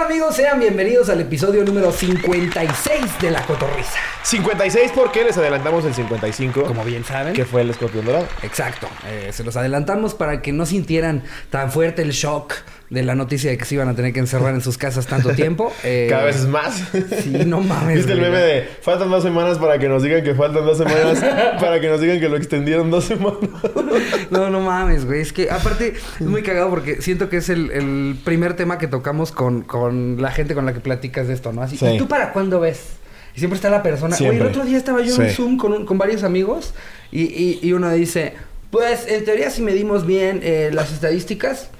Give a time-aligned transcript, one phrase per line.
[0.00, 0.36] tal amigos?
[0.36, 3.98] Sean bienvenidos al episodio número 56 de La Cotorrisa.
[4.22, 6.64] 56 porque les adelantamos el 55.
[6.64, 7.34] Como bien saben.
[7.34, 8.26] Que fue el escorpión dorado.
[8.42, 8.88] Exacto.
[9.08, 12.54] Eh, se los adelantamos para que no sintieran tan fuerte el shock
[12.90, 15.30] de la noticia de que se iban a tener que encerrar en sus casas tanto
[15.34, 15.72] tiempo.
[15.84, 16.82] Eh, Cada vez es más.
[17.22, 17.98] Sí, no mames.
[17.98, 21.20] ¿Viste el meme de faltan dos semanas para que nos digan que faltan dos semanas
[21.60, 23.38] para que nos digan que lo extendieron dos semanas?
[24.30, 25.20] no, no mames, güey.
[25.20, 29.32] Es que aparte es muy cagado porque siento que es el, primer tema que tocamos
[29.32, 31.62] con, con, la gente con la que platicas de esto, ¿no?
[31.62, 32.80] Así, ¿y tú para cuándo ves?
[33.34, 34.16] Y siempre está la persona.
[34.16, 36.74] Oye, el otro día estaba yo en un Zoom con, con varios amigos
[37.12, 38.34] y, y, y, uno dice,
[38.70, 41.70] pues en teoría si medimos bien eh, las estadísticas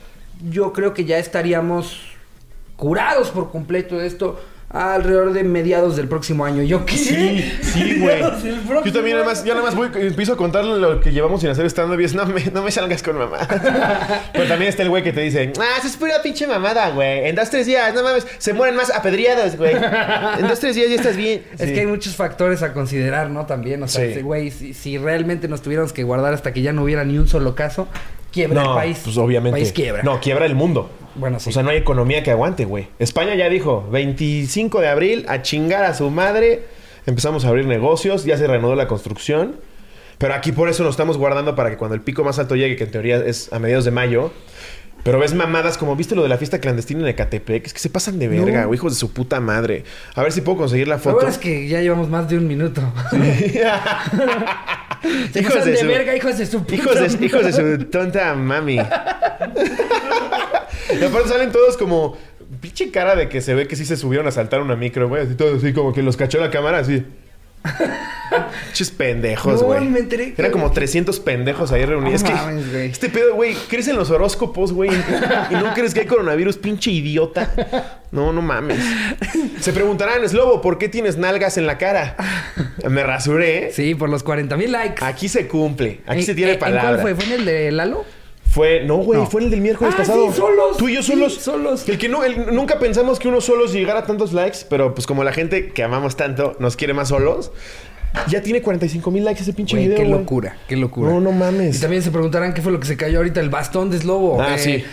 [0.48, 2.00] yo creo que ya estaríamos
[2.76, 6.62] curados por completo de esto alrededor de mediados del próximo año.
[6.62, 6.96] ¿Yo qué?
[6.96, 8.20] Sí, sí, güey.
[8.84, 11.50] Yo también nada más, ya nada más voy, empiezo a contarle lo que llevamos sin
[11.50, 13.38] hacer stand y es, no me, no me salgas con mamá.
[14.32, 17.26] Pero también está el güey que te dice, ah, eso es pura pinche mamada, güey.
[17.28, 19.74] En dos, tres días, no mames, se mueren más apedreados, güey.
[19.74, 21.42] En dos, tres días ya estás bien.
[21.58, 23.46] Es que hay muchos factores a considerar, ¿no?
[23.46, 26.84] También, o sea, güey, si, si realmente nos tuviéramos que guardar hasta que ya no
[26.84, 27.88] hubiera ni un solo caso,
[28.32, 29.00] quiebra el país.
[29.04, 29.58] Pues obviamente.
[29.58, 30.02] país quiebra.
[30.02, 30.90] No, quiebra el mundo.
[31.14, 31.50] Bueno, sí.
[31.50, 32.88] O sea, no hay economía que aguante, güey.
[32.98, 36.64] España ya dijo, 25 de abril, a chingar a su madre.
[37.06, 39.56] Empezamos a abrir negocios, ya se reanudó la construcción.
[40.18, 42.76] Pero aquí por eso nos estamos guardando para que cuando el pico más alto llegue,
[42.76, 44.32] que en teoría es a mediados de mayo,
[45.02, 47.66] pero ves mamadas como, ¿viste lo de la fiesta clandestina en Ecatepec?
[47.66, 49.84] Es que se pasan de verga, güey, hijos de su puta madre.
[50.14, 51.22] A ver si puedo conseguir la foto.
[51.22, 52.82] Lo es que ya llevamos más de un minuto.
[55.34, 58.74] hijos de, verga, hijos de su puta hijos de, hijos de su tonta mami.
[58.74, 58.78] y
[61.04, 62.16] aparte salen todos como
[62.60, 65.22] pinche cara de que se ve que sí se subieron a saltar una micro, güey.
[65.22, 67.04] Así todo así como que los cachó la cámara así.
[68.72, 69.84] Chis pendejos, güey.
[69.84, 70.34] No, me enteré.
[70.36, 72.22] Eran como 300 pendejos ahí reunidos.
[72.22, 74.90] es que este pedo, güey, ¿crees en los horóscopos, güey?
[75.50, 78.00] y no crees que hay coronavirus, pinche idiota.
[78.12, 78.78] No, no mames.
[79.60, 82.16] Se preguntarán, Slobo, ¿por qué tienes nalgas en la cara?
[82.88, 83.70] Me rasuré.
[83.72, 85.04] Sí, por los 40 mil likes.
[85.04, 86.00] Aquí se cumple.
[86.06, 87.00] Aquí se tiene palabra.
[87.00, 87.14] ¿Cuál fue?
[87.14, 88.04] ¿Fue en el de Lalo?
[88.50, 90.26] Fue, no, güey, fue el del miércoles ah, pasado.
[90.28, 90.76] Sí, solos.
[90.76, 91.34] Tú y yo solos.
[91.34, 91.88] solos.
[91.88, 95.22] El que no, nunca pensamos que uno solos llegara a tantos likes, pero pues como
[95.22, 97.52] la gente que amamos tanto nos quiere más solos,
[98.28, 99.96] ya tiene 45 mil likes ese pinche video.
[99.96, 101.10] Qué locura, qué locura.
[101.10, 101.76] No, no mames.
[101.76, 104.40] Y también se preguntarán qué fue lo que se cayó ahorita, el bastón de Slobo.
[104.40, 104.84] Ah, sí.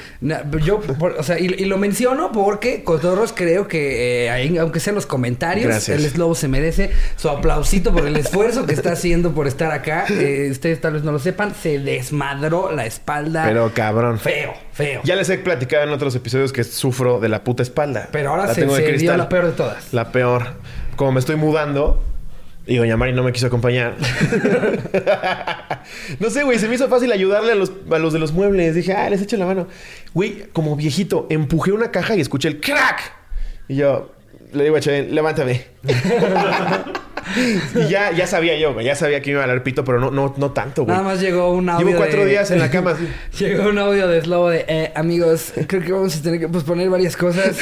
[0.64, 0.82] Yo,
[1.18, 6.08] o sea, y, lo menciono porque Cotorros creo que, eh, aunque sean los comentarios, el
[6.10, 10.06] Slobo se merece su aplausito por el esfuerzo que está haciendo por estar acá.
[10.10, 13.46] Eh, ustedes tal vez no lo sepan, se desmadró la espalda.
[13.46, 14.20] Pero cabrón.
[14.20, 15.02] Feo, feo.
[15.04, 18.10] Ya les he platicado en otros episodios que sufro de la puta espalda.
[18.12, 19.94] Pero ahora se, se dio la peor de todas.
[19.94, 20.56] La peor.
[20.96, 22.02] Como me estoy mudando,
[22.68, 23.96] y doña Mari no me quiso acompañar.
[26.20, 28.76] no sé, güey, se me hizo fácil ayudarle a los, a los de los muebles.
[28.76, 29.68] Dije, ah, les echo la mano.
[30.14, 33.14] Güey, como viejito, empujé una caja y escuché el crack.
[33.70, 34.12] Y yo
[34.54, 35.66] le digo a levántame.
[37.76, 38.86] y ya, ya sabía yo, güey.
[38.86, 40.96] Ya sabía que iba a dar pito, pero no, no, no tanto, güey.
[40.96, 41.86] Nada más llegó un audio.
[41.86, 42.96] Llevo cuatro días en la cama.
[43.40, 46.90] llegó un audio de Slobo de eh, amigos, creo que vamos a tener que posponer
[46.90, 47.58] varias cosas.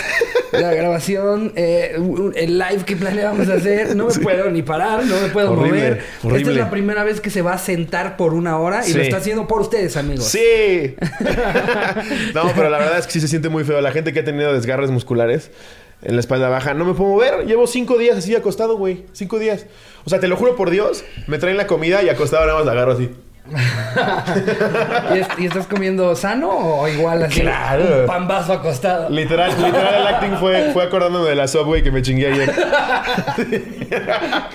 [0.51, 1.97] La grabación, eh,
[2.35, 3.95] el live que planeábamos hacer.
[3.95, 6.01] No me puedo ni parar, no me puedo mover.
[6.23, 9.01] Esta es la primera vez que se va a sentar por una hora y lo
[9.01, 10.25] está haciendo por ustedes, amigos.
[10.25, 10.95] Sí.
[12.33, 13.81] no, pero la verdad es que sí se siente muy feo.
[13.81, 15.51] La gente que ha tenido desgarres musculares
[16.01, 16.73] en la espalda baja.
[16.73, 17.45] No me puedo mover.
[17.45, 19.05] Llevo cinco días así acostado, güey.
[19.13, 19.65] Cinco días.
[20.05, 22.65] O sea, te lo juro por Dios, me traen la comida y acostado nada más
[22.65, 23.09] la agarro así.
[25.37, 27.41] ¿Y, estás comiendo sano o igual así?
[27.41, 28.01] Claro.
[28.01, 29.09] Un pambazo acostado.
[29.09, 32.51] Literal, literal el acting fue, fue acordándome de la Subway que me chingué ayer.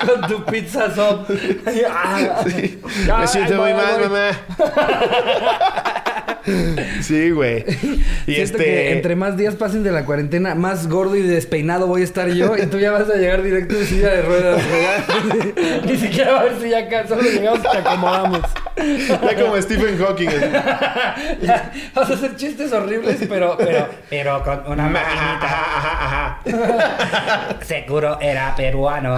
[0.07, 1.25] Con tu pizza sub.
[3.19, 4.31] me siento muy mal, mamá.
[7.01, 7.65] sí, güey.
[8.27, 8.65] Y Siento este...
[8.65, 12.29] que entre más días pasen de la cuarentena, más gordo y despeinado voy a estar
[12.29, 12.57] yo.
[12.57, 14.63] Y tú ya vas a llegar directo en silla de ruedas.
[15.85, 18.43] Ni siquiera a ver si ya acá solo llegamos y te acomodamos.
[18.77, 20.31] Ya como Stephen Hawking.
[21.95, 26.41] vas a hacer chistes horribles, pero, pero, pero con una maquinita.
[27.63, 29.17] Seguro era peruano.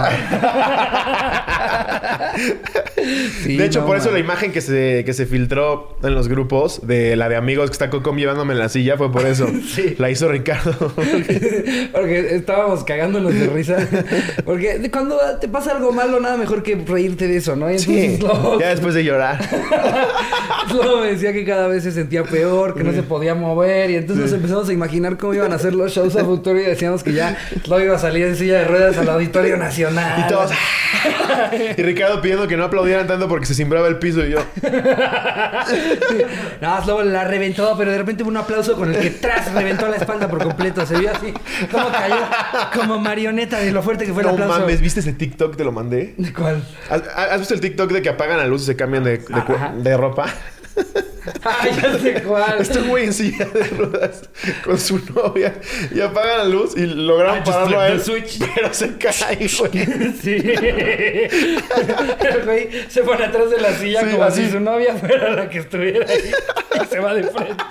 [3.45, 7.12] de hecho, por eso la imagen que se, que se filtró en los grupos de
[7.15, 9.47] la de amigos que está Cocom llevándome en la silla fue por eso.
[9.67, 9.95] sí.
[9.97, 10.73] La hizo Ricardo.
[11.91, 13.87] porque estábamos cagándonos de risa.
[14.45, 17.67] Porque cuando te pasa algo malo, nada mejor que reírte de eso, ¿no?
[17.77, 18.19] sí.
[18.59, 19.39] Ya después de llorar.
[20.69, 23.91] Slobo me decía que cada vez se sentía peor, que no se podía mover.
[23.91, 26.63] Y entonces nos empezamos a imaginar cómo iban a ser los shows a futuro y
[26.63, 30.25] decíamos que ya Slobo iba a salir en silla de ruedas al Auditorio Nacional.
[30.25, 30.51] Y todos...
[31.77, 34.39] y Ricardo pidiendo que no aplaudieran tanto porque se simbraba el piso y yo...
[36.61, 39.87] no, Slobo la reventó, pero de repente hubo un aplauso con el que tras reventó
[39.87, 40.85] la espalda por completo.
[40.85, 41.33] Se vio así,
[41.71, 42.15] como cayó,
[42.73, 44.53] como marioneta de lo fuerte que fue el aplauso.
[44.53, 45.55] No mames, ¿viste ese TikTok?
[45.55, 46.15] Te lo mandé.
[46.17, 46.63] ¿De cuál?
[46.89, 49.19] ¿Has, visto el TikTok de que apagan la luz y se cambian de,
[49.77, 50.27] de ropa?
[51.43, 52.61] Ay, ya sé cuál.
[52.61, 54.29] Este güey en silla de ruedas
[54.63, 55.55] con su novia
[55.93, 58.01] y apagan la luz y logran pararlo a él.
[58.01, 58.39] Switch.
[58.55, 59.71] Pero se cae, güey.
[60.21, 60.35] Sí.
[62.19, 65.59] El güey se pone atrás de la silla como si su novia fuera la que
[65.59, 66.31] estuviera ahí
[66.81, 67.63] y se va de frente.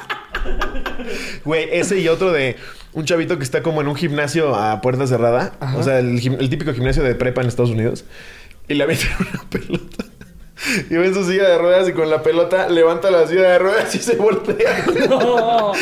[1.45, 2.57] Güey, ese y otro de
[2.93, 5.53] un chavito que está como en un gimnasio a puerta cerrada.
[5.77, 8.05] O sea, el, el, típico gimnasio de prepa en Estados Unidos.
[8.69, 10.05] Y le meten una pelota.
[10.91, 13.59] Y ve en su silla de ruedas y con la pelota levanta la silla de
[13.59, 14.85] ruedas y se voltea.
[15.09, 15.73] No.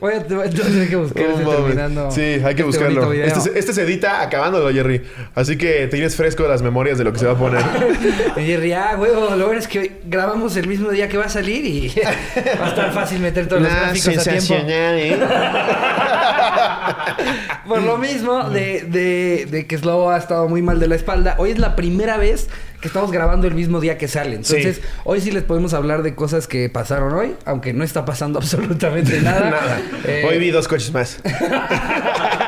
[0.00, 2.10] Voy a, tener que buscar terminando.
[2.10, 3.12] Sí, hay que este buscarlo.
[3.12, 5.02] Este, este, se edita acabándolo, Jerry.
[5.34, 7.62] Así que tienes fresco las memorias de lo que se va a poner.
[8.36, 11.64] Jerry, ah, huevo, lo bueno es que grabamos el mismo día que va a salir
[11.64, 11.88] y
[12.60, 14.54] va a estar fácil meter todos los gráficos a tiempo.
[14.68, 15.18] ¿eh?
[17.66, 21.34] Por lo mismo de, de, de que Slobo ha estado muy mal de la espalda,
[21.38, 22.48] hoy es la primera vez
[22.80, 24.36] que estamos grabando el mismo día que sale.
[24.36, 28.38] Entonces, hoy sí les podemos hablar de cosas que pasaron hoy, aunque no está pasando
[28.40, 29.50] absolutamente nada.
[29.50, 29.82] nada.
[30.04, 31.18] Eh, hoy vi dos coches más.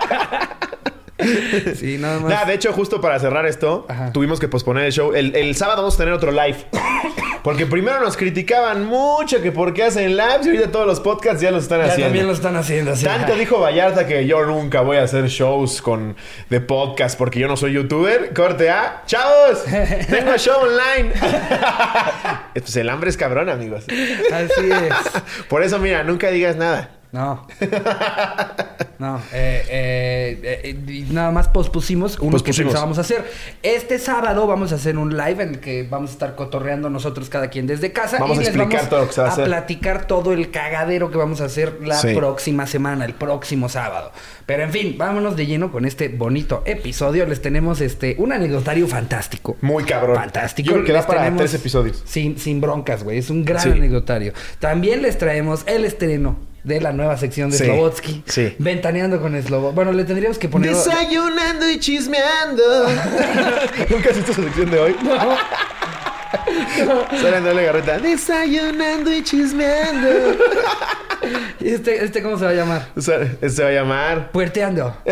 [1.76, 2.46] sí, nada más.
[2.46, 5.14] de hecho, justo para cerrar esto, tuvimos que posponer el show.
[5.14, 6.56] El, el sábado vamos a tener otro live.
[7.42, 11.40] Porque primero nos criticaban mucho que por qué hacen lives y ahorita todos los podcasts
[11.40, 12.04] ya los están haciendo.
[12.04, 13.04] También lo están haciendo, así.
[13.04, 16.16] Tanto dijo Vallarta que yo nunca voy a hacer shows con
[16.50, 18.34] de podcast porque yo no soy youtuber.
[18.34, 19.02] Corte A.
[19.06, 19.64] ¡Chavos!
[20.10, 21.14] Tengo show online.
[22.54, 23.84] pues el hambre es cabrón, amigos.
[23.88, 25.44] Así es.
[25.48, 26.99] Por eso, mira, nunca digas nada.
[27.12, 27.44] No.
[28.98, 29.18] no.
[29.32, 33.28] Eh, eh, eh, nada más pospusimos uno que pensábamos hacer.
[33.62, 37.28] Este sábado vamos a hacer un live en el que vamos a estar cotorreando nosotros
[37.28, 38.18] cada quien desde casa.
[38.20, 41.10] Vamos y a explicar todo lo que se va a, a platicar todo el cagadero
[41.10, 44.12] que vamos a hacer la próxima semana, el próximo sábado.
[44.46, 47.26] Pero en fin, vámonos de lleno con este bonito episodio.
[47.26, 49.56] Les tenemos este un anecdotario fantástico.
[49.62, 50.14] Muy cabrón.
[50.14, 50.76] Fantástico.
[50.76, 52.02] Yo que da para tres episodios.
[52.06, 53.18] Sin, sin broncas, güey.
[53.18, 54.32] Es un gran anecdotario.
[54.60, 58.22] También les traemos el estreno de la nueva sección de sí, Slobotsky.
[58.26, 58.54] Sí.
[58.58, 59.72] Ventaneando con Slobo.
[59.72, 60.74] Bueno, le tendríamos que poner.
[60.74, 62.62] Desayunando y chismeando.
[63.90, 64.96] ¿Nunca has visto esa sección de hoy?
[65.02, 65.36] No.
[67.20, 67.98] Sale la garreta.
[67.98, 70.08] Desayunando y chismeando.
[71.60, 72.88] ¿Y este, este cómo se va a llamar?
[72.96, 74.30] este se va a llamar.
[74.32, 74.96] Puerteando.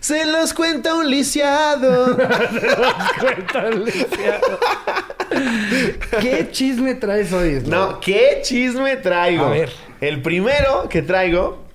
[0.00, 2.16] Se los cuenta un lisiado.
[2.16, 4.58] Se los cuenta un lisiado.
[6.20, 7.62] ¿Qué chisme traes hoy?
[7.66, 9.46] No, ¿qué chisme traigo?
[9.46, 9.70] A ver.
[10.00, 11.69] El primero que traigo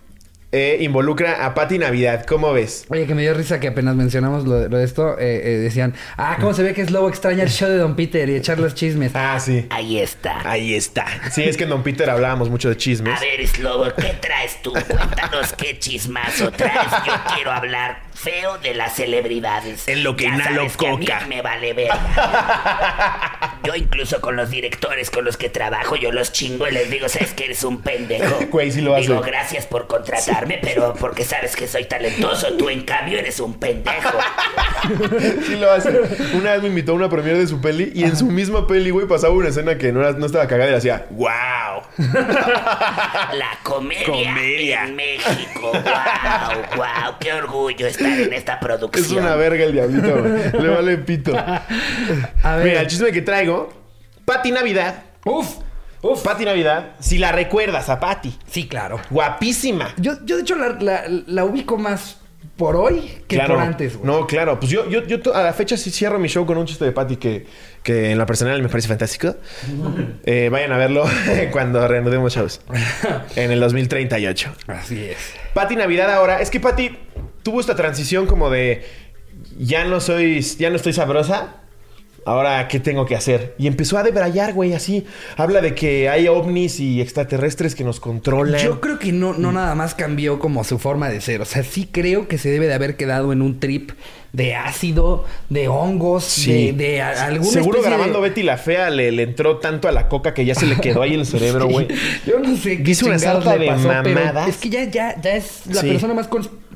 [0.55, 2.25] eh, involucra a Pati Navidad.
[2.25, 2.85] ¿Cómo ves?
[2.87, 5.19] Oye, que me dio risa que apenas mencionamos lo de, esto.
[5.19, 7.97] Eh, eh, decían, ah, ¿cómo se ve que es lobo extraña el show de Don
[7.97, 9.11] Peter y echar los chismes?
[9.15, 9.67] Ah, sí.
[9.69, 10.49] Ahí está.
[10.49, 11.07] Ahí está.
[11.29, 13.17] Sí, es que en Don Peter hablábamos mucho de chismes.
[13.17, 14.71] A ver, es lobo, ¿qué traes tú?
[14.71, 16.89] Cuéntanos qué chismazo traes.
[17.05, 19.87] Yo quiero hablar feo de las celebridades.
[19.87, 21.17] En lo que inhalo coca.
[21.17, 21.91] a mí me vale ver.
[23.63, 27.09] yo incluso con los directores con los que trabajo, yo los chingo y les digo,
[27.09, 28.39] sabes que eres un pendejo.
[28.55, 29.07] Güey, sí lo hace.
[29.07, 32.53] Digo, gracias por contratarme, pero porque sabes que soy talentoso.
[32.57, 34.18] Tú, en cambio, eres un pendejo.
[35.45, 35.89] sí lo hace.
[36.33, 38.89] Una vez me invitó a una premiere de su peli y en su misma peli,
[38.89, 41.30] güey, pasaba una escena que no, era, no estaba cagada y le hacía, ¡Wow!
[43.33, 45.72] La comedia, en México.
[45.72, 46.77] ¡Wow!
[46.77, 47.15] ¡Wow!
[47.19, 49.05] ¡Qué orgullo estar en esta producción!
[49.05, 50.15] Es una verga el diablito.
[50.60, 51.36] Le vale pito.
[52.43, 52.65] A ver.
[52.65, 53.74] Mira, el chisme que traigo.
[54.25, 55.03] Pati Navidad.
[55.25, 55.64] Uf.
[56.05, 56.21] Uf.
[56.21, 58.38] Pati Navidad, si la recuerdas a Pati.
[58.47, 59.01] Sí, claro.
[59.09, 59.91] Guapísima.
[59.97, 62.17] Yo, yo de hecho, la, ubico más
[62.57, 64.05] por hoy que por antes, güey.
[64.05, 64.59] No, claro.
[64.59, 66.91] Pues yo, yo, yo a la fecha sí cierro mi show con un chiste de
[66.91, 67.47] Patty que,
[67.81, 69.35] que en la personal me parece fantástico.
[70.27, 71.05] Eh, vayan a verlo
[71.51, 72.62] cuando reanudemos shows.
[73.35, 74.53] en el 2038.
[74.67, 75.17] Así es.
[75.55, 76.39] Patty Navidad ahora.
[76.39, 76.97] Es que Patty
[77.41, 78.85] tuvo esta transición como de...
[79.57, 80.41] Ya no soy...
[80.41, 81.64] Ya no estoy sabrosa
[82.25, 83.55] ahora, ¿qué tengo que hacer?
[83.58, 85.05] Y empezó a debrayar, güey, así.
[85.38, 88.62] Habla de que hay ovnis y extraterrestres que nos controlan.
[88.62, 91.41] Yo creo que no, no nada más cambió como su forma de ser.
[91.41, 93.91] O sea, sí creo que se debe de haber quedado en un trip
[94.36, 99.58] de ácido, de hongos, de, de alguna Seguro grabando Betty la Fea le, le, entró
[99.58, 101.88] tanto a la coca que ya se le quedó ahí en el cerebro, güey.
[102.25, 104.50] Yo no sé qué Hizo una salta de mamadas.
[104.50, 106.27] Es que ya, ya, ya es la persona más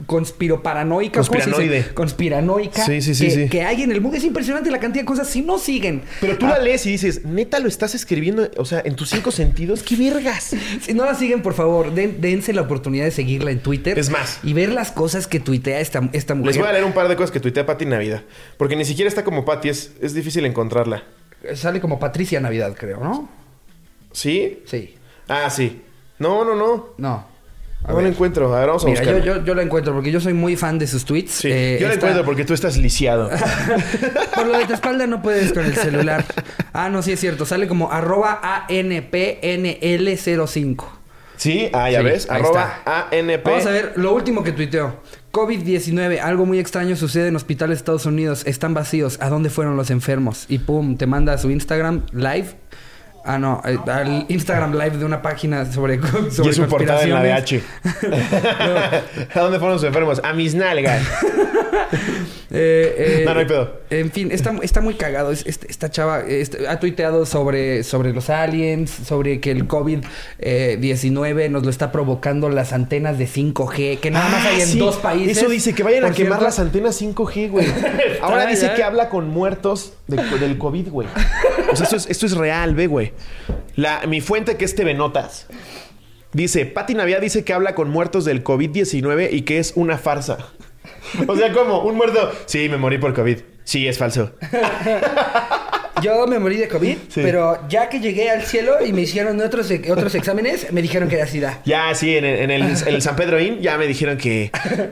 [0.06, 1.20] conspiroparanoica.
[1.20, 1.86] Conspiranoide.
[1.94, 2.86] Conspiranoica.
[2.86, 3.50] Sí, sí, sí que, sí.
[3.50, 4.18] que hay en el mundo.
[4.18, 6.02] Es impresionante la cantidad de cosas si no siguen.
[6.22, 9.10] Pero tú la Ah, lees y dices, neta lo estás escribiendo, o sea, en tus
[9.10, 10.56] cinco sentidos, qué vergas.
[10.82, 13.98] Si no la siguen, por favor, den- dense la oportunidad de seguirla en Twitter.
[14.00, 14.40] Es más.
[14.44, 16.54] Y ver las cosas que tuitea esta, esta mujer.
[16.56, 18.22] Les voy a leer un par de cosas que tuitea Pati Navidad.
[18.58, 21.04] Porque ni siquiera está como Pati, es, es difícil encontrarla.
[21.56, 23.30] Sale como Patricia Navidad, creo, ¿no?
[24.12, 24.64] ¿Sí?
[24.66, 24.96] Sí.
[25.28, 25.82] Ah, sí.
[26.18, 26.90] No, no, no.
[26.98, 27.40] No.
[27.86, 28.04] A no ver.
[28.04, 28.54] la encuentro.
[28.54, 29.38] A ver, vamos a Mira, yo, buscarla.
[29.40, 31.32] yo, yo la encuentro porque yo soy muy fan de sus tweets.
[31.32, 33.30] Sí, Eh, yo la encuentro porque tú estás lisiado.
[34.36, 36.26] Por lo de tu espalda no puedes con el celular.
[36.74, 37.46] Ah, no, sí es cierto.
[37.46, 40.84] Sale como arroba ANPNL05.
[41.40, 41.70] ¿Sí?
[41.72, 42.30] Ah, ya Sí, ves.
[42.30, 42.82] Arroba.
[42.86, 43.44] ANP.
[43.46, 44.98] Vamos a ver lo último que tuiteó.
[45.32, 48.46] COVID-19, algo muy extraño sucede en hospitales de Estados Unidos.
[48.46, 49.18] Están vacíos.
[49.22, 50.46] ¿A dónde fueron los enfermos?
[50.50, 52.50] Y pum, te manda a su Instagram live.
[53.32, 56.00] Ah, no, eh, al Instagram live de una página sobre,
[56.32, 57.34] sobre Y es su portada en la de.
[57.34, 57.62] H.
[59.36, 60.20] ¿A dónde fueron los enfermos?
[60.24, 61.04] A mis nalgas.
[62.52, 63.80] Eh, eh, No, no hay pedo.
[63.92, 65.32] En fin, está, está muy cagado.
[65.32, 71.64] Es- esta chava este, ha tuiteado sobre, sobre los aliens, sobre que el COVID-19 nos
[71.64, 74.80] lo está provocando las antenas de 5G, que nada más Ah, hay en sí.
[74.80, 75.38] dos países.
[75.38, 77.68] Eso dice que vayan a quemar las antenas 5G, güey.
[78.22, 81.08] Ahora dice que habla con muertos de- del COVID, güey.
[81.72, 83.14] O sea, esto es, esto es real, ve, güey.
[83.76, 85.48] La, mi fuente que es TV Notas.
[86.34, 90.38] Dice, Pati Navidad dice que habla con muertos del COVID-19 y que es una farsa.
[91.28, 92.32] O sea, como un muerto.
[92.46, 93.38] Sí, me morí por COVID.
[93.64, 94.34] Sí, es falso.
[96.02, 97.22] Yo me morí de COVID, Sí.
[97.24, 101.16] pero ya que llegué al cielo y me hicieron otros, otros exámenes, me dijeron que
[101.18, 101.60] era SIDA.
[101.66, 104.50] Ya, sí, en el, en el, en el San Pedro Inn ya me dijeron que.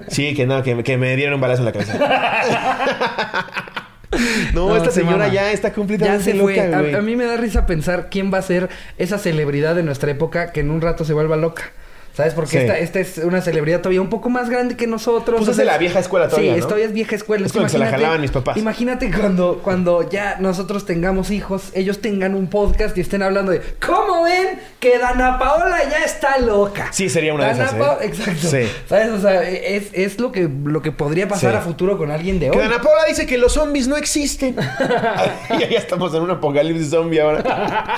[0.10, 1.98] Sí, que no, que, que me dieron un balazo en la cabeza.
[4.54, 5.34] No, esta se señora mama.
[5.34, 6.56] ya está Ya completamente se fue.
[6.56, 6.96] loca, A- güey.
[6.96, 10.52] a, mí me da risa pensar quién va a ser esa celebridad de nuestra época
[10.52, 11.72] que en un rato se vuelva loca.
[12.18, 12.34] ¿Sabes?
[12.34, 12.58] Porque Sí.
[12.58, 15.38] esta, esta es una celebridad todavía un poco más grande que nosotros.
[15.38, 16.66] Pues es de la vieja escuela todavía, Sí, ¿no?
[16.66, 17.46] todavía es vieja escuela.
[17.46, 18.58] Es que se la jalaban mis papás.
[18.58, 23.62] Imagínate cuando, cuando ya nosotros tengamos hijos, ellos tengan un podcast y estén hablando de
[23.86, 26.88] ¿Cómo ven que Dana Paola ya está loca?
[26.92, 27.80] Sí, sería una de Dana esas, ¿eh?
[27.84, 28.48] Paola- Exacto.
[28.48, 28.68] Sí.
[28.90, 29.10] ¿Sabes?
[29.10, 31.58] O sea, es, es lo que lo que podría pasar Sí.
[31.58, 32.58] a futuro con alguien de hoy.
[32.58, 34.56] Que Ana Paula dice que los zombies no existen.
[35.52, 37.44] ya, ya estamos en un apocalipsis zombie ahora.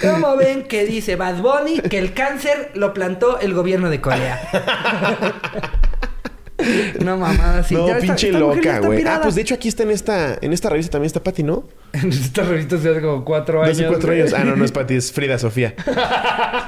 [0.00, 4.38] ¿Cómo ven que dice Bad Bunny que el cáncer lo plantó el gobierno de Corea?
[7.00, 7.74] Una mamada así.
[7.74, 9.04] no, Ya pinche esta loca, güey.
[9.06, 11.64] Ah, pues de hecho aquí está en esta, en esta revista también está Patty, ¿no?
[12.08, 13.78] Esta revista se hace como cuatro años.
[13.78, 14.32] hace cuatro años.
[14.34, 15.74] Ah, no, no es Patty, es Frida Sofía.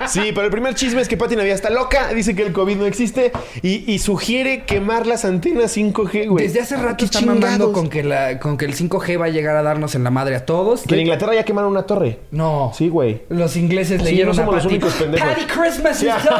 [0.08, 2.76] Sí, pero el primer chisme es que Patty Navidad está loca, dice que el COVID
[2.76, 6.46] no existe y, y sugiere quemar las antenas 5G, güey.
[6.46, 7.72] Desde hace rato ¿Qué está mamando chingados?
[7.72, 10.36] con que, la, con que el 5G va a llegar a darnos en la madre
[10.36, 10.82] a todos.
[10.82, 12.20] Que en Inglaterra ya quemaron una torre.
[12.30, 12.72] No.
[12.74, 13.22] Sí, güey.
[13.28, 15.28] Los ingleses Sí, leyeron no somos a los únicos pendejos.
[15.28, 16.30] Patty Christmas is done.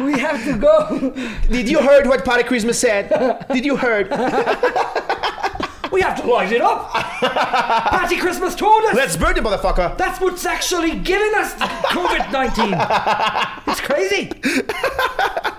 [0.00, 1.12] We have to go.
[1.48, 3.06] Did you heard what Patty Christmas said?
[3.52, 4.08] Did you heard?
[5.96, 6.92] We have to light it up.
[6.92, 8.94] Patty Christmas told us.
[8.94, 9.96] Let's burn the motherfucker.
[9.96, 13.56] That's what's actually giving us COVID-19.
[13.66, 14.30] It's crazy.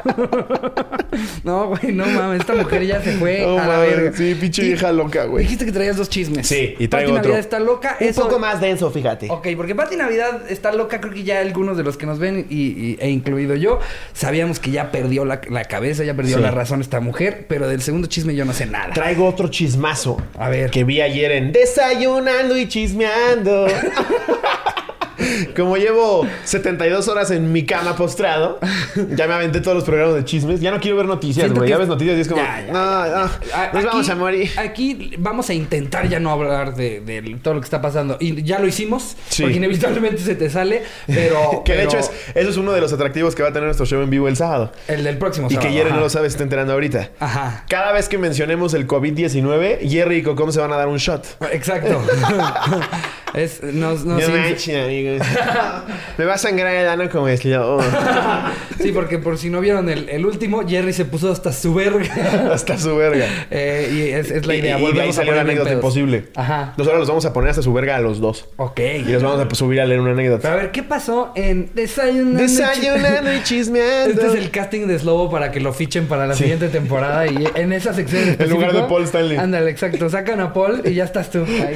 [1.43, 2.41] no, güey, no mames.
[2.41, 4.11] Esta mujer ya se fue No a la verga.
[4.15, 5.43] sí, pinche vieja loca, güey.
[5.43, 6.47] Dijiste que traías dos chismes.
[6.47, 7.31] Sí, y traigo Pati otro.
[7.31, 7.97] Navidad está loca.
[7.99, 9.27] Un eso- poco más denso, fíjate.
[9.29, 12.45] Ok, porque Pati Navidad está loca, creo que ya algunos de los que nos ven,
[12.49, 13.79] y, y- e incluido yo,
[14.13, 16.43] sabíamos que ya perdió la, la cabeza, ya perdió Sí.
[16.43, 18.93] la razón esta mujer, pero del segundo chisme yo no sé nada.
[18.93, 20.21] Traigo otro chismazo.
[20.37, 20.69] A ver.
[20.71, 23.67] Que vi ayer en Desayunando y Chismeando.
[25.55, 28.59] Como llevo 72 horas en mi cama postrado,
[29.15, 30.59] ya me aventé todos los programas de chismes.
[30.61, 31.69] Ya no quiero ver noticias, güey.
[31.69, 32.85] Ya ves noticias y es como, Ya, ya, no, no,
[33.53, 34.51] A- nos vamos aquí- a morir.
[34.57, 38.17] Aquí vamos a intentar ya no hablar de, de todo lo que está pasando.
[38.19, 39.43] Y ya lo hicimos, Sí.
[39.43, 41.61] porque inevitablemente se te sale, pero...
[41.65, 43.65] Que de pero hecho es, eso es uno de los atractivos que va a tener
[43.65, 44.71] nuestro show en vivo el sábado.
[44.87, 47.09] El del próximo Y que sábado, Jerry no lo sabe, se está enterando ahorita.
[47.19, 47.65] Ajá.
[47.69, 51.25] Cada vez que mencionemos el COVID-19, Jerry y Cocom se van a dar un shot.
[51.51, 52.01] Exacto.
[53.33, 53.61] es...
[53.63, 55.16] Nos, nos No in- manches,
[56.17, 57.79] Me va a sangrar el ano como es yo.
[58.81, 62.07] sí, porque por si no vieron el, el último, Jerry se puso hasta su verga.
[62.53, 63.25] Hasta su verga.
[63.51, 64.77] Eh, y es, es la Y- idea.
[64.77, 66.25] Y, de ahí volvernos a salió la anécdota imposible.
[66.35, 66.73] Ajá.
[66.77, 68.47] Nosotros los vamos a poner hasta su verga a los dos.
[68.57, 68.79] Ok.
[68.79, 70.51] Y los vamos a subir a leer una Pero anécdota.
[70.51, 72.39] a ver, ¿qué pasó en Desayunando?
[72.39, 74.13] y Desayunando y chismeando.
[74.21, 77.47] Este es el casting de Slobo para que lo fichen para la siguiente temporada y
[77.55, 79.37] en esa sección en lugar de Paul Stanley.
[79.37, 80.09] Ándale, exacto.
[80.09, 81.43] Sacan a Paul y ya estás tú.
[81.45, 81.75] Ahí.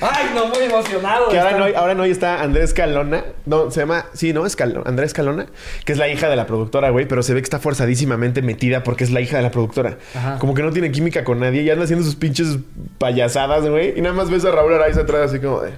[0.00, 1.28] Ay, no, muy emocionado.
[1.28, 3.24] Que ahora no, ahora no hoy está Andrés Calona.
[3.46, 4.06] No, se llama...
[4.12, 4.46] Sí, ¿no?
[4.46, 4.88] Escalona.
[4.88, 5.46] Andrés Calona.
[5.84, 7.06] Que es la hija de la productora, güey.
[7.06, 9.98] Pero se ve que está forzadísimamente metida porque es la hija de la productora.
[10.14, 10.38] Ajá.
[10.38, 11.62] Como que no tiene química con nadie.
[11.62, 12.58] Y anda haciendo sus pinches
[12.98, 13.98] payasadas, güey.
[13.98, 15.72] Y nada más ves a Raúl Araiza atrás así como de...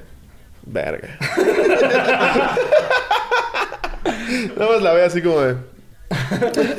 [0.66, 1.18] Verga.
[4.56, 5.56] nada más la ve así como de...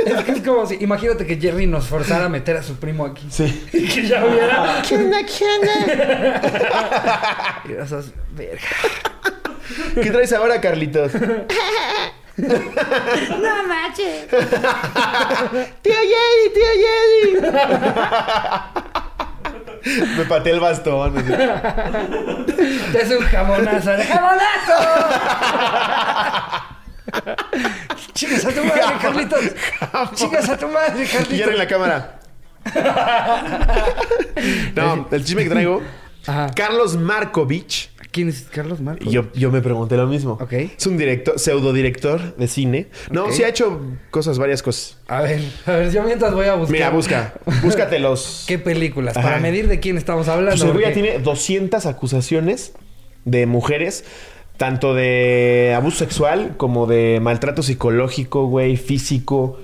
[0.06, 3.06] es que es como si, imagínate que Jerry nos forzara a meter a su primo
[3.06, 3.28] aquí.
[3.30, 3.68] Sí.
[3.74, 4.82] Y que ya hubiera.
[4.88, 6.42] ¿Qué onda, qué onda?
[7.70, 8.62] Y esas, verga.
[10.02, 11.12] ¿Qué traes ahora, Carlitos?
[12.38, 14.28] No manches.
[14.28, 17.30] ¡Tío Jerry, tío Jerry!
[20.18, 21.18] Me pateé el bastón.
[21.18, 21.32] así.
[22.92, 23.90] Te hace un jamonazo.
[23.92, 24.78] ¡de ¡Jamonazo!
[28.14, 29.40] Chicas a tu madre, Carlitos.
[30.16, 31.58] Chicas a tu madre, Y Jerry en Carlitos.
[31.58, 32.20] la cámara.
[34.76, 35.82] No, el chisme que traigo.
[36.28, 36.48] Ajá.
[36.54, 37.95] Carlos Markovich.
[38.16, 39.06] ¿Quién es Carlos Marcos?
[39.06, 40.38] Y yo, yo me pregunté lo mismo.
[40.40, 40.54] Ok.
[40.54, 42.88] Es un director, pseudodirector de cine.
[43.12, 43.32] No, Ok.
[43.32, 44.98] sí ha hecho cosas, varias cosas.
[45.10, 46.72] A ver, a ver, yo mientras voy a buscar.
[46.72, 47.34] Mira, busca.
[47.62, 48.46] Búscate los.
[48.48, 49.18] ¿Qué películas?
[49.18, 49.28] Ajá.
[49.28, 50.52] Para medir de quién estamos hablando.
[50.66, 52.72] Pues porque- tiene 200 acusaciones
[53.26, 54.06] de mujeres,
[54.56, 59.60] tanto de abuso sexual como de maltrato psicológico, güey, físico.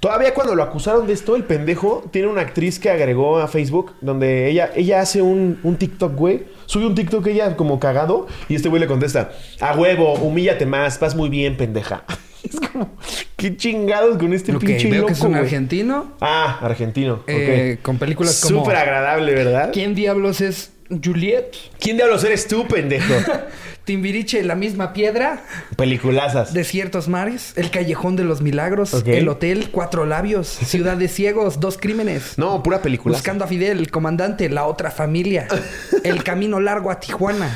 [0.00, 3.92] Todavía cuando lo acusaron de esto, el pendejo tiene una actriz que agregó a Facebook
[4.00, 6.44] donde ella, ella hace un, un TikTok, güey.
[6.64, 10.98] Sube un TikTok ella como cagado y este güey le contesta, a huevo, humíllate más,
[11.00, 12.04] vas muy bien, pendeja.
[12.42, 12.96] Es como,
[13.36, 16.12] qué chingados con este Ok, pinche veo loco, que es un argentino.
[16.22, 17.22] Ah, argentino.
[17.26, 17.82] eh, ok.
[17.82, 18.60] con películas como.
[18.60, 19.68] Súper agradable, ¿verdad?
[19.74, 20.72] ¿Quién diablos es
[21.04, 21.54] Juliet?
[21.78, 23.12] ¿Quién diablos eres tú, pendejo?
[23.90, 25.42] Timbiriche, la misma piedra.
[25.74, 26.54] Peliculazas.
[26.54, 27.54] Desiertos mares.
[27.56, 28.94] El callejón de los milagros.
[29.04, 30.46] El hotel, cuatro labios.
[30.64, 32.38] Ciudad de ciegos, dos crímenes.
[32.38, 33.16] No, pura película.
[33.16, 35.48] Buscando a Fidel, el comandante, la otra familia.
[36.04, 37.52] El camino largo a Tijuana.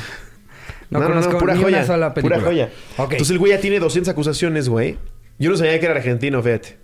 [0.89, 1.77] No, conozco pura ni joya.
[1.77, 2.35] una sola película.
[2.39, 2.69] Pura joya.
[2.97, 4.97] Entonces el güey ya tiene 200 acusaciones, güey.
[5.39, 6.77] Yo no sabía que era argentino, fíjate.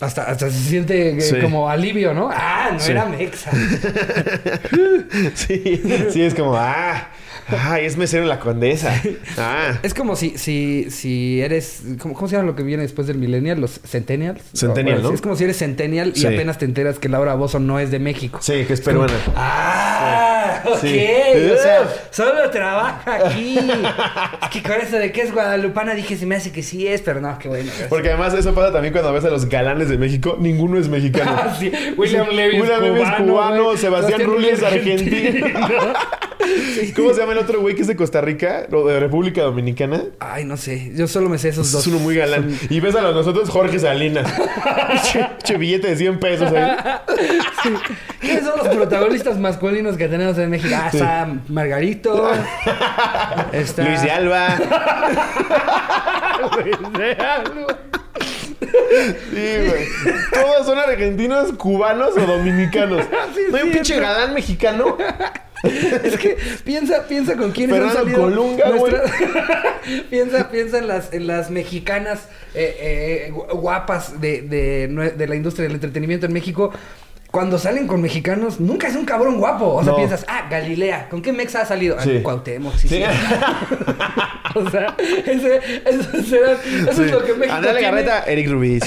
[0.00, 1.36] Hasta, hasta se siente eh, Sí.
[1.40, 2.28] como alivio, ¿no?
[2.32, 2.90] Ah, no Sí.
[2.90, 3.52] era mexa.
[5.34, 7.10] sí, sí, es como, ah,
[7.58, 9.00] ah, es mesero en la condesa.
[9.38, 9.78] Ah.
[9.82, 11.82] Es como si, si, si eres.
[12.00, 13.60] ¿cómo, cómo se llama lo que viene después del millennial?
[13.60, 14.42] ¿Los centennials?
[14.54, 15.14] Centennial, Bueno, ¿no?
[15.14, 16.26] Es como si eres centennial y Sí.
[16.26, 18.38] apenas te enteras que Laura Bozo no es de México.
[18.42, 19.12] Sí, que es peruana.
[19.36, 20.78] Ah, ok.
[20.80, 21.06] Sí.
[21.52, 23.58] O sea, solo trabaja aquí.
[24.42, 27.00] es que con eso de que es guadalupana dije, se me hace que sí es,
[27.02, 27.64] pero no, qué bueno.
[27.66, 27.88] gracias.
[27.88, 30.36] Porque además eso pasa también cuando ves a los galanes de México.
[30.40, 31.30] Ninguno es mexicano.
[31.40, 31.70] Ah, sí.
[31.96, 33.76] William Levy es cubano, cubano.
[33.76, 35.46] Sebastián Rulli es argentino.
[36.96, 38.66] ¿Cómo se llama el otro güey que es de Costa Rica?
[38.72, 40.02] ¿O de República Dominicana?
[40.20, 40.92] Ay, no sé.
[40.94, 41.82] Yo solo me sé esos dos.
[41.82, 42.54] Es uno muy galán.
[42.56, 44.30] Son- Y ves a los nosotros Jorge Salinas.
[45.12, 46.76] che, che billete de 100 pesos ahí.
[48.20, 50.74] ¿Quiénes son los protagonistas masculinos que tenemos en México?
[50.76, 52.30] Ah, está Margarito.
[53.52, 53.82] Está...
[53.84, 54.56] Luis de Alba.
[56.64, 57.78] Luis de Alba.
[58.60, 59.86] Sí, güey.
[60.32, 63.04] Todos son argentinos, cubanos o dominicanos.
[63.34, 64.96] Sí, ¿No hay un sí, pinche galán mexicano?
[66.04, 68.22] Es que piensa, piensa con quiénes han salido.
[68.22, 68.92] Colunga, güey.
[70.10, 75.64] piensa, piensa en las, en las mexicanas eh, eh, gu- guapas de, de, la industria
[75.64, 76.72] del entretenimiento en México.
[77.30, 79.66] Cuando salen con mexicanos, nunca es un cabrón guapo.
[79.74, 79.96] O sea, No.
[79.98, 81.94] piensas, ah, Galilea, ¿con qué mexa ha salido?
[81.96, 82.18] Ah, Sí.
[82.24, 82.96] Cuauhtémoc, sí, Sí.
[82.96, 83.02] sí.
[84.56, 86.58] o sea, ese, eso, será-
[86.90, 88.02] eso es lo que México Andale tiene.
[88.02, 88.80] Garreta, Eric Rubí.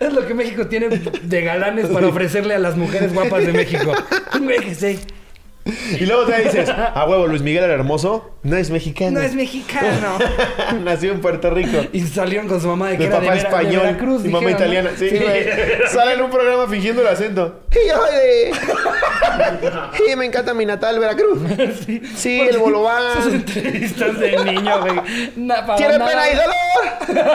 [0.00, 3.92] Es lo que México tiene de galanes para ofrecerle a las mujeres guapas de México.
[4.36, 4.98] Un güey que.
[5.64, 8.32] Y luego te dices, a huevo, Luis Miguel era hermoso.
[8.42, 9.12] No es mexicano.
[9.12, 10.18] No es mexicano.
[10.82, 11.78] Nació en Puerto Rico.
[11.92, 14.24] Y salieron con su mamá de que De era papá de, Vera- de español Veracruz.
[14.24, 14.80] y mamá dijeron, ¿no?
[14.90, 14.98] italiana.
[14.98, 15.46] Sí, güey.
[15.88, 17.60] Sale en un programa fingiendo el acento.
[17.70, 18.52] Y yo de...
[20.04, 21.38] Sí, me encanta mi natal Veracruz.
[22.16, 23.22] Sí, el Sus bolobán.
[23.32, 25.00] entrevistas de niño, güey.
[25.36, 26.10] Na- para ¿Tiene nada.
[26.10, 26.56] pena y dolor?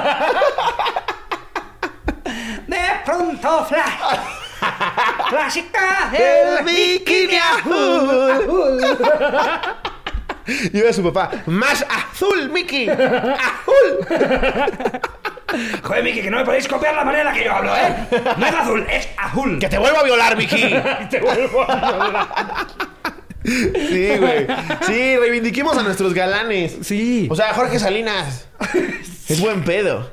[2.67, 4.19] De pronto, flash.
[5.29, 8.97] Clásica El bikini azul.
[10.47, 11.29] Y ve a su papá.
[11.45, 12.87] Más azul, Mickey.
[12.87, 14.07] Azul.
[15.83, 18.07] Joder, Miki, que no me podéis copiar la manera en la que yo hablo, ¿eh?
[18.37, 19.59] No es azul, es azul.
[19.59, 20.81] Que te vuelvo a violar, Mickey.
[21.09, 22.27] te vuelvo a hablar.
[23.43, 24.47] Sí, güey.
[24.85, 26.77] Sí, reivindiquemos a nuestros galanes.
[26.81, 27.27] Sí.
[27.31, 28.47] O sea, Jorge Salinas.
[29.29, 30.09] Es buen pedo.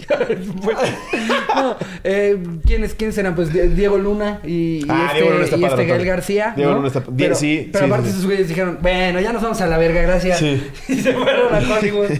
[0.54, 0.80] Bueno,
[1.54, 3.34] no, eh, ¿quiénes, ¿Quiénes eran?
[3.36, 6.04] Pues Di- Diego Luna y, y Ah, este, Diego Luna está y este Gael.
[6.04, 6.52] García.
[6.56, 6.76] Diego ¿no?
[6.78, 8.12] Luna está- Pero, sí, pero sí, aparte sí.
[8.12, 10.38] esos güeyes dijeron, bueno, ya nos vamos a la verga, gracias.
[10.38, 10.62] Sí.
[10.88, 12.10] Y se fueron a Hollywood.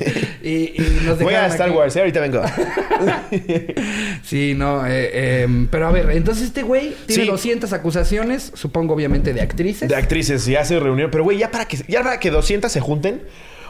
[0.43, 0.49] y,
[0.81, 1.77] y nos Voy a dejaron Star aquí.
[1.79, 2.01] Wars, ¿eh?
[2.01, 2.43] ahorita vengo.
[4.23, 7.29] Sí, no, eh, eh, pero a ver, entonces este güey tiene Sí.
[7.31, 9.89] 200 acusaciones, supongo obviamente de actrices.
[9.89, 11.11] De actrices, ya se reunió.
[11.11, 13.23] Pero, güey, ya para que ya para que 200 se junten.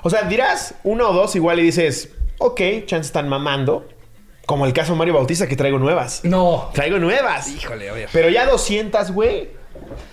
[0.03, 3.89] O sea, dirás uno o dos igual y dices, ok, chance están mamando.
[4.47, 6.21] Como el caso Mario Bautista, que traigo nuevas.
[6.25, 6.71] No.
[6.75, 7.49] Traigo nuevas.
[7.49, 8.09] Híjole, ver.
[8.13, 9.49] Pero ya 200, güey.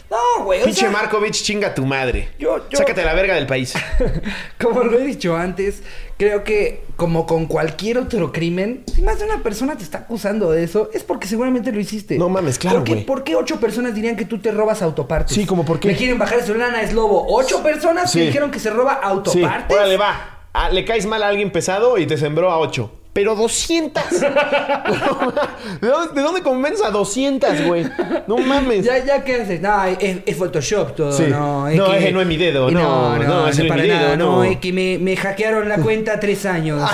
[0.10, 0.64] No, güey.
[0.64, 2.30] Pinche Markovich, chinga tu madre.
[2.38, 3.74] Yo, Sácate la verga del país.
[4.62, 5.84] como lo he dicho antes,
[6.18, 10.52] creo que como con cualquier otro crimen, si más de una persona te está acusando
[10.52, 12.18] de eso, es porque seguramente lo hiciste.
[12.18, 13.06] No mames, claro, güey.
[13.06, 15.34] ¿Por, qué ocho personas dirían que tú te robas autopartes?
[15.34, 15.90] Sí, como por qué.
[15.90, 17.26] Me quieren bajar su lana, es lobo.
[17.30, 19.66] Ocho personas que dijeron que se roba autopartes.
[19.70, 19.74] Sí.
[19.74, 20.31] Órale, va.
[20.54, 22.92] Ah, le caes mal a alguien pesado y te sembró a ocho.
[23.14, 24.04] Pero 200.
[25.82, 27.86] ¿De, dónde, convenza a 200, güey?
[28.26, 28.86] No mames.
[28.86, 29.60] Ya, ya, ¿qué haces?
[29.60, 31.28] No, es, Photoshop todo.
[31.28, 32.72] No, es no, que, no es mi dedo.
[32.72, 34.16] No, no, no, no, es mi dedo.
[34.16, 36.90] No, es que me, me, hackearon la cuenta tres años.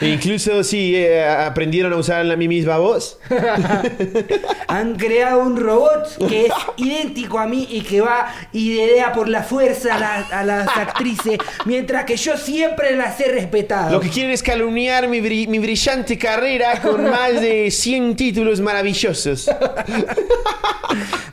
[0.00, 3.18] e incluso si eh, aprendieron a usar la mi misma voz.
[4.68, 9.28] Han creado un robot que es idéntico a mí y que va y idea por
[9.28, 13.90] la fuerza a, a las actrices, mientras que yo siempre las he respetado.
[13.90, 19.50] Lo que quieren es calumniar mi, brillante carrera con más de 100 títulos maravillosos.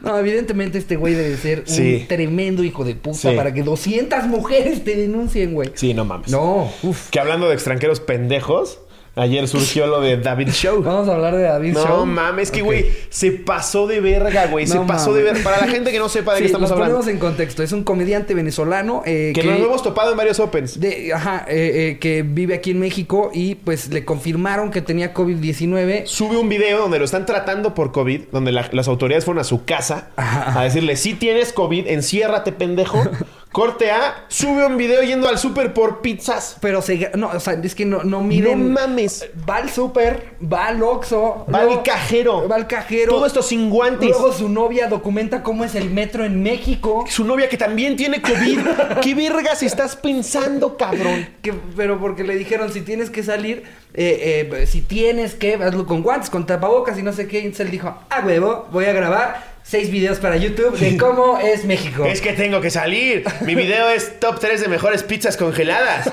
[0.02, 4.84] No, evidentemente este güey debe ser un tremendo hijo de puta para que 200 mujeres
[4.84, 5.70] te denuncien, güey.
[5.76, 6.32] Sí, no mames.
[6.32, 7.12] No, uf.
[7.12, 8.80] Que hablando de extranjeros pendejos,
[9.22, 10.82] Ayer surgió lo de David Show.
[10.82, 11.88] Vamos a hablar de David Show.
[11.88, 14.66] No mames, que güey, se pasó de verga, güey.
[14.66, 15.44] se pasó de verga.
[15.44, 16.96] Para la gente que no sepa de qué estamos hablando.
[16.96, 17.62] ponemos en contexto.
[17.62, 19.04] Es un comediante venezolano.
[19.06, 20.80] Eh, que, nos hemos topado en varios Opens.
[20.80, 25.14] De, ajá, eh, eh, que vive aquí en México y pues le confirmaron que tenía
[25.14, 26.08] COVID-19.
[26.08, 29.66] Sube un video donde lo están tratando por COVID, donde las autoridades fueron a su
[29.66, 33.04] casa a decirle: si tienes COVID, enciérrate, pendejo.
[33.52, 36.56] Corte A, sube un video yendo al súper por pizzas.
[36.62, 37.12] Pero se...
[37.16, 38.74] No, o sea, es que no, no miden...
[38.74, 39.28] No mames.
[39.50, 41.46] Va al súper, va al Oxxo.
[41.54, 42.48] Va al cajero.
[42.48, 43.12] Va al cajero.
[43.12, 44.10] Todo esto sin guantes.
[44.10, 47.04] Luego su novia documenta cómo es el metro en México.
[47.10, 48.60] Su novia que también tiene COVID.
[49.02, 51.28] ¿Qué vergas estás pensando, cabrón?
[51.42, 55.86] Que, pero porque le dijeron, si tienes que salir, eh, eh, si tienes que, hazlo
[55.86, 57.40] con guantes, con tapabocas y no sé qué.
[57.40, 61.64] Y él dijo, ah, huevo, voy a grabar seis videos para YouTube de cómo es
[61.64, 62.04] México.
[62.04, 63.24] Es que tengo que salir.
[63.40, 66.12] Mi video es top 3 de mejores pizzas congeladas.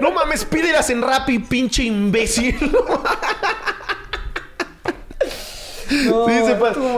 [0.00, 2.56] No mames, pídelas en Rappi, pinche imbécil.
[5.88, 6.32] No, sí,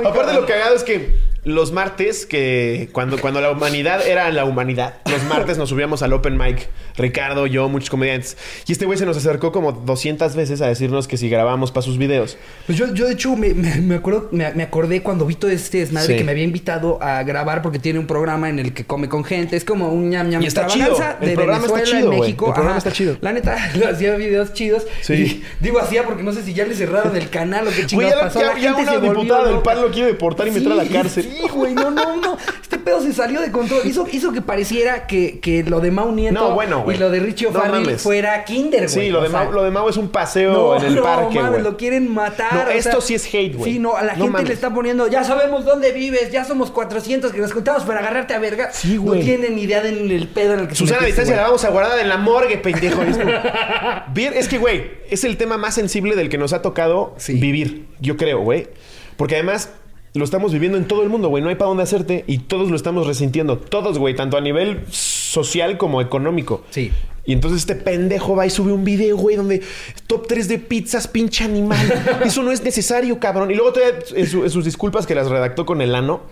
[0.07, 4.97] Aparte lo cagado es que los martes, que cuando, cuando la humanidad era la humanidad,
[5.11, 8.37] los martes nos subíamos al open mic, Ricardo, yo, muchos comediantes.
[8.67, 11.83] Y este güey se nos acercó como 200 veces a decirnos que si grabamos para
[11.83, 12.37] sus videos.
[12.67, 16.25] Pues yo, yo de hecho, me, acuerdo, me, acordé cuando vi todo este desmadre que
[16.25, 19.57] me había invitado a grabar porque tiene un programa en el que come con gente.
[19.57, 20.97] Es como un ñam ñam y está chido.
[21.21, 22.47] de programa Venezuela está chido, en México.
[22.49, 23.17] El programa está chido.
[23.21, 23.55] La neta,
[23.91, 24.87] hacía videos chidos.
[25.03, 25.43] Sí.
[25.61, 28.41] digo hacía porque no sé si ya le cerraron el canal o qué chingados pasó.
[28.41, 31.28] Ya, la ya una diputada del PAN lo quiere deportar y meter a la cárcel.
[31.29, 32.37] Sí, güey, no, no, no.
[32.63, 33.83] Este pedo se salió de control.
[33.85, 37.21] Hizo, hizo que pareciera que, que lo de Mau Nieto no, bueno, y lo de
[37.21, 39.07] Richie O'Farrell fuera Kinder, güey.
[39.07, 41.63] Sí, lo de, Mau, lo de Mau es un paseo en el parque, güey.
[41.63, 42.71] lo quieren matar.
[42.73, 43.73] Esto sí es hate, güey.
[43.73, 47.33] Sí, no, a la gente le está poniendo, ya sabemos dónde vives, ya somos 400
[47.33, 48.73] que nos contamos para agarrarte a verga.
[48.73, 49.21] Sí, güey.
[49.21, 51.71] No tienen ni idea del pedo en el que Susana, a distancia la vamos a
[51.71, 53.03] guardar en la morgue, pendejo.
[54.13, 57.87] Bien, es que, güey, es el tema más sensible del que nos ha tocado vivir,
[58.01, 58.69] yo creo, güey.
[59.17, 59.71] Porque además
[60.19, 61.43] lo estamos viviendo en todo el mundo, güey.
[61.43, 63.59] No hay para dónde hacerte y todos lo estamos resintiendo.
[63.59, 64.15] Todos, güey.
[64.15, 66.65] Tanto a nivel social como económico.
[66.71, 66.93] Sí.
[67.25, 69.63] Y entonces este pendejo va y sube un video, güey, donde
[70.07, 72.21] top 3 de pizzas, pinche animal.
[72.25, 73.51] Eso no es necesario, cabrón.
[73.51, 76.23] Y luego todavía en, en sus disculpas que las redactó con el ano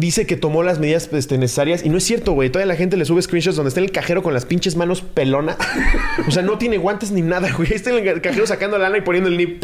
[0.00, 2.50] dice que tomó las medidas este, necesarias y no es cierto, güey.
[2.50, 5.02] Toda la gente le sube screenshots donde está en el cajero con las pinches manos
[5.02, 5.56] pelonas.
[6.28, 7.72] o sea, no tiene guantes ni nada, güey.
[7.72, 9.62] Está en el cajero sacando la lana y poniendo el nip.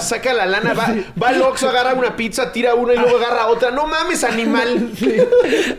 [0.00, 3.46] Saca la lana, va, va al Oxxo, agarra una pizza, tira una y luego agarra
[3.48, 3.70] otra.
[3.70, 4.90] No mames, animal.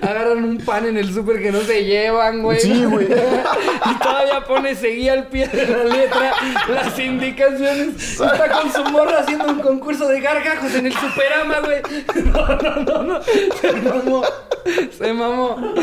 [0.02, 2.60] Agarran un pan en el súper que no se llevan, güey.
[2.60, 3.08] Sí, güey.
[3.86, 6.34] y todavía pone seguía al pie de la letra
[6.70, 8.12] las indicaciones.
[8.12, 11.82] Está con su morra haciendo un concurso de gargajos en el superama, güey.
[12.28, 12.97] No, no, no.
[13.62, 14.24] Se mamó.
[14.98, 15.74] Se mamó.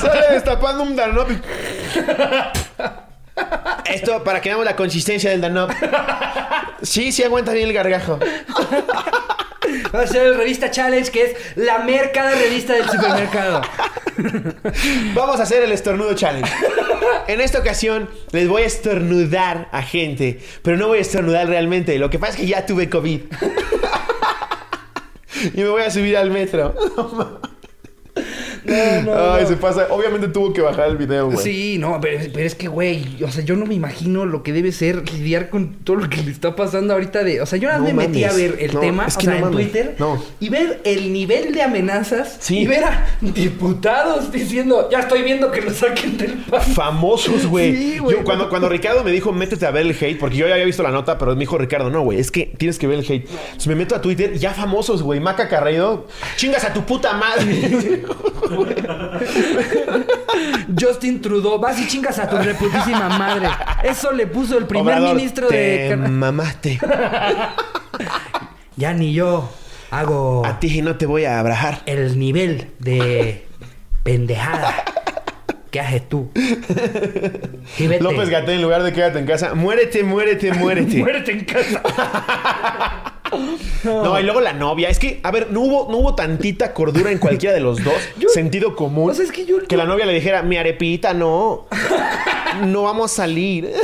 [0.00, 1.28] Sale destapando un Danop.
[3.86, 5.70] Esto para que veamos la consistencia del Danop.
[6.82, 8.18] Sí, sí aguanta bien el gargajo.
[9.94, 13.62] Va a ser el Revista Challenge, que es la mercada revista del supermercado.
[15.14, 16.50] Vamos a hacer el estornudo challenge.
[17.26, 21.98] En esta ocasión les voy a estornudar a gente, pero no voy a estornudar realmente.
[21.98, 23.22] Lo que pasa es que ya tuve COVID
[25.54, 26.74] y me voy a subir al metro.
[28.64, 29.88] No, no, Ay, se pasa.
[29.90, 31.38] Obviamente tuvo que bajar el video, güey.
[31.38, 34.72] Sí, no, pero, es que, güey, o sea, yo no me imagino lo que debe
[34.72, 37.40] ser lidiar con todo lo que le está pasando ahorita de...
[37.40, 39.96] O sea, yo nada me metí a ver el tema, o sea, en Twitter,
[40.40, 42.60] y ver el nivel de amenazas sí.
[42.60, 46.62] y ver a diputados diciendo, ya estoy viendo que lo saquen del pan.
[46.62, 47.76] Famosos, güey.
[47.76, 48.16] Sí, güey.
[48.24, 50.82] Cuando, cuando Ricardo me dijo, métete a ver el hate, porque yo ya había visto
[50.82, 53.28] la nota, pero me dijo Ricardo, no, güey, es que tienes que ver el hate.
[53.28, 55.20] Entonces me meto a Twitter, ya famosos, güey.
[55.20, 58.02] Maca Carreiro, chingas a tu puta madre.
[60.80, 63.48] Justin Trudeau, vas y chingas a tu reputísima madre.
[63.82, 65.96] Eso le puso el primer ministro de.
[65.96, 66.78] Mamaste.
[68.76, 69.50] ya ni yo
[69.90, 70.44] hago.
[70.44, 71.82] A ti no te voy a abrajar.
[71.86, 73.46] El nivel de
[74.02, 74.84] pendejada
[75.74, 76.30] ¿Qué haces tú?
[77.98, 80.98] López Gatel, en lugar de quédate en casa, muérete, muérete, muérete.
[81.02, 81.82] muérete en casa.
[83.84, 84.20] no.
[84.20, 84.88] y luego la novia.
[84.88, 87.94] Es que, a ver, no hubo, no hubo tantita cordura en cualquiera de los dos.
[88.32, 89.10] Sentido común.
[89.10, 91.66] es que, yo, que la novia le dijera, mi arepita, no.
[92.66, 93.72] no vamos a salir.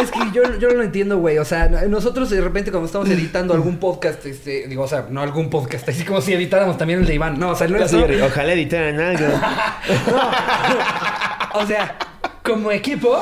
[0.00, 1.38] Es que yo, yo no lo entiendo, güey.
[1.38, 5.22] O sea, nosotros de repente cuando estamos editando algún podcast, este, digo, o sea, no
[5.22, 7.40] algún podcast, así como si editáramos también el de Iván.
[7.40, 7.94] No, o sea, no es.
[7.94, 9.26] Ojalá editaran algo.
[11.54, 11.96] O sea,
[12.46, 13.18] como equipo,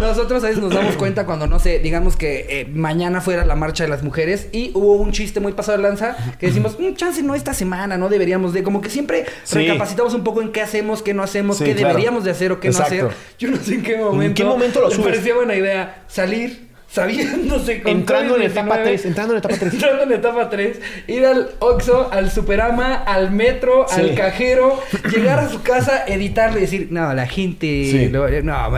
[0.00, 3.54] nosotros a veces nos damos cuenta cuando, no sé, digamos que eh, mañana fuera la
[3.54, 6.90] marcha de las mujeres y hubo un chiste muy pasado de lanza que decimos, un
[6.90, 10.50] mm, chance no esta semana, no deberíamos de, como que siempre recapacitamos un poco en
[10.50, 13.08] qué hacemos, qué no hacemos, qué deberíamos de hacer o qué no hacer.
[13.38, 14.22] Yo no sé en qué momento.
[14.22, 14.98] ¿En qué momento lo subes?
[14.98, 19.72] Me parecía buena idea salir sabiéndose con entrando en etapa 3, entrando en etapa 3.
[19.72, 24.78] Entrando en etapa 3, ir al Oxxo, al Superama, al metro, al cajero,
[25.10, 28.10] llegar a su casa, editarle y decir, "No, la gente
[28.42, 28.70] no,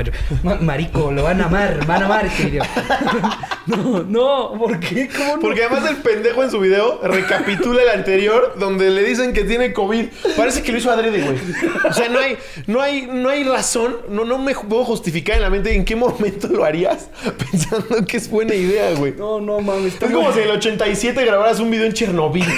[0.60, 2.62] marico, lo van a amar, van a amar este video."
[3.66, 5.08] no, no, ¿por qué?
[5.08, 5.40] ¿Cómo no?
[5.40, 9.72] Porque además el pendejo en su video recapitula el anterior donde le dicen que tiene
[9.72, 10.06] COVID.
[10.36, 11.36] Parece que lo hizo adrede, güey.
[11.88, 12.36] O sea, no hay
[12.68, 15.96] no hay no hay razón, no no me puedo justificar en la mente en qué
[15.96, 17.08] momento lo harías
[17.50, 19.14] pensando que es buena idea, güey.
[19.16, 20.00] No, no mames.
[20.00, 22.44] Es como si en el 87 grabaras un video en Chernobyl.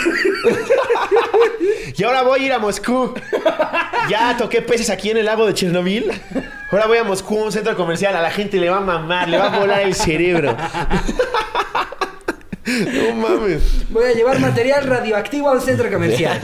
[1.96, 3.14] y ahora voy a ir a Moscú.
[4.08, 6.10] Ya toqué peces aquí en el lago de Chernobyl.
[6.70, 8.16] Ahora voy a Moscú, un centro comercial.
[8.16, 10.56] A la gente le va a mamar, le va a volar el cerebro.
[12.66, 13.88] No mames.
[13.90, 16.40] Voy a llevar material radioactivo al centro comercial.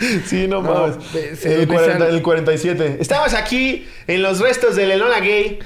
[0.26, 0.96] Sí, no, mames.
[1.44, 2.96] El, el, 47.
[3.00, 5.58] Estamos aquí en los restos del Enola Gay.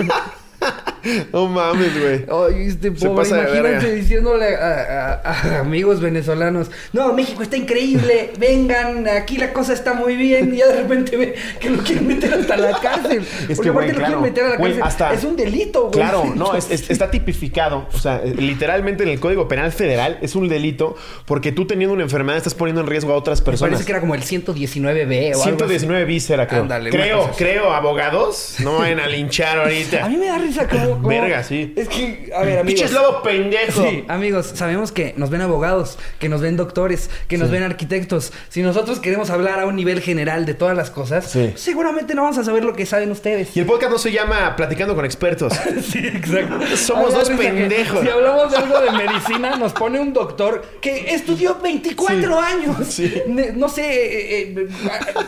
[1.32, 2.24] No mames, güey.
[2.28, 9.52] Ay, este pobre, imagínate diciéndole a, amigos venezolanos, no, México está increíble, vengan, aquí la
[9.52, 12.78] cosa está muy bien, y ya de repente ve que lo quieren meter hasta la
[12.80, 13.24] cárcel.
[13.48, 15.06] Es Porque que, aparte lo quieren meter a la cárcel.
[15.12, 15.92] es un delito, güey.
[15.92, 17.86] Claro, no, está tipificado.
[17.92, 22.02] O sea, literalmente en el Código Penal Federal es un delito porque tú teniendo una
[22.02, 23.70] enfermedad estás poniendo en riesgo a otras personas.
[23.70, 26.66] parece que era como el 119B o 119 bis era, creo.
[26.90, 28.56] creo, creo, abogados.
[28.60, 30.04] No vayan a linchar ahorita.
[30.04, 31.72] a mí me da risa como Verga, sí.
[31.76, 32.80] Es que, a ver, amigos.
[32.80, 33.82] Pinches lobo pendejo.
[33.82, 38.32] Sí, amigos, sabemos que nos ven abogados, que nos ven doctores, que nos ven arquitectos.
[38.48, 42.38] Si nosotros queremos hablar a un nivel general de todas las cosas, seguramente no vamos
[42.38, 43.56] a saber lo que saben ustedes.
[43.56, 45.52] Y el podcast no se llama Platicando con Expertos.
[45.82, 46.76] sí, exacto.
[46.76, 48.00] Somos dos pendejos.
[48.02, 52.76] Si hablamos de algo de medicina, nos pone un doctor que estudió 24 años.
[52.88, 53.22] Sí.
[53.54, 54.68] No sé, eh, eh,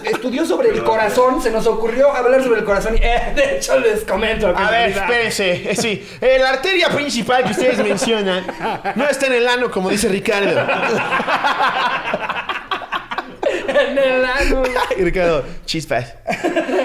[0.05, 1.43] estudió sobre el corazón.
[1.43, 2.97] Se nos ocurrió hablar sobre el corazón.
[2.97, 4.49] Y, eh, de hecho, les comento.
[4.57, 5.71] A ver, espérense.
[5.71, 8.47] Eh, sí, eh, la arteria principal que ustedes mencionan
[8.95, 10.67] no está en el ano, como dice Ricardo.
[13.91, 14.63] en el ano.
[14.99, 16.15] Ricardo, chispas.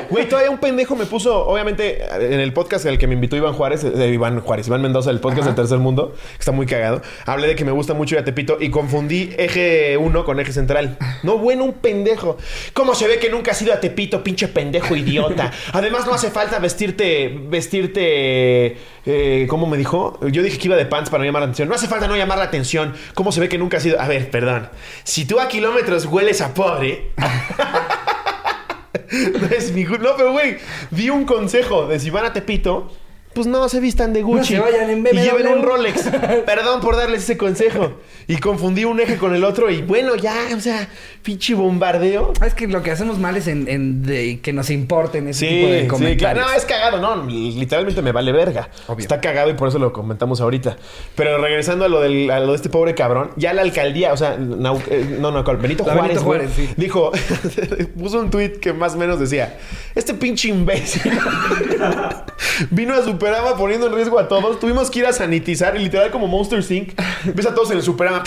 [0.10, 3.54] Güey, todavía un pendejo me puso, obviamente, en el podcast al que me invitó Iván
[3.54, 7.02] Juárez, eh, Iván Juárez, Iván Mendoza, el podcast del Tercer Mundo, que está muy cagado.
[7.26, 10.98] Hablé de que me gusta mucho ya Tepito y confundí eje 1 con eje central.
[11.24, 12.38] No, bueno, un pendejo.
[12.74, 15.52] ¿Cómo se ve que nunca has ido a Tepito, pinche pendejo idiota?
[15.72, 20.19] Además, no hace falta vestirte, vestirte, eh, ¿cómo me dijo?
[20.28, 21.69] Yo dije que iba de pants para no llamar la atención.
[21.69, 22.93] No hace falta no llamar la atención.
[23.13, 24.00] ¿Cómo se ve que nunca has ido?
[24.00, 24.69] A ver, perdón.
[25.04, 26.54] Si tú a kilómetros hueles a
[29.39, 30.57] no es mi No, pero güey,
[30.91, 32.91] di un consejo de si van a Tepito
[33.34, 34.56] pues no se vistan de Gucci.
[34.56, 35.15] No se vayan en BMW.
[35.15, 36.04] Y lleven un Rolex.
[36.46, 37.93] Perdón por darles ese consejo.
[38.28, 40.88] Y confundí un eje con el otro y bueno, ya, o sea,
[41.22, 42.34] pinche bombardeo.
[42.46, 46.13] Es que lo que hacemos mal es en, que nos importen ese tipo de comentarios.
[46.13, 46.41] Sí, claro.
[46.41, 47.26] No, es cagado, no.
[47.26, 48.69] Literalmente me vale verga.
[48.98, 50.78] Está cagado y por eso lo comentamos ahorita.
[51.15, 54.17] Pero regresando a lo, del, a lo de este pobre cabrón, ya la alcaldía, o
[54.17, 56.69] sea, no, eh, no, no Benito Juárez, Benito Juárez sí.
[56.78, 57.12] dijo,
[58.00, 59.58] puso un tweet que más o menos decía,
[59.96, 61.12] este pinche imbécil
[62.72, 64.59] vino a su Superama poniendo en riesgo a todos.
[64.59, 66.91] Tuvimos que ir a sanitizar y literal como Monster Inc.
[67.33, 68.21] Ves a todos en el Superama.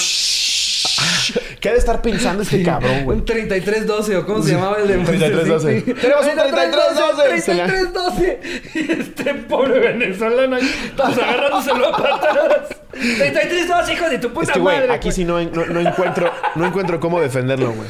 [1.61, 3.18] ¿Qué ha de estar pensando este cabrón, güey?
[3.18, 5.82] Un 3312 o cómo se llamaba el de 3312.
[6.00, 7.42] Tenemos un 3312.
[7.42, 8.40] 3312.
[8.74, 10.56] Y este pobre venezolano
[10.96, 12.68] todos agarrándoselo a patadas.
[12.92, 14.92] 3312, hijo de tu puta es que, güey, madre.
[14.94, 17.88] Aquí sí no, no, no encuentro, no encuentro cómo defenderlo, güey.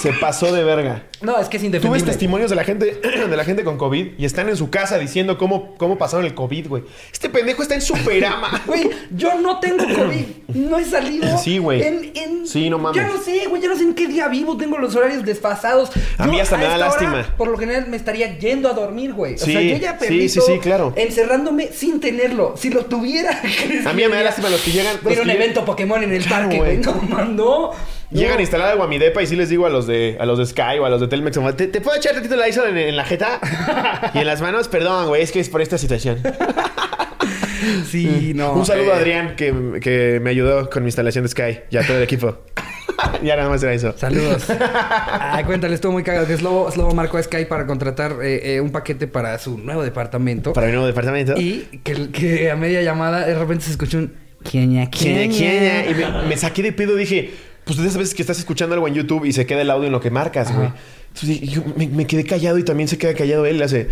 [0.00, 1.04] Se pasó de verga.
[1.20, 1.98] No, es que es indefendible.
[2.00, 4.70] Tú ves testimonios de la gente, de la gente con COVID y están en su
[4.70, 6.84] casa diciendo cómo, cómo pasaron el COVID, güey.
[7.12, 8.62] Este pendejo está en Superama.
[8.66, 10.24] Güey, yo no tengo COVID.
[10.54, 11.36] No he salido.
[11.38, 11.82] Sí, güey.
[11.82, 12.46] En, en...
[12.46, 12.96] Sí, no mames.
[13.02, 13.60] Ya no sé, güey.
[13.60, 14.56] Ya no sé en qué día vivo.
[14.56, 15.90] Tengo los horarios desfasados.
[16.18, 17.34] A mí hasta me da hora, lástima.
[17.36, 19.36] por lo general me estaría yendo a dormir, güey.
[19.38, 20.92] Sí, o sea, yo ya sí, permito sí, sí, claro.
[20.96, 22.54] encerrándome sin tenerlo.
[22.56, 24.96] Si lo tuviera, ¿crees A mí me da lástima los que llegan.
[24.96, 26.76] A un que evento Pokémon en el Claro, parque, güey.
[26.82, 26.94] güey.
[26.94, 27.72] No, mandó.
[28.10, 30.26] Llegan a instalar algo a mi depa y sí les digo a los de a
[30.26, 32.66] los de Sky o a los de Telmex, ¿te, te puedo echar tantito la ISO
[32.66, 33.40] en, en la jeta?
[34.14, 36.18] y en las manos, perdón, güey, es que es por esta situación.
[37.86, 38.54] Sí, no.
[38.54, 41.76] Un saludo eh, a Adrián que, que me ayudó con mi instalación de Sky y
[41.76, 42.38] a todo el equipo.
[43.22, 43.94] ya nada más era eso.
[43.96, 44.46] Saludos.
[44.48, 48.60] Ay, cuéntale, estuvo muy cagado que Slobo, Slobo marcó a Sky para contratar eh, eh,
[48.60, 50.52] un paquete para su nuevo departamento.
[50.52, 51.34] Para mi nuevo departamento.
[51.36, 55.84] Y que, que a media llamada de repente se escuchó un quiña, ¿Quién, quiña.
[55.84, 55.90] quién?
[55.90, 57.30] Y me, me saqué de pedo, dije,
[57.76, 59.86] pues de esas veces que estás escuchando algo en YouTube y se queda el audio
[59.86, 60.70] en lo que marcas, güey.
[61.14, 63.62] Entonces yo me, me quedé callado y también se queda callado él.
[63.62, 63.88] Hace,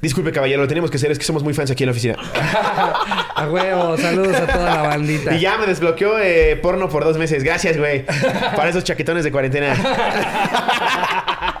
[0.00, 2.16] disculpe caballero, lo tenemos que hacer, es que somos muy fans aquí en la oficina.
[3.34, 5.34] a huevo, saludos a toda la bandita.
[5.34, 7.42] Y ya me desbloqueó eh, porno por dos meses.
[7.42, 8.04] Gracias, güey.
[8.56, 9.74] Para esos chaquetones de cuarentena.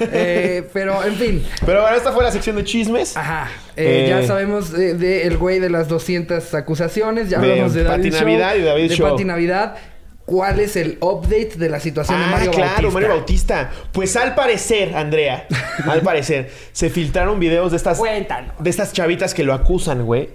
[0.00, 1.44] Eh, pero, en fin.
[1.64, 3.16] Pero bueno, esta fue la sección de chismes.
[3.16, 3.48] Ajá.
[3.76, 7.28] Eh, Eh, ya sabemos del de, el güey de las 200 acusaciones.
[7.28, 9.10] Ya De hablamos de David Pati Show, Navidad y David de Show.
[9.10, 9.76] Pati Navidad.
[10.24, 12.92] ¿Cuál es el update de la situación de Ah, Mario claro, Bautista?
[12.92, 13.70] Mario Bautista.
[13.90, 15.46] Pues al parecer, Andrea,
[15.88, 18.52] al parecer, se filtraron videos de estas, Cuéntanos.
[18.58, 20.30] de estas chavitas que lo acusan, güey.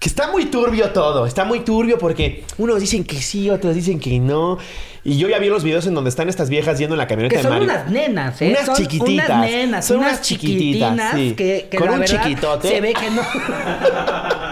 [0.00, 1.26] Que está muy turbio todo.
[1.26, 4.58] Está muy turbio porque unos dicen que sí, otros dicen que no.
[5.04, 7.30] Y yo ya vi los videos en donde están estas viejas yendo en la camioneta
[7.32, 7.68] Que de son Mario.
[7.68, 8.48] unas nenas, ¿eh?
[8.50, 9.28] Unas son chiquititas.
[9.30, 11.34] Unas nenas, Son unas unas chiquititas, sí.
[11.36, 12.68] que, que Con la un verdad chiquitote.
[12.68, 13.22] se ve que no.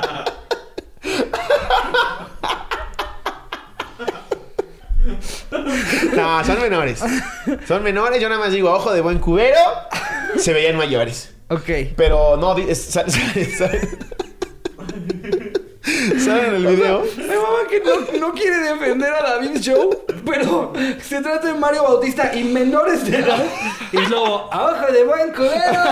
[6.14, 7.00] No, son menores.
[7.66, 8.20] Son menores.
[8.20, 9.58] Yo nada más digo, ojo de buen cubero.
[10.36, 11.34] Se veían mayores.
[11.48, 11.68] ok.
[11.96, 13.20] Pero no, di- es- sa- sa-
[13.58, 13.88] ¿saben?
[16.18, 17.04] ¿Saben el video?
[17.16, 21.82] Me mama que no, no quiere defender a David Show, pero se trata de Mario
[21.82, 23.42] Bautista y menores de edad.
[23.92, 25.82] Y luego, a ojo de buen cubero,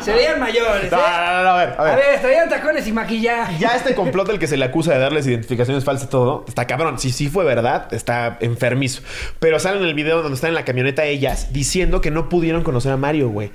[0.00, 0.88] se veían mayores, ¿eh?
[0.90, 1.92] No, no, no, no, a ver, a ver.
[1.92, 3.58] A ver, traían tacones y maquillaje.
[3.58, 6.66] Ya este complot del que se le acusa de darles identificaciones falsas y todo, está
[6.66, 6.98] cabrón.
[6.98, 9.02] Si sí fue verdad, está enfermizo.
[9.38, 12.62] Pero salen en el video donde están en la camioneta ellas diciendo que no pudieron
[12.62, 13.50] conocer a Mario, güey.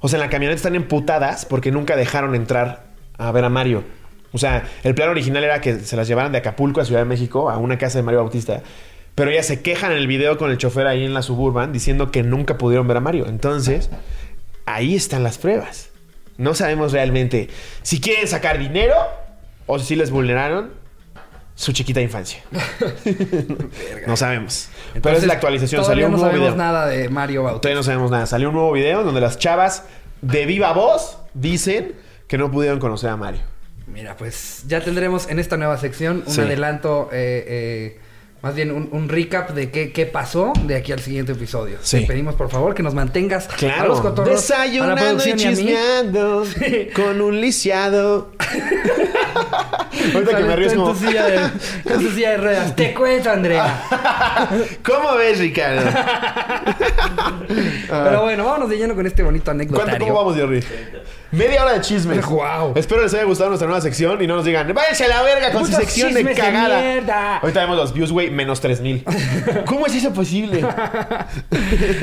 [0.00, 2.84] O sea, en la camioneta están emputadas porque nunca dejaron entrar
[3.18, 3.84] a ver a Mario.
[4.36, 7.06] O sea, el plan original era que se las llevaran de Acapulco a Ciudad de
[7.06, 8.62] México a una casa de Mario Bautista.
[9.14, 12.10] Pero ellas se quejan en el video con el chofer ahí en la suburban diciendo
[12.10, 13.28] que nunca pudieron ver a Mario.
[13.28, 13.88] Entonces,
[14.66, 15.88] ahí están las pruebas.
[16.36, 17.48] No sabemos realmente
[17.80, 18.94] si quieren sacar dinero
[19.64, 20.72] o si les vulneraron
[21.54, 22.42] su chiquita infancia.
[24.06, 24.68] no sabemos.
[24.68, 25.82] Pero esa es Entonces, la actualización.
[25.82, 26.62] Salió un no nuevo sabemos video.
[26.62, 27.62] nada de Mario Bautista.
[27.62, 28.26] Todavía no sabemos nada.
[28.26, 29.84] Salió un nuevo video donde las chavas
[30.20, 31.94] de viva voz dicen
[32.28, 33.55] que no pudieron conocer a Mario.
[33.86, 36.40] Mira, pues ya tendremos en esta nueva sección un Sí.
[36.40, 37.98] adelanto, eh, eh,
[38.42, 41.78] más bien un, un recap de qué, qué pasó de aquí al siguiente episodio.
[41.82, 42.00] Sí.
[42.00, 44.02] Te pedimos por favor que nos mantengas a los Claro.
[44.02, 46.88] cotorros, a la Desayunando y chismeando Sí.
[46.94, 48.32] con un lisiado.
[50.14, 52.76] Ahorita que me es en tu silla de, en tu silla de ruedas.
[52.76, 53.82] Te cuento, Andrea.
[54.84, 55.82] ¿Cómo ves, Ricardo?
[57.88, 60.06] Pero bueno, vámonos de lleno con este bonito ¿Cuánto, anecdotario.
[60.06, 60.62] ¿Cómo vamos, Jerry?
[61.32, 62.24] Media hora de chismes.
[62.26, 62.72] Guau.
[62.76, 65.50] Espero les haya gustado nuestra nueva sección y no nos digan, váyanse a la verga
[65.52, 66.80] con su sección de de cagada.
[66.80, 67.38] mierda.
[67.38, 69.04] Ahorita vemos los views, güey, menos 3000.
[69.66, 70.64] ¿Cómo es eso posible?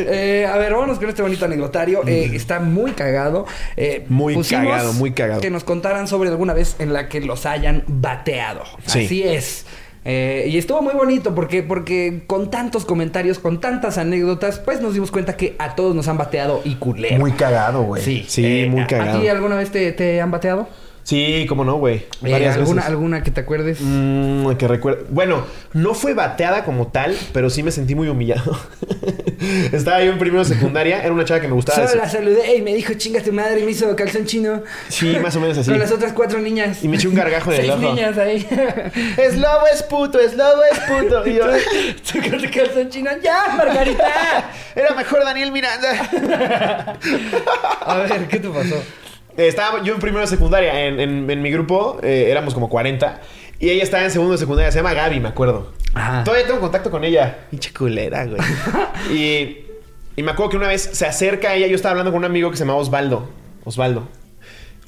[0.06, 2.02] Eh, a ver, vámonos con este bonito anecdotario.
[2.08, 3.46] Eh, está muy cagado.
[3.78, 4.06] Eh.
[4.10, 5.42] Muy cagado, muy cagado.
[5.42, 8.64] Que nos contaran sobre alguna vez en la que los hayan bateado.
[8.86, 9.06] Sí.
[9.06, 9.66] Así es.
[10.06, 14.94] Eh, y estuvo muy bonito porque, porque con tantos comentarios, con tantas anécdotas, pues nos
[14.94, 17.18] dimos cuenta que a todos nos han bateado y culero.
[17.20, 18.04] Muy cagado, güey.
[18.04, 19.18] Sí, Sí, Eh, muy ¿a- cagado.
[19.18, 20.68] ¿A ti alguna vez te, te han bateado?
[21.04, 22.06] Sí, cómo no, güey.
[22.24, 22.86] Eh, ¿alguna, veces.
[22.90, 23.80] ¿Alguna que te acuerdes?
[23.82, 25.06] Mm, que recuerdo.
[25.10, 28.58] Bueno, no fue bateada como tal, pero sí me sentí muy humillado.
[29.74, 31.80] Estaba yo en primero de secundaria, era una chava que me gustaba.
[31.80, 34.64] Solo de- la saludé y me dijo, chinga tu madre, y me hizo calzón chino.
[34.88, 35.70] Sí, más o menos así.
[35.70, 36.82] Con las otras cuatro niñas.
[36.84, 37.82] Y me eché un gargajo el Seis ojo.
[37.82, 38.48] niñas ahí.
[39.18, 41.28] Es lobo, es puto, es lobo, es puto.
[41.28, 41.46] Y yo,
[42.04, 43.12] Sácate calzón chino.
[43.22, 44.52] ¡Ya, Margarita!
[44.76, 46.98] era mejor Daniel Miranda.
[47.82, 48.82] A ver, ¿qué te pasó?
[49.38, 50.86] Eh, Estaba yo en primero de secundaria.
[50.88, 53.22] En, en- en mi grupo eh, éramos como 40.
[53.60, 55.72] Y ella estaba en segundo de secundaria, se llama Gaby, me acuerdo.
[56.26, 57.46] Todavía tengo contacto con ella.
[57.50, 58.42] Pinche culera, güey.
[59.12, 59.58] y,
[60.16, 62.26] y me acuerdo que una vez se acerca a ella, yo estaba hablando con un
[62.26, 63.30] amigo que se llama Osvaldo.
[63.64, 64.08] Osvaldo.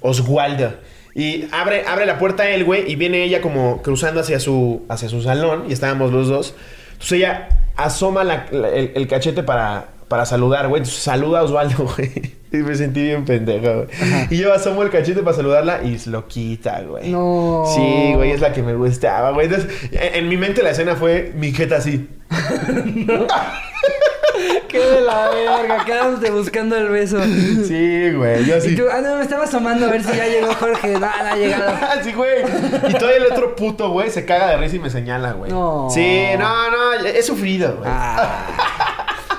[0.02, 0.74] Oswaldo.
[1.14, 5.08] Y abre, abre la puerta él, güey, y viene ella como cruzando hacia su, hacia
[5.08, 6.56] su salón, y estábamos los dos.
[6.92, 10.86] Entonces ella asoma el, cachete para, para saludar, güey.
[10.86, 12.36] Saluda a Osvaldo, güey.
[12.52, 13.88] Y me sentí bien pendejo, güey.
[14.30, 17.12] Y yo asomo el cachete para saludarla y lo quita, güey.
[17.12, 17.66] No.
[17.74, 19.48] Sí, güey, es la que me gustaba, güey.
[19.48, 22.08] Entonces, en, mi mente la escena fue mi jeta así.
[24.68, 27.22] Qué de la verga, quedándote buscando el beso.
[27.24, 28.58] Sí, güey, yo.
[28.58, 30.94] Y tú, ah, no, me estaba asomando a ver si ya llegó Jorge.
[30.94, 31.72] No, no ha llegado.
[32.04, 32.44] sí, güey.
[32.90, 35.52] Y todavía el otro puto, güey, se caga de risa y me señala, güey.
[35.52, 35.90] No.
[35.90, 37.90] Sí, no, no, he sufrido, güey.
[37.92, 38.75] Ah.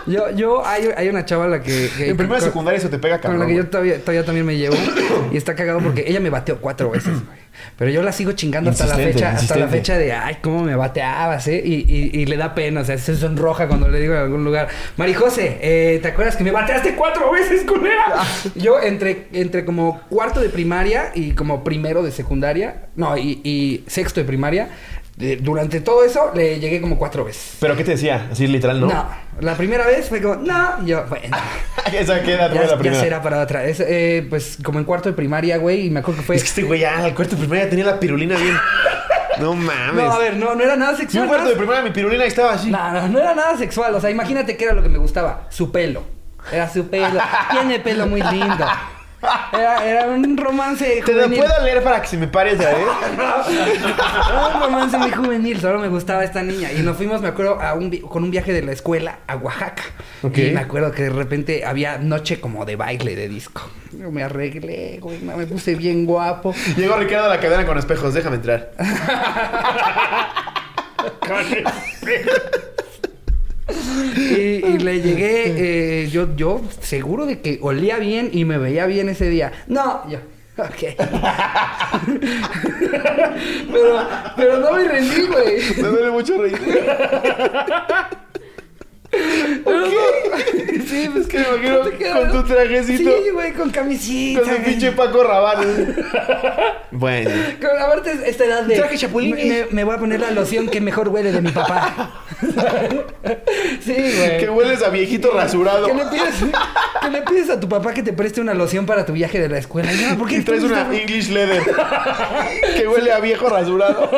[0.07, 1.91] Yo, yo, hay, hay una chava la que.
[1.99, 3.41] en primera secundaria se te pega cabrón.
[3.41, 4.77] Con la que yo todavía, todavía también me llevo.
[5.33, 7.47] y está cagado porque ella me bateó cuatro veces, güey.
[7.79, 10.75] Pero yo la sigo chingando hasta la fecha, hasta la fecha de ay, cómo me
[10.77, 11.61] bateabas, ¿eh?
[11.65, 14.69] Y, y, le da pena, o sea, se sonroja cuando le digo en algún lugar,
[14.97, 18.23] Marijose, eh, ¿te acuerdas que me bateaste cuatro veces, culera?
[18.55, 23.85] Yo entre, entre como cuarto de primaria y como primero de secundaria, no, y, y
[23.87, 24.69] sexto de primaria,
[25.17, 27.57] durante todo eso le llegué como cuatro veces.
[27.59, 28.29] ¿Pero qué te decía?
[28.31, 28.87] Así literal, ¿no?
[28.87, 29.07] No.
[29.41, 30.85] La primera vez fue como, no.
[30.85, 31.37] yo, bueno.
[31.93, 32.97] ¿Esa qué edad fue la primera?
[32.97, 33.65] Ya será para otra.
[33.65, 35.87] Es, eh, pues como en cuarto de primaria, güey.
[35.87, 36.37] Y me acuerdo que fue.
[36.37, 38.57] Es que este güey ya, al cuarto de primaria tenía la pirulina bien.
[39.39, 40.03] No mames.
[40.03, 41.25] No, a ver, no, no era nada sexual.
[41.25, 42.71] en cuarto de primaria mi pirulina estaba así.
[42.71, 43.95] No, no, no era nada sexual.
[43.95, 45.47] O sea, imagínate qué era lo que me gustaba.
[45.51, 46.05] Su pelo.
[46.51, 47.21] Era su pelo.
[47.51, 48.67] Tiene pelo muy lindo.
[49.53, 52.87] Era, era un romance Te lo puedo leer para que se me pare otra vez.
[53.19, 56.73] era un romance muy juvenil, solo me gustaba esta niña.
[56.73, 59.83] Y nos fuimos, me acuerdo, a un con un viaje de la escuela a Oaxaca.
[60.23, 63.69] Y me acuerdo que de repente había noche como de baile de disco.
[63.93, 66.55] Yo me arreglé, güey, me puse bien guapo.
[66.77, 68.73] Llegó Ricardo a la cadena con espejos, déjame entrar.
[73.69, 79.09] y, le llegué, eh, yo, yo seguro de que olía bien y me veía bien
[79.09, 79.53] ese día.
[79.67, 80.19] No, yo.
[80.59, 80.97] Ok.
[83.73, 85.59] pero, pero no me rendí, güey.
[85.77, 86.59] Me duele mucho reír.
[90.87, 91.81] sí, pues que me imagino
[92.15, 93.11] con tu trajecito.
[93.11, 94.41] Sí, güey, con camisita.
[94.43, 95.95] Con el pinche Paco Rabanne.
[96.91, 97.31] bueno.
[97.61, 98.77] Con, aparte, esta edad de.
[98.77, 99.35] Traje chapulín.
[99.37, 102.25] Me, me, voy a poner la loción que mejor huele de mi papá.
[103.81, 104.39] sí, güey.
[104.39, 105.87] Que hueles a viejito rasurado.
[105.87, 106.35] Que le, pides,
[107.01, 109.49] que le pides a tu papá que te preste una loción para tu viaje de
[109.49, 109.93] la escuela.
[109.93, 111.63] Ya, ¿por qué y traes una English Leather.
[112.77, 114.11] que huele a viejo rasurado.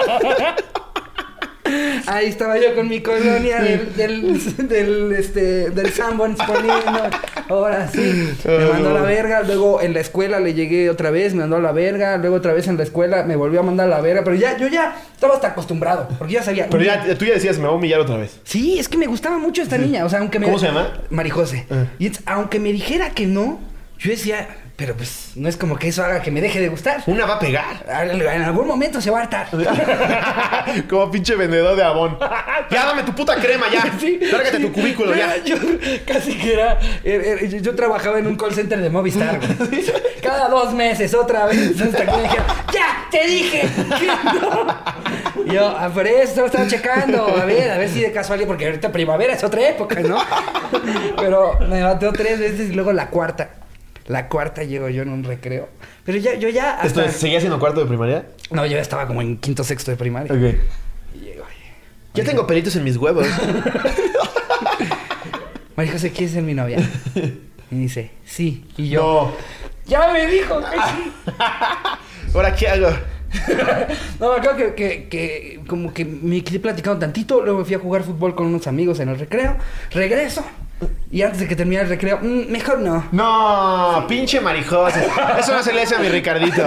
[2.06, 7.10] Ahí estaba yo con mi colonia del, del, del, este, del Sanborns poniendo.
[7.48, 8.34] Ahora sí.
[8.44, 9.42] Me mandó a la verga.
[9.42, 12.16] Luego en la escuela le llegué otra vez, me mandó a la verga.
[12.16, 14.22] Luego otra vez en la escuela me volvió a mandar a la verga.
[14.24, 16.08] Pero ya, yo ya estaba hasta acostumbrado.
[16.18, 16.68] Porque ya sabía.
[16.70, 18.40] Pero ya, tú ya decías, me voy a humillar otra vez.
[18.44, 20.04] Sí, es que me gustaba mucho esta niña.
[20.04, 20.46] O sea, aunque me.
[20.46, 21.00] ¿Cómo se llama?
[21.10, 21.66] Marijose.
[21.70, 21.84] Ah.
[21.98, 23.60] Y aunque me dijera que no,
[23.98, 24.48] yo decía,
[24.78, 27.02] pero pues no es como que eso haga que me deje de gustar.
[27.08, 27.84] Una va a pegar.
[28.06, 29.48] En algún momento se va a hartar.
[30.88, 32.16] como pinche vendedor de abón.
[32.70, 33.92] Ya dame tu puta crema, ya.
[33.98, 34.20] Sí.
[34.30, 35.42] Lárgate tu cubículo, ya.
[35.42, 35.56] Yo
[36.06, 39.40] casi que era, er, er, Yo trabajaba en un call center de Movistar.
[40.22, 41.80] Cada dos meses, otra vez.
[41.80, 43.08] Hasta que me dijeron, ¡Ya!
[43.10, 43.68] ¡Te dije!
[45.46, 47.26] yo, ah, por eso estaba checando.
[47.26, 50.18] A ver, a ver si de casualidad, porque ahorita primavera es otra época, ¿no?
[51.16, 53.48] Pero me bateó tres veces y luego la cuarta.
[54.08, 55.68] La cuarta llego yo en un recreo.
[56.04, 56.80] Pero ya, yo ya.
[56.80, 57.10] Hasta...
[57.10, 58.26] ¿Seguía siendo cuarto de primaria?
[58.50, 60.32] No, yo ya estaba como en quinto sexto de primaria.
[60.32, 60.56] Ok.
[61.14, 61.44] Y llego,
[62.14, 63.26] Ya tengo pelitos en mis huevos.
[65.76, 66.78] María José, ¿quieres ser mi novia?
[67.70, 68.64] Y dice, sí.
[68.76, 69.30] Y yo.
[69.30, 69.58] No.
[69.86, 71.12] Ya me dijo que sí.
[72.34, 72.90] ¿Ahora qué hago?
[74.20, 77.78] no, me acuerdo que, que, como que me quedé platicando tantito, luego me fui a
[77.78, 79.56] jugar fútbol con unos amigos en el recreo,
[79.90, 80.44] regreso,
[81.10, 83.08] y antes de que termine el recreo, mm, mejor no.
[83.12, 85.08] No, pinche marijose.
[85.38, 86.62] Eso no se le hace a mi Ricardito.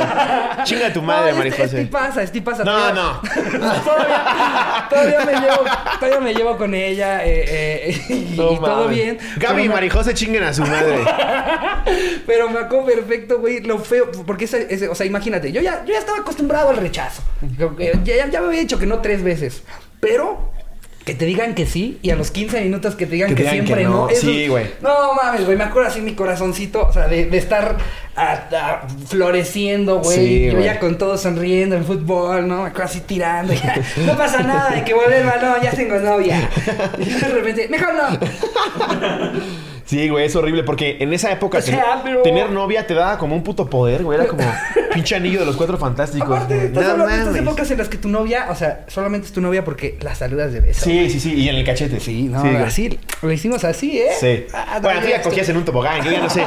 [0.64, 1.86] Chinga tu madre, no, marijose.
[1.86, 2.64] pasa, este pasa.
[2.64, 3.22] No, no.
[4.89, 5.64] todavía, me llevo,
[5.99, 7.45] todavía me llevo con ella eh,
[7.88, 9.20] eh, y, todo bien.
[9.38, 10.97] Gaby y marijose chinguen a su madre.
[12.26, 14.12] pero me acuerdo perfecto, güey, lo feo.
[14.26, 17.22] Porque ese, o sea, imagínate, yo ya, yo ya estaba acostumbrado al rechazo.
[18.03, 19.62] Ya, ya me había dicho que no tres veces.
[19.99, 20.51] Pero
[21.06, 23.84] que te digan que sí y a los 15 minutos que te digan que, siempre
[23.86, 24.08] no.
[24.14, 24.68] sí, güey.
[24.82, 25.58] No mames, güey.
[25.58, 27.78] Me acuerdo así mi corazoncito, o sea, de, de estar
[29.08, 30.52] floreciendo, güey.
[30.52, 32.64] Yo ya con todo sonriendo en fútbol, ¿no?
[32.64, 33.54] Me acuerdo así tirando.
[34.06, 36.49] no pasa nada de que el balón, ya tengo novia.
[36.99, 38.20] Y de repente, mejor no.
[39.92, 41.60] Sí, güey, es horrible porque en esa época
[42.24, 44.18] tener novia te daba como un puto poder, güey.
[44.18, 44.42] Era como
[44.94, 46.32] pinche anillo de los cuatro fantásticos.
[46.32, 49.34] Aparte, estás hablando de estas épocas en las que tu novia, o sea, solamente es
[49.34, 50.86] tu novia porque la saludas de beso.
[50.86, 52.00] Sí, sí, sí, y en el cachete.
[52.00, 54.12] Sí, no, así, lo hicimos así, ¿eh?
[54.18, 54.46] Sí.
[54.54, 56.39] Ah, bueno, tú ya cogías en un tobogán, yo ya no sé.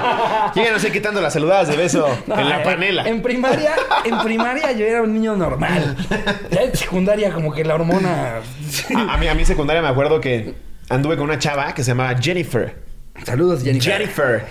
[0.56, 3.06] Yo ya no sé qué tanto las saludadas de beso en la panela.
[3.06, 3.74] En primaria,
[4.06, 5.94] en primaria yo era un niño normal.
[6.50, 8.36] Ya en secundaria como que la hormona...
[9.10, 10.54] a, mí, a mí secundaria me acuerdo que
[10.88, 12.83] anduve con una chava que se llamaba Jennifer.
[13.24, 13.92] Saludos, Jennifer.
[13.92, 14.44] Jennifer.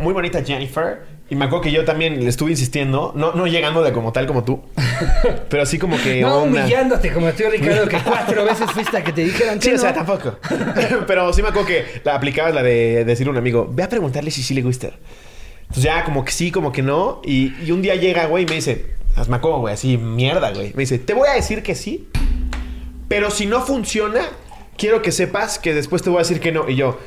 [0.00, 1.02] Muy bonita Jennifer.
[1.28, 4.26] Y me acuerdo que yo también le estuve insistiendo, no, no llegando de como tal
[4.26, 4.62] como tú,
[5.48, 6.22] pero así como que.
[6.22, 9.66] No humillándote como estoy Ricardo, que cuatro veces fuiste a que te dijeran que.
[9.66, 10.38] Sí, o sea, tampoco.
[11.06, 13.88] pero sí me acuerdo que la aplicabas la de decirle a un amigo, ve a
[13.88, 14.90] preguntarle si sí le gusta.
[15.60, 17.22] Entonces ya como que sí, como que no.
[17.24, 18.86] Y, y un día llega, güey, y me dice,
[19.28, 20.72] me acuerdo, güey, así, mierda, güey.
[20.74, 22.08] Me dice, te voy a decir que sí,
[23.06, 24.22] pero si no funciona,
[24.76, 26.68] quiero que sepas que después te voy a decir que no.
[26.68, 26.98] Y yo,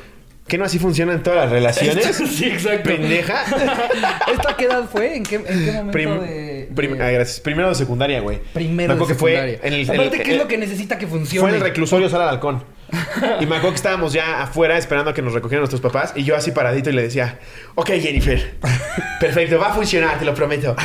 [0.46, 2.04] ¿Qué no así funcionan todas las relaciones?
[2.16, 2.90] sí, exacto.
[2.90, 3.44] Pendeja.
[4.32, 5.16] ¿Esta qué edad fue?
[5.16, 6.68] ¿En qué, en qué momento de,
[7.00, 7.40] ah, gracias.
[7.40, 8.40] Primero de secundaria, güey.
[8.52, 9.58] Primero de secundaria.
[9.58, 11.40] Que fue en el, Aparte, ¿qué es lo que necesita que funcione?
[11.40, 12.62] Fue en el reclusorio Sala al Halcón.
[13.40, 16.12] Y me acuerdo que estábamos ya afuera esperando a que nos recogieran nuestros papás.
[16.14, 17.38] Y yo así paradito y le decía,
[17.74, 18.56] ok, Jennifer.
[19.20, 20.76] Perfecto, va a funcionar, te lo prometo.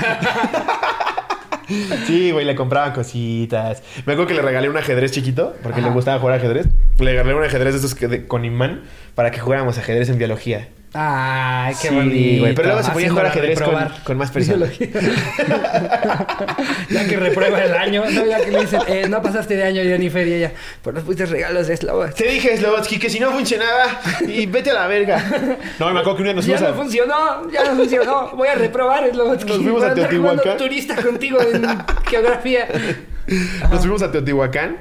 [2.07, 3.83] Sí, güey, le compraban cositas.
[4.05, 6.67] Me acuerdo que le regalé un ajedrez chiquito, porque le gustaba jugar ajedrez.
[6.97, 8.81] Le regalé un ajedrez de esos que con imán
[9.15, 10.67] para que jugáramos ajedrez en biología.
[10.93, 12.45] Ay, qué bonito.
[12.55, 14.71] Pero luego se ponía a jugar ajedrez con, con, más personas.
[16.89, 19.83] ya que reprueba el año, no, ya que le dicen, eh, no pasaste de año,
[19.83, 22.23] Jennifer, y ella, pues nos pusiste regalos de Slobotsky.
[22.23, 25.23] Te dije, Slobotsky, que si no funcionaba, y vete a la verga.
[25.79, 28.31] No, me acuerdo que un día nos Ya no funcionó, ya no funcionó.
[28.35, 29.49] Voy a reprobar Slobotsky.
[29.49, 30.57] Nos fuimos a Teotihuacán.
[30.57, 31.65] turista contigo en
[32.07, 32.67] geografía.
[33.69, 34.77] Nos fuimos a Teotihuacán.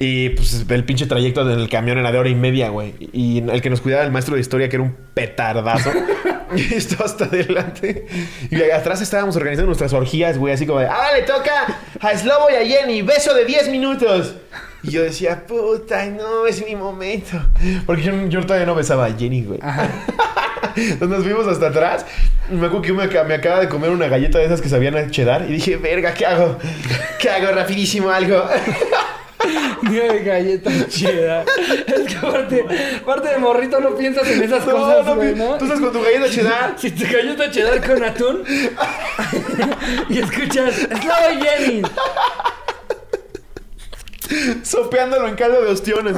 [0.00, 2.94] Y pues el pinche trayecto del camión era de hora y media, güey.
[3.12, 5.92] Y el que nos cuidaba el maestro de historia, que era un petardazo.
[6.56, 8.06] y esto hasta adelante.
[8.50, 10.54] Y atrás estábamos organizando nuestras orgías, güey.
[10.54, 13.02] Así como de, ¡ah, le toca a Slobo y a Jenny!
[13.02, 14.34] ¡Beso de 10 minutos!
[14.82, 17.40] Y yo decía, puta, no, es mi momento.
[17.84, 19.60] Porque yo, todavía no besaba a Jenny, güey.
[20.76, 22.06] Entonces nos fuimos hasta atrás.
[22.50, 25.10] Me acuerdo que me, me, acaba de comer una galleta de esas que sabían a
[25.10, 25.44] cheddar.
[25.48, 26.58] Y dije, verga, ¿qué hago?
[27.18, 27.52] ¿Qué hago?
[27.52, 28.48] Rapidísimo algo.
[29.82, 31.44] Nueve galletas cheddar.
[31.86, 32.64] Es que aparte,
[33.02, 35.56] aparte de morrito no piensas en esas cosas, güey, ¿no?
[35.56, 36.74] Tú estás con tu galleta cheddar.
[36.78, 38.44] Si tu galleta cheddar con atún
[40.08, 41.82] y escuchas, ¡Slava Jenny!
[44.62, 46.14] Sopeándolo en caldo de ostiones.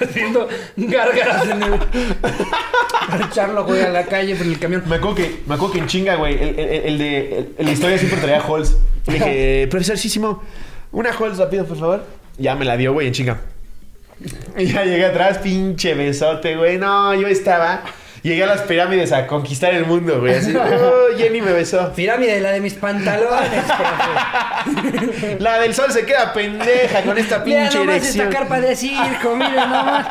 [0.00, 1.78] Haciendo gárgaras en el.
[1.78, 4.82] Para echarlo, güey, a la calle por el camión.
[4.88, 7.38] Me acuerdo que, me acuerdo que en chinga, güey, el, el, de.
[7.56, 8.76] El, la historia siempre traía Halls.
[9.06, 10.42] Le dije, profesorcísimo,
[10.92, 12.04] una Halls rápido, por favor.
[12.38, 13.40] Ya me la dio, güey, en chinga.
[14.56, 16.78] Y ya llegué atrás, pinche besote, güey.
[16.78, 17.82] No, yo estaba.
[18.22, 20.34] Llegué a las pirámides a conquistar el mundo, güey.
[20.34, 21.92] Así, oh, Jenny me besó.
[21.92, 25.36] Pirámide, la de mis pantalones, profe.
[25.40, 29.34] La del sol se queda pendeja con esta pinche mira nomás esta carpa de circo,
[29.34, 30.06] mira nomás.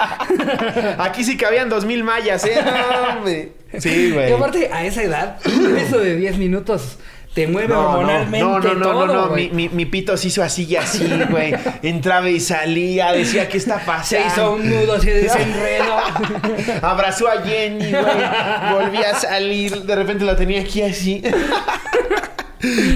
[1.00, 2.60] Aquí sí cabían dos mil mayas, ¿eh?
[2.66, 3.54] No, hombre.
[3.78, 4.30] Sí, güey.
[4.30, 5.38] Y aparte, a esa edad,
[5.78, 6.98] eso de 10 minutos
[7.34, 8.40] te mueve hormonalmente.
[8.40, 11.10] No, no, no, todo, no, no, mi, mi, mi, pito se hizo así y así,
[11.30, 11.54] güey.
[11.82, 14.06] Entraba y salía, decía, ¿qué está pasando?
[14.06, 15.98] Se hizo un nudo, se desenredó.
[16.82, 18.04] Abrazó a Jenny, güey.
[18.74, 21.24] Volví a salir, de repente la tenía aquí así.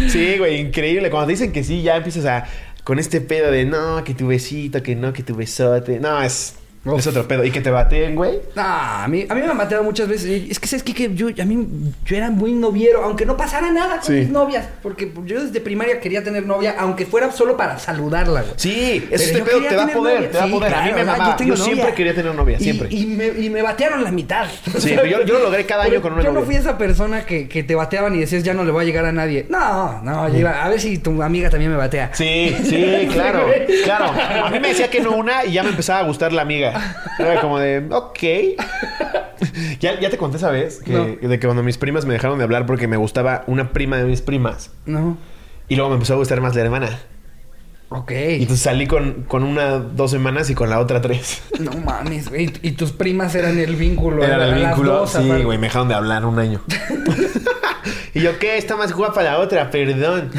[0.09, 1.09] sí, güey, increíble.
[1.09, 2.45] Cuando te dicen que sí, ya empiezas a.
[2.83, 5.99] Con este pedo de no, que tu besito, que no, que tu besote.
[5.99, 6.55] No, es.
[6.97, 7.43] Es otro pedo.
[7.43, 8.39] ¿Y que te baten, güey?
[8.55, 10.49] Ah, a mí, a mí me han bateado muchas veces.
[10.49, 10.93] Es que, ¿sabes qué?
[10.93, 11.67] Que yo, a mí,
[12.05, 14.67] yo era muy noviero, aunque no pasara nada con mis novias.
[14.83, 18.53] Porque yo desde primaria quería tener novia, aunque fuera solo para saludarla, güey.
[18.57, 20.73] Sí, este pedo te da poder, te da poder.
[20.73, 21.37] a mí me mamaba.
[21.43, 22.87] Yo, siempre quería tener novia, siempre.
[22.91, 24.45] Y, me, y me batearon la mitad.
[24.77, 26.39] Sí, pero yo, yo lo logré cada año con una yo novia.
[26.39, 28.83] Yo no fui esa persona que, que, te bateaban y decías, ya no le voy
[28.83, 29.47] a llegar a nadie.
[29.49, 32.11] No, no, yo iba, a ver si tu amiga también me batea.
[32.13, 33.47] Sí, sí, claro,
[33.83, 34.13] claro.
[34.45, 36.74] A mí me decía que no una y ya me empezaba a gustar la amiga.
[37.19, 38.19] Era como de, ok.
[39.79, 42.43] ya, ya te conté esa vez que, de que cuando mis primas me dejaron de
[42.43, 44.71] hablar porque me gustaba una prima de mis primas.
[44.85, 45.17] No.
[45.67, 46.99] Y luego me empezó a gustar más la hermana.
[47.89, 48.11] Ok.
[48.11, 51.41] Y entonces salí con, con una dos semanas y con la otra tres.
[51.59, 52.51] No mames, güey.
[52.61, 54.23] Y tus primas eran el vínculo.
[54.23, 55.07] Era el vínculo.
[55.07, 55.57] sí, güey.
[55.57, 56.61] Me dejaron de hablar un año.
[58.13, 58.57] y yo, ¿qué?
[58.57, 60.31] Está más guapa la otra, perdón.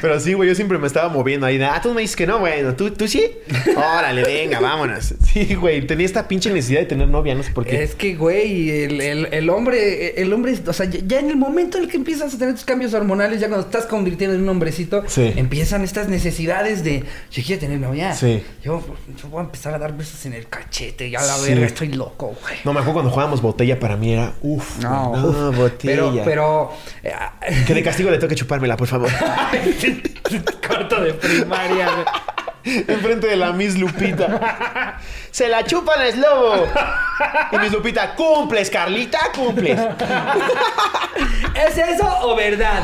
[0.00, 1.60] Pero sí, güey, yo siempre me estaba moviendo ahí.
[1.62, 3.30] Ah, tú me dices que no, bueno, ¿tú, tú sí?
[3.76, 5.14] Órale, venga, vámonos.
[5.32, 7.82] Sí, güey, tenía esta pinche necesidad de tener novia, no sé por qué.
[7.82, 11.84] Es que, güey, el, el, hombre, el hombre, o sea, ya en el momento en
[11.84, 15.04] el que empiezas a tener tus cambios hormonales, ya cuando estás convirtiendo en un hombrecito,
[15.16, 18.14] empiezan estas necesidades de, yo quiero tener novia.
[18.14, 18.42] Sí.
[18.62, 18.82] Yo,
[19.20, 22.36] yo voy a empezar a dar besos en el cachete, ya la verga, estoy loco,
[22.42, 22.56] güey.
[22.64, 26.24] No, me acuerdo cuando jugábamos botella para mí era, uff, no, botella.
[26.24, 26.72] Pero, pero...
[27.02, 29.10] Eh, que de castigo le toque chupármela, por favor.
[30.66, 31.88] Corto de primaria,
[32.64, 34.98] Enfrente de la Miss Lupita.
[35.30, 36.66] Se la chupan el lobo.
[37.50, 39.78] Y Miss Lupita, cumples, Carlita, cumples.
[41.54, 42.82] ¿Es eso o verdad?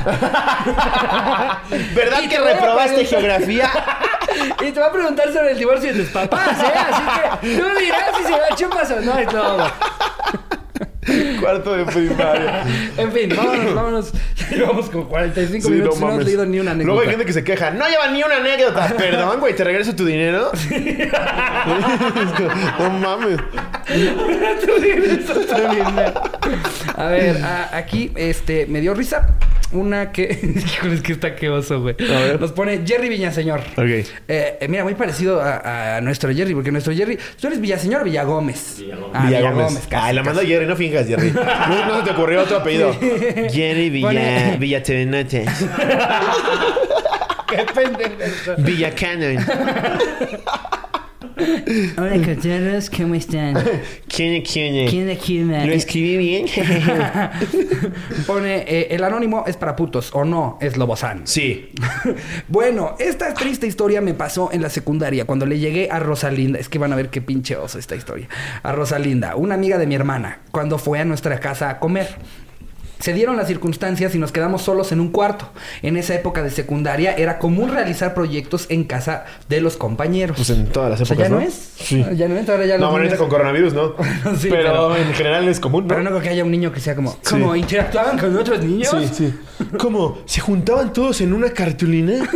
[1.94, 3.70] ¿Verdad que reprobaste geografía?
[4.60, 6.72] Y te va a preguntar sobre el divorcio de tus papás, ¿eh?
[6.76, 7.02] Así
[7.40, 9.72] que tú dirás si se la chupas o no todo.
[11.40, 12.64] Cuarto de primaria.
[12.96, 14.12] en fin, vámonos, vámonos.
[14.50, 16.86] Llevamos como 45 minutos no, hemos leído ni una anécdota.
[16.86, 17.70] Luego hay gente que se queja.
[17.70, 18.94] No lleva ni una anécdota.
[18.96, 20.50] Perdón, güey, ¿te regreso tu dinero?
[22.78, 23.40] no mames.
[26.96, 27.36] A ver,
[27.72, 29.36] aquí este, me dio risa
[29.72, 30.38] una que.
[30.56, 31.96] Híjole, es que está que oso, güey.
[32.40, 33.60] Nos pone Jerry Villaseñor.
[33.76, 33.86] Ok.
[33.86, 37.18] Eh, eh, mira, muy parecido a, nuestro Jerry, porque nuestro Jerry.
[37.40, 38.78] ¿Tú eres Villaseñor o Villagómez?
[38.78, 39.10] Villagómez.
[39.14, 39.88] Ah, Villagómez.
[39.90, 41.30] Ay, la mandó Jerry, no finjas, Jerry.
[41.86, 42.94] no, se te ocurrió otro apellido.
[43.50, 44.56] Jerry Villa.
[44.58, 44.82] Villa
[47.48, 48.54] Qué pendejo.
[48.58, 49.38] Villa Cannon.
[51.38, 53.54] Hola, cotorros, ¿cómo están?
[54.08, 54.88] ¿Quién es quién?
[54.88, 55.48] ¿Quién es quién?
[55.48, 56.46] ¿Lo escribí bien?
[58.26, 60.58] Pone, eh, el anónimo es para putos, ¿o no?
[60.60, 61.26] Es Lobozán.
[61.28, 61.70] Sí.
[62.48, 66.58] bueno, esta triste historia me pasó en la secundaria, cuando le llegué a Rosalinda.
[66.58, 68.28] Es que van a ver qué pinche oso esta historia.
[68.64, 72.16] A Rosalinda, una amiga de mi hermana, cuando fue a nuestra casa a comer.
[72.98, 75.48] Se dieron las circunstancias y nos quedamos solos en un cuarto.
[75.82, 80.36] En esa época de secundaria era común realizar proyectos en casa de los compañeros.
[80.36, 81.18] Pues en todas las épocas.
[81.18, 81.54] O sea, ya no, es.
[81.76, 82.04] Sí.
[82.16, 82.86] Ya no es, ahora ya no.
[82.86, 83.94] ahorita con coronavirus, ¿no?
[84.38, 85.88] sí, pero, en general es común, ¿no?
[85.88, 87.16] Pero no creo que haya un niño que sea como.
[87.28, 87.54] ¿Cómo?
[87.54, 88.90] ¿Interactuaban con otros niños?
[88.90, 89.32] Sí, sí.
[89.78, 90.18] ¿Cómo?
[90.24, 92.14] ¿Se juntaban todos en una cartulina?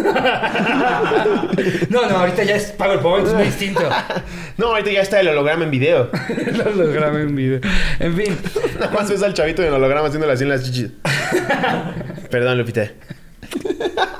[1.88, 3.82] no, no, ahorita ya es PowerPoint, es muy distinto.
[4.56, 6.10] no, ahorita ya está el holograma en video.
[6.46, 7.60] el holograma en video.
[7.98, 8.36] En fin.
[8.78, 10.90] Nada más ves al chavito en holograma haciendo así las chichis.
[12.30, 12.90] Perdón, Lupita.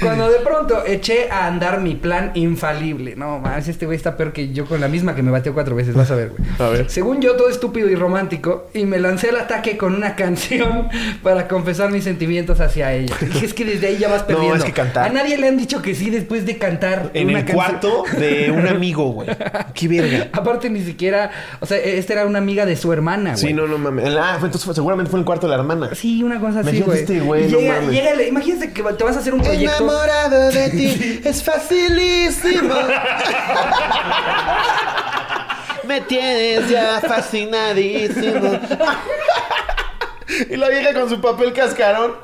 [0.00, 3.16] Cuando de pronto eché a andar mi plan infalible.
[3.16, 5.74] No, más este güey está peor que yo con la misma que me batió cuatro
[5.76, 5.94] veces.
[5.94, 6.48] Vas a ver, güey.
[6.58, 6.90] A ver.
[6.90, 8.68] Según yo, todo estúpido y romántico.
[8.74, 10.88] Y me lancé al ataque con una canción
[11.22, 13.14] para confesar mis sentimientos hacia ella.
[13.40, 14.38] Y es que desde ahí ya vas perdiendo.
[14.48, 15.10] No, es que cantar.
[15.10, 17.10] A nadie le han dicho que sí después de cantar.
[17.12, 19.28] En el cuarto de un amigo, güey.
[19.74, 20.28] Qué verga.
[20.32, 21.30] Aparte, ni siquiera.
[21.60, 23.48] O sea, esta era una amiga de su hermana, güey.
[23.48, 24.06] Sí, no, no mames.
[24.16, 25.90] Ah, entonces seguramente fue en el cuarto de la hermana.
[25.94, 27.00] Sí, una cosa así, güey.
[27.00, 31.20] Este güey llega, llega, imagínate que te vas a hacer un proyecto enamorado de ti
[31.24, 32.74] es facilísimo.
[35.84, 38.58] Me tienes ya fascinadísimo.
[40.50, 42.16] Y la vieja con su papel cascarón.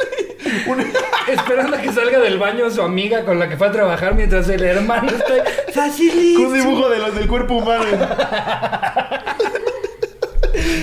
[1.27, 4.49] Esperando a que salga del baño su amiga con la que fue a trabajar mientras
[4.51, 5.35] el hermano está
[5.73, 6.45] facilísimo.
[6.45, 7.87] Con un dibujo de los del cuerpo humano.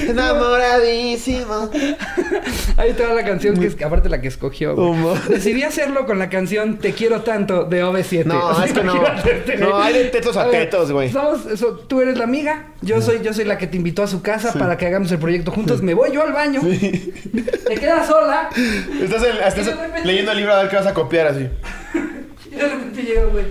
[0.08, 1.70] Enamoradísimo.
[2.78, 4.76] Ahí toda la canción que es aparte la que escogió.
[5.30, 8.26] Decidí hacerlo con la canción Te quiero tanto de OV7.
[8.26, 8.96] No, es que no.
[9.60, 11.10] No, hay de tetos a, tetos, güey.
[11.10, 14.22] Eso, tú eres la amiga, yo soy, yo soy la que te invitó a su
[14.22, 15.82] casa para que hagamos el proyecto juntos.
[15.82, 16.62] Me voy yo al baño.
[16.62, 18.50] Te quedas sola.
[19.02, 19.24] Estás,
[20.04, 21.48] leyendo el libro a ver qué vas a copiar así.
[22.52, 23.46] y de repente llega, güey.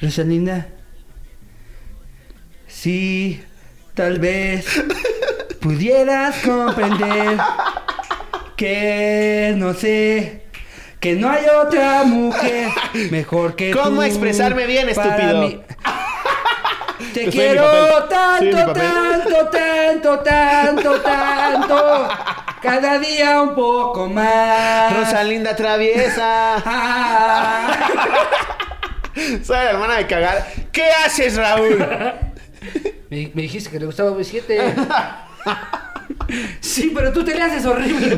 [0.00, 0.68] Rosalinda.
[2.66, 3.42] Sí.
[3.94, 4.66] Tal vez
[5.60, 7.38] pudieras comprender
[8.56, 10.42] que no sé
[10.98, 12.70] que no hay otra mujer
[13.10, 15.48] mejor que ¿Cómo expresarme bien, estúpido?
[17.14, 22.08] Te quiero tanto, tanto, tanto, tanto, tanto.
[22.60, 24.96] Cada día un poco más.
[24.96, 26.56] Rosalinda traviesa.
[29.44, 30.48] Soy la hermana de cagar.
[30.72, 31.78] ¿Qué haces, Raúl?
[33.14, 34.74] Me, dijiste que te gustaba V7.
[36.60, 38.16] sí, pero tú te le haces horrible,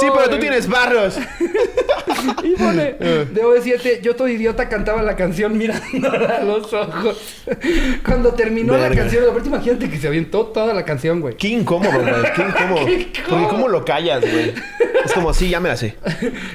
[0.00, 1.18] Sí, pero tú tienes barros.
[2.42, 7.42] y pone, de OV7, yo todo idiota cantaba la canción mirándola a los ojos.
[8.04, 11.36] Cuando terminó la canción, aparte imagínate que se avientó toda la canción, güey.
[11.36, 12.32] Qué incómodo, güey.
[12.34, 12.86] Qué incómodo.
[13.28, 14.54] Porque cómo lo callas, güey.
[15.04, 15.96] Es como, sí, ya me la sé.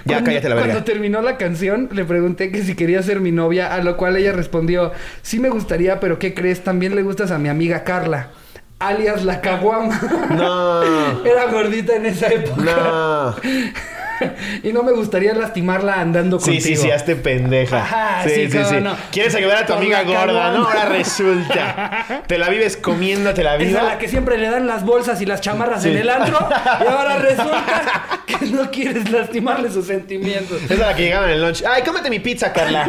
[0.06, 0.72] Ya cállate la verga.
[0.72, 4.18] Cuando terminó la canción, le pregunté que si quería ser mi novia, a lo cual
[4.18, 4.91] ella respondió,
[5.22, 6.64] sí me gustaría, pero ¿qué crees?
[6.64, 8.32] También le gustas a mi amiga Carla.
[8.80, 9.99] Alias la caguama.
[10.30, 11.25] No.
[11.25, 12.61] Era gordita en esa época.
[12.61, 13.36] No.
[14.63, 16.61] y no me gustaría lastimarla andando contigo.
[16.61, 17.82] Sí, sí, sí, hazte pendeja.
[17.82, 18.75] Ajá, sí, sí, sí, sí.
[18.82, 18.95] no.
[19.11, 20.51] Quieres ayudar a tu amiga gorda, caguama.
[20.51, 20.65] ¿no?
[20.67, 22.23] Ahora resulta.
[22.27, 23.84] Te la vives comiéndote la Es a vida.
[23.84, 25.89] la que siempre le dan las bolsas y las chamarras Sí.
[25.91, 26.38] en el antro.
[26.82, 30.61] Y ahora resulta que no quieres lastimarle sus sentimientos.
[30.69, 31.63] Es a la que llegaba en el lunch.
[31.65, 32.88] Ay, cómete mi pizza, Carla.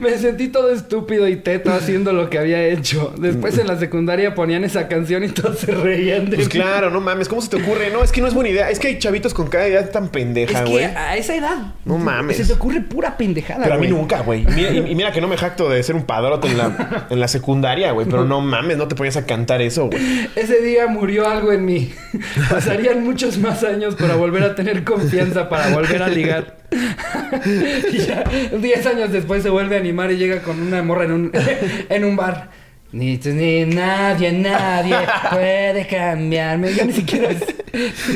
[0.00, 3.12] Me sentí todo estúpido y teto haciendo lo que había hecho.
[3.18, 6.52] Después en la secundaria ponían esa canción y todos se reían de Pues mí.
[6.52, 7.90] claro, no mames, ¿cómo se te ocurre?
[7.90, 8.70] No, es que no es buena idea.
[8.70, 10.84] Es que hay chavitos con cada idea tan Es pendeja, que güey.
[10.84, 12.36] a esa edad No mames.
[12.38, 13.62] se te ocurre pura pendejada.
[13.64, 13.98] Pero a mí güey.
[13.98, 14.44] nunca, güey.
[14.46, 17.20] Mira- Y, y mira que no me jacto de ser un padrote en la, en
[17.20, 18.06] la secundaria, güey.
[18.06, 20.02] Pero no mames, no te ponías a cantar eso, güey.
[20.36, 21.92] Ese día murió algo en mí.
[22.50, 26.56] Pasarían muchos más años para volver a tener confianza, para volver a ligar.
[27.92, 28.24] y ya,
[28.58, 31.32] diez años después se vuelve a animar y llega con una morra en un,
[31.88, 32.50] en un bar.
[32.92, 34.94] Ni, ni nadie, nadie
[35.30, 36.72] puede cambiarme.
[36.74, 37.42] Ya ni siquiera es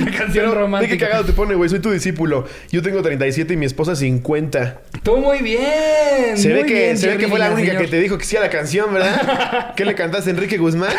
[0.00, 1.06] una canción Ve qué romántica.
[1.08, 1.68] cagado te pone, güey.
[1.68, 2.46] Soy tu discípulo.
[2.70, 4.82] Yo tengo 37 y mi esposa 50.
[5.02, 6.36] Tú muy bien.
[6.36, 7.82] Se ve muy que, bien, se ve que fue la única Villaseñor.
[7.82, 9.72] que te dijo que sí a la canción, ¿verdad?
[9.76, 10.92] ¿Qué le cantaste a Enrique Guzmán?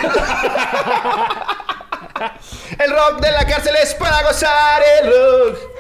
[2.80, 5.79] el rock de la cárcel es para gozar el rock.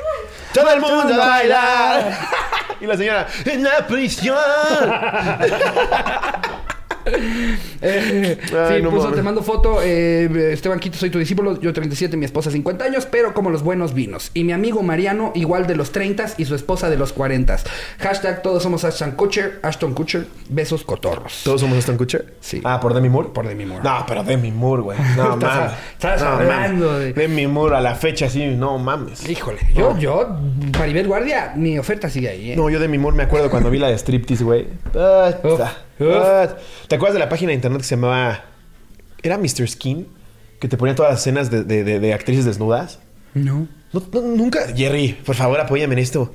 [0.53, 2.17] Todo el mundo a bailar.
[2.81, 4.37] y la señora, en la prisión.
[7.81, 9.15] Eh, Ay, sí, no puso, mames.
[9.17, 9.79] te mando foto.
[9.81, 11.59] eh, Esteban Quito, soy tu discípulo.
[11.61, 14.31] Yo 37, mi esposa 50 años, pero como los buenos vinos.
[14.33, 17.57] Y mi amigo Mariano, igual de los 30 y su esposa de los 40.
[17.99, 19.59] Hashtag todos somos Ashton Kutcher.
[19.63, 21.41] Ashton Kutcher, besos cotorros.
[21.45, 22.33] ¿Todos somos Aston Kutcher?
[22.41, 22.61] Sí.
[22.65, 23.29] Ah, ¿por Demi Moore?
[23.33, 23.83] Por Demi Moore.
[23.83, 24.97] No, pero Demi Moore, güey.
[25.15, 25.71] No mames.
[25.93, 29.27] estás No, hablando de- Demi Moore a la fecha, sí, no mames.
[29.29, 30.37] Híjole, yo, yo,
[30.77, 32.55] Maribel Guardia, mi oferta sigue ahí, ¿eh?
[32.57, 34.67] No, yo de mi Moore me acuerdo cuando vi la de striptease, güey.
[34.95, 35.31] Ah,
[36.87, 38.45] ¿Te acuerdas de la página de internet que se llamaba...
[39.21, 39.67] ¿Era Mr.
[39.67, 40.07] Skin?
[40.59, 42.99] Que te ponía todas las escenas de, de- de- de actrices desnudas.
[43.33, 43.67] No.
[43.91, 44.59] No, no, nunca...
[44.75, 46.33] Jerry, por favor, apóyame en esto.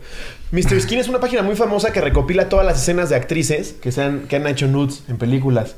[0.53, 0.81] Mr.
[0.81, 4.03] Skin es una página muy famosa que recopila todas las escenas de actrices que, se
[4.03, 5.77] han, que han hecho nudes en películas.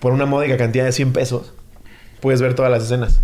[0.00, 1.52] Por una módica cantidad de 100 pesos.
[2.20, 3.20] Puedes ver todas las escenas.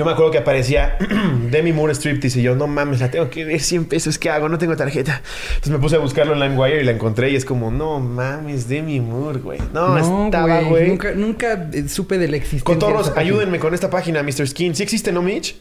[0.00, 0.96] Yo me acuerdo que aparecía
[1.50, 4.48] Demi Moore Striptease y yo, no mames, la tengo que ver 100 pesos, ¿qué hago?
[4.48, 5.20] No tengo tarjeta.
[5.48, 8.66] Entonces me puse a buscarlo en LimeWire y la encontré y es como, no mames,
[8.66, 9.58] Demi Moore, güey.
[9.74, 10.88] No, estaba, güey.
[10.88, 12.64] Nunca, nunca eh, supe de la existencia.
[12.64, 14.48] Cotorros, ayúdenme con esta página, Mr.
[14.48, 14.74] Skin.
[14.74, 15.54] ¿Sí existe, no, Mitch?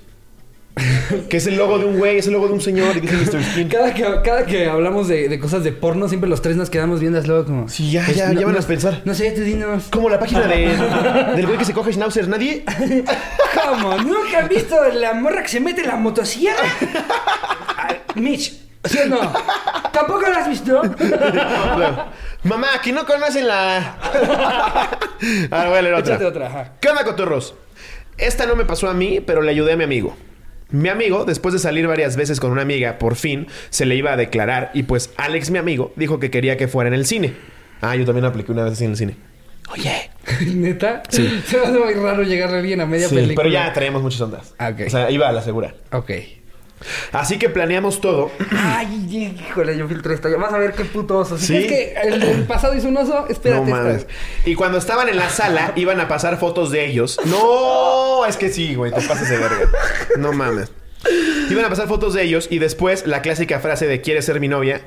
[1.30, 3.16] Que es el logo de un güey, es el logo de un señor y dice
[3.16, 3.44] Mr.
[3.44, 3.68] Skin.
[3.68, 7.00] Cada que, cada que hablamos de, de cosas de porno, siempre los tres nos quedamos
[7.00, 7.62] viendo luego como...
[7.64, 9.02] pues, Sí, ya, ya, ya van a pensar.
[9.04, 9.86] No sé, tú dinos.
[9.92, 10.68] Como la página de,
[11.36, 12.28] del güey que se coge Schnauzer.
[12.28, 12.64] Nadie.
[13.66, 13.98] ¿Cómo?
[13.98, 16.64] ¿Nunca han visto la morra que se mete en la motosierra?
[18.16, 18.54] Mitch,
[18.86, 19.20] ¿sí o no?
[19.92, 20.82] ¿Tampoco la has visto?
[21.00, 22.06] Claro.
[22.44, 23.98] Mamá, que no conocen la.
[25.52, 26.14] Ahora voy a leer otra.
[26.16, 26.72] Échate otra, ajá.
[26.80, 27.54] ¿Qué onda, cotorros?
[28.18, 30.16] Esta no me pasó a mí, pero le ayudé a mi amigo.
[30.72, 34.14] Mi amigo, después de salir varias veces con una amiga, por fin se le iba
[34.14, 37.34] a declarar y pues Alex, mi amigo, dijo que quería que fuera en el cine.
[37.82, 39.16] Ah, yo también apliqué una vez así en el cine.
[39.72, 40.10] Oye.
[40.56, 41.04] ¿Neta?
[41.10, 41.42] Sí.
[41.46, 43.36] Se me hace muy raro llegarle a alguien a media Sí, película.
[43.36, 44.54] pero ya traíamos muchas ondas.
[44.58, 44.82] Ah, ok.
[44.88, 45.74] O sea, iba a la segura.
[45.92, 46.12] Ok.
[47.12, 48.32] Así que planeamos todo.
[48.52, 50.30] Ay, híjole, yo filtré esta.
[50.38, 51.38] Vas a ver qué puto oso.
[51.38, 51.54] Si Sí.
[51.54, 53.66] crees que el del pasado hizo un oso, espérate.
[53.70, 54.08] No mames.
[54.46, 57.20] Y cuando estaban en la sala, iban a pasar fotos de ellos.
[57.26, 59.58] No, es que sí, güey, te pasas de verga.
[60.18, 60.72] No mames.
[61.50, 64.48] Iban a pasar fotos de ellos y después la clásica frase de ¿quieres ser mi
[64.48, 64.82] novia?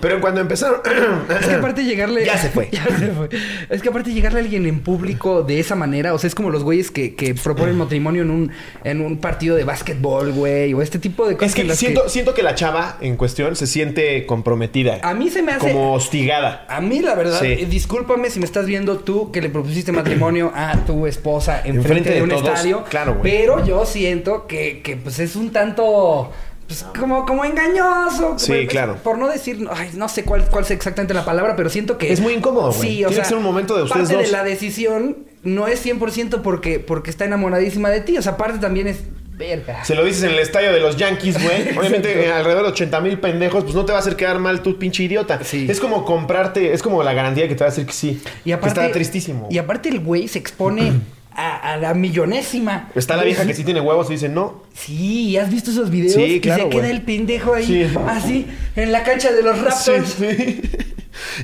[0.00, 0.80] Pero cuando empezaron...
[1.40, 2.24] Es que aparte llegarle...
[2.24, 2.68] Ya se fue.
[2.72, 3.28] ya se fue.
[3.70, 6.50] Es que aparte llegarle a alguien en público de esa manera, o sea, es como
[6.50, 8.50] los güeyes que, que proponen matrimonio en un,
[8.82, 11.50] en un partido de básquetbol, güey, o este tipo de cosas.
[11.50, 14.98] Es que en las siento, siento que la chava en cuestión se siente comprometida.
[15.02, 15.68] A mí se me hace...
[15.68, 16.66] Como hostigada.
[16.68, 17.46] A mí, la verdad, Sí.
[17.46, 21.78] eh, discúlpame si me estás viendo tú que le propusiste matrimonio a tu esposa enfrente
[21.82, 22.48] Enfrente de, de un todos.
[22.48, 22.84] estadio.
[22.90, 23.30] Claro, güey.
[23.30, 26.30] Pero yo siento que, que, pues es un tanto.
[26.66, 28.38] Pues como, como engañoso.
[28.38, 28.96] Sí, Pues, claro.
[29.02, 32.12] Por no decir, ay, no sé cuál, cuál sea exactamente la palabra, pero siento que.
[32.12, 32.80] Es muy incómodo, güey.
[32.96, 33.22] Sí, o Tiene sea.
[33.24, 34.26] que ser un momento de ustedes parte dos.
[34.30, 38.16] de la decisión no es 100% porque, porque está enamoradísima de ti.
[38.16, 39.00] O sea, aparte también es.
[39.34, 39.84] Verga.
[39.84, 41.76] Se lo dices en el estadio de los Yankees, güey.
[41.78, 44.78] Obviamente, alrededor de 80 mil pendejos, pues no te va a hacer quedar mal tu
[44.78, 45.40] pinche idiota.
[45.42, 45.66] Sí.
[45.68, 48.22] Es como comprarte, es como la garantía que te va a decir que sí.
[48.44, 48.74] Y aparte.
[48.78, 49.48] Que está tristísimo.
[49.50, 50.92] Y aparte, el güey se expone
[51.36, 52.88] a, a la millonésima.
[52.94, 54.62] Está la vieja que sí tiene huevos y dice no.
[54.74, 56.14] Sí, ¿has visto esos videos?
[56.14, 57.86] Sí, Y claro, se queda el pendejo ahí, Sí.
[58.08, 60.08] así, en la cancha de los Raptors.
[60.18, 60.60] sí.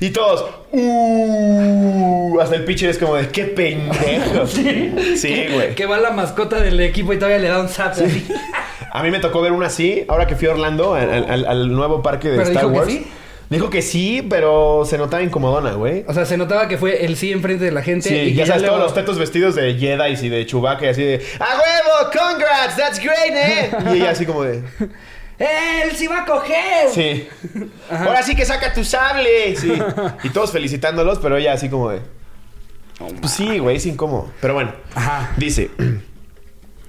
[0.01, 4.47] Y todos, uh, hasta el pitcher es como de qué pendejo.
[5.16, 5.74] Sí, güey.
[5.74, 8.26] Que va la mascota del equipo y todavía le da un zap así.
[8.93, 11.72] A mí me tocó ver una así, ahora que fui a Orlando, al, al- al
[11.72, 12.89] nuevo parque de ¿Pero Star que Wars.
[12.91, 13.07] sí?
[13.51, 16.05] Dijo que sí, pero se notaba incomodona, güey.
[16.07, 18.09] O sea, se notaba que fue el sí enfrente de la gente.
[18.09, 20.89] Sí, y ya sabes, luego- todos los tetos vestidos de Jedi y de Chewbacca y
[20.89, 22.11] así de ¡A huevo!
[22.13, 22.77] ¡Congrats!
[22.77, 23.71] ¡That's great, eh!
[23.95, 24.63] Y ella así como de...
[25.39, 26.89] ¡Él sí va a coger!
[26.93, 27.29] Sí.
[27.91, 29.57] Ahora sí que saca tu sable.
[29.57, 29.73] Sí.
[30.25, 32.01] Y todos felicitándolos, pero ella así como de...
[33.21, 34.31] Pues sí, güey, es incómodo.
[34.41, 34.73] Pero bueno.
[34.95, 35.31] Ajá.
[35.37, 35.71] Dice...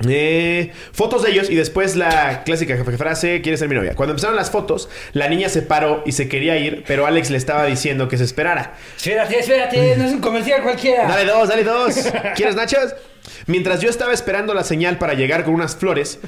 [0.07, 3.95] eh, fotos de ellos y después la clásica frase ¿Quieres ser mi novia?
[3.95, 7.37] Cuando empezaron las fotos, la niña se paró y se quería ir, pero Alex le
[7.37, 8.75] estaba diciendo que se esperara.
[8.95, 11.07] Espérate, espérate, no es un comercial cualquiera.
[11.07, 11.95] Dale dos, dale dos.
[12.35, 12.95] ¿Quieres nachos?
[13.47, 16.19] Mientras yo estaba esperando la señal para llegar con unas flores,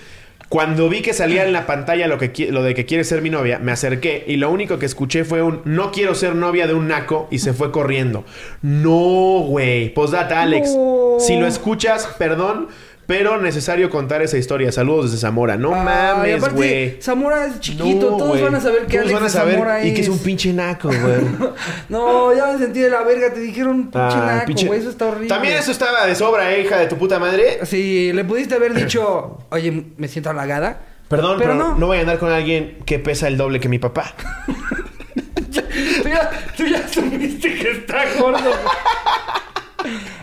[0.51, 3.29] cuando vi que salía en la pantalla lo, que, lo de que quiere ser mi
[3.29, 6.73] novia, me acerqué y lo único que escuché fue un no quiero ser novia de
[6.73, 8.25] un naco y se fue corriendo.
[8.61, 9.93] No, güey.
[9.93, 10.75] Postdata, Alex.
[10.75, 11.15] No.
[11.19, 12.67] Si lo escuchas, perdón.
[13.11, 14.71] Pero necesario contar esa historia.
[14.71, 15.57] Saludos desde Zamora.
[15.57, 17.01] No Ay, mames, güey.
[17.01, 19.83] Zamora es chiquito, No, todos van a saber que Todos Alex van a saber Zamora
[19.85, 21.51] y que es un pinche naco, güey.
[21.89, 24.89] No, ya me sentí de la verga, te dijeron pinche Ah, naco, pinche- güey, eso
[24.91, 25.27] está horrible.
[25.27, 27.59] También eso estaba de sobra, eh, hija de tu puta madre.
[27.65, 30.79] Sí, le pudiste haber dicho, oye, me siento halagada.
[31.09, 31.75] Perdón, pero, Pero no.
[31.77, 31.87] no.
[31.87, 34.13] voy a andar con alguien que pesa el doble que mi papá.
[34.45, 35.61] Tú
[36.07, 38.39] ya, tú ya asumiste que está gordo.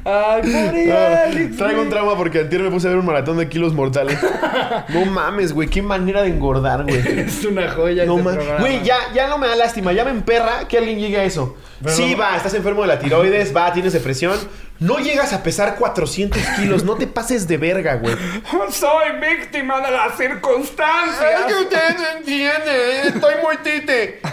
[0.05, 1.57] Ay, pobre Alex.
[1.57, 4.19] Traigo un trauma porque antier me puse a ver un maratón de kilos mortales.
[4.89, 5.69] no mames, güey.
[5.69, 6.99] Qué manera de engordar, güey.
[7.21, 8.61] Es una joya No este mames.
[8.61, 9.93] Güey, ya, ya no me da lástima.
[9.93, 11.57] Ya me emperra que alguien llegue a eso.
[11.83, 12.37] Pero sí, no- va.
[12.37, 13.55] Estás enfermo de la tiroides.
[13.55, 14.37] Va, tienes depresión.
[14.81, 16.85] No llegas a pesar 400 kilos.
[16.85, 18.15] No te pases de verga, güey.
[18.71, 21.53] Soy víctima de las circunstancias.
[21.61, 23.09] usted no entiende.
[23.09, 24.21] Estoy muy tite.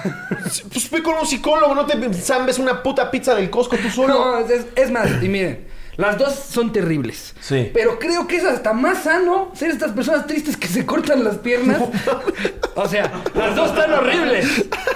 [0.72, 1.74] Pues ve con un psicólogo.
[1.74, 4.14] No te zambes una puta pizza del Costco tú solo.
[4.14, 5.68] No, es, es más, y miren,
[5.98, 7.34] las dos son terribles.
[7.40, 7.70] Sí.
[7.74, 11.38] Pero creo que es hasta más sano ser estas personas tristes que se cortan las
[11.38, 11.82] piernas.
[12.76, 14.46] o sea, las dos están horribles.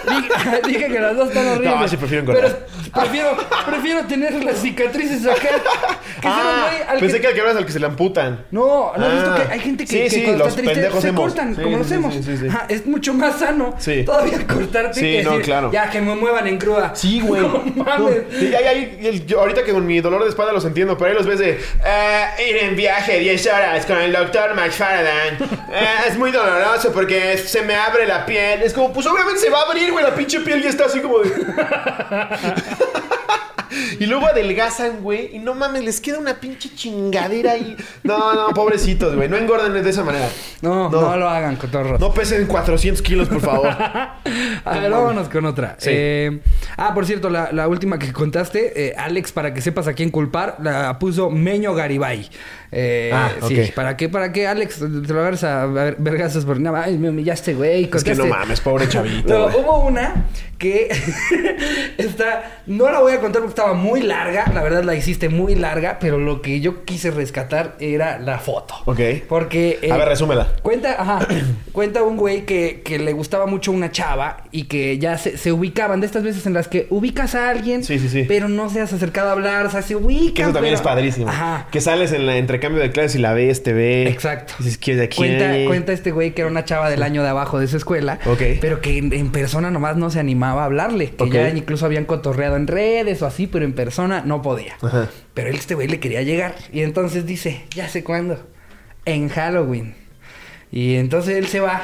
[0.09, 1.79] Dije, dije que las dos están horribles.
[1.79, 2.67] No, sí, prefiero Pero engordar.
[2.93, 3.37] prefiero,
[3.67, 5.49] prefiero tener las cicatrices acá.
[6.21, 8.45] Que Ah, al pensé que- que al que hablas al que se le amputan.
[8.51, 9.35] No, ¿no has visto Ah.
[9.47, 11.83] que hay gente que, Sí, que sí, cuando los está triste se cortan, Sí, como
[11.83, 12.47] sí, los sí, sí.
[12.47, 14.03] Ajá, es mucho más sano Sí.
[14.03, 15.71] todavía cortarte Sí, que no, decir, claro.
[15.71, 16.91] ya que me muevan en cruda.
[16.95, 17.41] Sí, güey.
[17.79, 18.23] No mames.
[18.31, 18.57] No.
[18.57, 21.25] Ahí- el- yo ahorita que con mi dolor de espalda los entiendo, pero ahí los
[21.25, 25.41] ves de eh, ir en viaje 10 horas con el doctor McFarland.
[25.71, 28.61] Eh, es muy doloroso porque se me abre la piel.
[28.63, 30.03] Es como, pues obviamente se va a abrir, güey.
[30.03, 31.29] La pinche piel ya está así como de.
[33.99, 35.35] Y luego adelgazan, güey.
[35.35, 37.75] Y no mames, les queda una pinche chingadera ahí.
[38.03, 39.27] No, no, pobrecitos, güey.
[39.29, 40.27] No engorden de esa manera.
[40.61, 41.99] No, no, lo hagan, cotorros.
[41.99, 43.67] No pesen 400 kilos, por favor.
[44.65, 45.75] A ver, vámonos con otra.
[45.79, 45.89] Sí.
[45.91, 46.39] Eh,
[46.77, 50.09] ah, por cierto, la, la última que contaste, eh, Alex, para que sepas a quién
[50.11, 52.29] culpar, la puso Meño Garibay.
[52.71, 53.73] Eh, Ah, Sí, ok.
[53.73, 54.09] ¿para qué?
[54.09, 54.79] ¿Para qué, Alex?
[54.79, 56.83] Te lo agarras a ver- vergazos por nada.
[56.83, 57.89] Ay, me humillaste, güey.
[57.93, 59.33] Es que no mames, pobre chavito.
[59.49, 60.25] No, hubo una
[60.59, 60.89] que
[61.97, 62.61] está.
[62.67, 64.45] No la voy a contar porque estaba muy larga.
[64.53, 65.97] La verdad la hiciste muy larga.
[65.99, 68.75] Pero lo que yo quise rescatar era la foto.
[68.85, 68.99] Ok.
[69.27, 69.79] Porque.
[69.81, 70.47] eh, A ver, resúmela.
[70.61, 71.27] Cuenta, ajá,
[71.71, 75.51] cuenta un güey que, que le gustaba mucho una chava y que ya se, se
[75.51, 78.25] ubicaban de estas veces en las que ubicas a alguien, Sí, sí, sí.
[78.27, 80.33] pero no se has acercado a hablar, o sea, se ubican.
[80.33, 81.29] Que eso también pero- es padrísimo.
[81.29, 81.67] Ajá.
[81.71, 84.07] Que sales en el intercambio de clases y la ves, te ve.
[84.07, 84.53] Exacto.
[84.59, 85.37] Dices, ¿quién de quién?
[85.37, 88.19] Cuenta, cuenta este güey que era una chava del año de abajo de su escuela.
[88.25, 88.41] Ok.
[88.61, 91.11] Pero que en, en persona nomás no se animaba a hablarle.
[91.11, 91.33] Que Ok.
[91.33, 94.77] ya incluso habían cotorreado en redes o así, pero en persona no podía.
[94.81, 95.09] Ajá.
[95.33, 96.55] Pero él, este güey le quería llegar.
[96.71, 98.39] Y entonces dice, ya sé cuándo.
[99.05, 99.95] En Halloween.
[100.71, 101.81] Y entonces él se va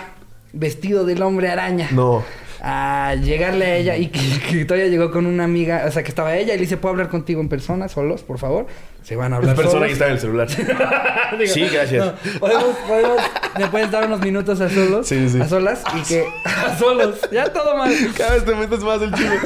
[0.54, 1.90] vestido del hombre araña.
[1.92, 2.24] No.
[2.68, 6.10] A llegarle a ella y que, que todavía llegó con una amiga, o sea que
[6.10, 8.66] estaba ella y le dice, ¿puedo hablar contigo en persona, solos, por favor?
[9.04, 9.86] Se van a hablar persona solos.
[9.88, 10.48] ahí está en el celular.
[11.40, 12.04] Digo, Sí, gracias.
[12.08, 13.22] no, podemos, podemos,
[13.60, 15.40] me puedes dar unos minutos a solos, Sí, sí.
[15.40, 17.94] a solas y que a solos, ya todo mal.
[18.18, 19.38] Cada vez te metes más el chile.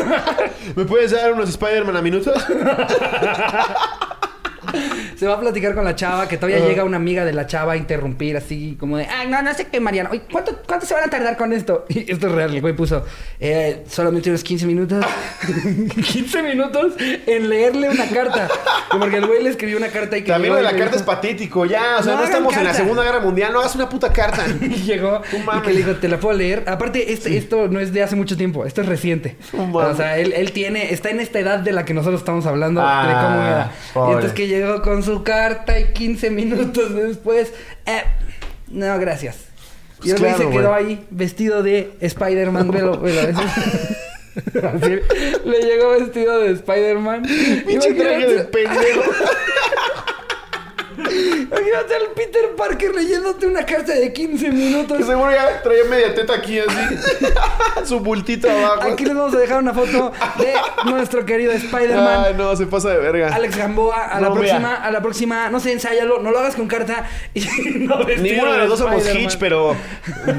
[0.78, 2.42] ¿Me puedes dar unos Spider-Man a minutos?
[5.16, 7.74] Se va a platicar con la chava, que todavía llega una amiga de la chava
[7.74, 10.10] a interrumpir así como de, ah, no, no sé qué, Mariana.
[10.12, 11.86] Oye, ¿cuánto, ¿cuánto se van a tardar con esto?
[12.00, 13.06] Y esto es real, el güey puso,
[13.40, 15.06] eh, solamente unos 15 minutos.
[16.12, 18.48] 15 minutos en leerle una carta.
[18.92, 21.04] Porque el güey le escribió una carta y que También lo de la carta es
[21.04, 21.66] patético.
[21.66, 22.84] Ya, o sea, No estamos en la carta.
[22.84, 23.54] Segunda Guerra Mundial.
[23.54, 24.46] No hagas una puta carta.
[24.62, 25.22] Y llegó
[25.58, 26.64] y que le dijo, te la puedo leer.
[26.68, 29.36] Aparte, este, esto no es de hace mucho tiempo, esto es reciente.
[29.54, 32.82] O sea, él, él tiene, está en esta edad de la que nosotros estamos hablando
[32.84, 33.72] Ah, de cómo era.
[34.10, 37.52] Y entonces que llegó con su carta y 15 minutos después,
[37.86, 38.04] eh,
[38.68, 39.38] no, gracias.
[40.04, 42.72] Y Pues el güey claro, se quedó ahí vestido de Spider-Man.
[42.72, 43.22] velo, velo,
[45.46, 47.24] le llegó vestido de Spider-Man.
[47.66, 49.02] Pinche traje de pendejo.
[51.00, 55.06] Imagínate al Peter Parker leyéndote una carta de 15 minutos.
[55.06, 56.98] seguro ya traía media teta aquí así.
[57.86, 58.92] Su bultito abajo.
[58.92, 60.54] Aquí les vamos a dejar una foto de
[60.90, 62.24] nuestro querido Spider-Man.
[62.28, 63.34] Ay, no, se pasa de verga.
[63.34, 66.68] Alex Gamboa, a la próxima, a la próxima, no sé, ensáyalo, no lo hagas con
[66.68, 67.42] carta y
[67.80, 69.76] no Ninguno de los dos somos Hitch, pero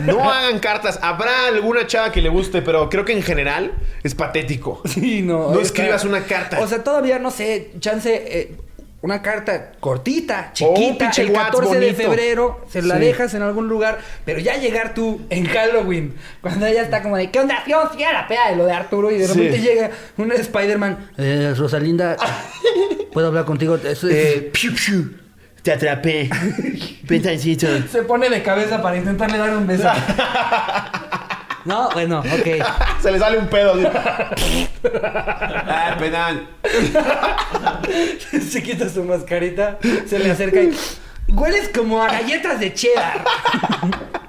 [0.06, 0.98] no hagan cartas.
[1.02, 4.82] Habrá alguna chava que le guste, pero creo que en general es patético.
[4.84, 5.52] Sí, no.
[5.52, 6.60] No escribas una carta.
[6.60, 8.22] O sea, todavía no sé, chance.
[8.26, 8.54] Eh,
[9.02, 14.38] una carta cortita, chiquita, el 14 de febrero, se la dejas en algún lugar, pero
[14.40, 17.64] ya llegar tú en Halloween, cuando ella está como de, ¿qué onda?
[17.66, 21.10] Yo fui a la peda de lo de Arturo y de repente llega un Spider-Man,
[21.16, 22.16] eh, Rosalinda,
[23.12, 23.78] ¿puedo hablar contigo?
[23.82, 25.20] Eh, piu, piu.
[25.62, 26.30] Te atrapé.
[27.06, 27.66] Petancito.
[27.90, 29.90] Se pone de cabeza para intentarle dar un beso.
[31.64, 32.66] No, bueno, ok.
[33.02, 33.74] Se le sale un pedo.
[34.94, 36.48] ah, penal.
[38.48, 40.76] se quita su mascarita, se le acerca y.
[41.28, 43.24] Hueles como a galletas de cheddar.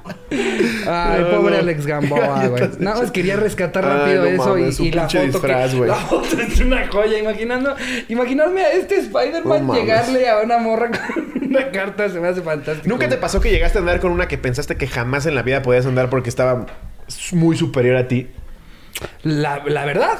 [0.87, 2.69] Ay, pobre Alex Gamboa, güey.
[2.79, 6.87] Nada más quería rescatar rápido eso y, la foto disfraz, que, La foto es una
[6.87, 7.19] joya.
[7.19, 7.75] Imaginando,
[8.07, 12.87] imaginarme a este Spider-Man llegarle a una morra con una carta se me hace fantástico.
[12.87, 15.41] ¿Nunca te pasó que llegaste a andar con una que pensaste que jamás en la
[15.41, 16.65] vida podías andar porque estaba
[17.33, 18.27] muy superior a ti?
[19.23, 20.19] La, la verdad,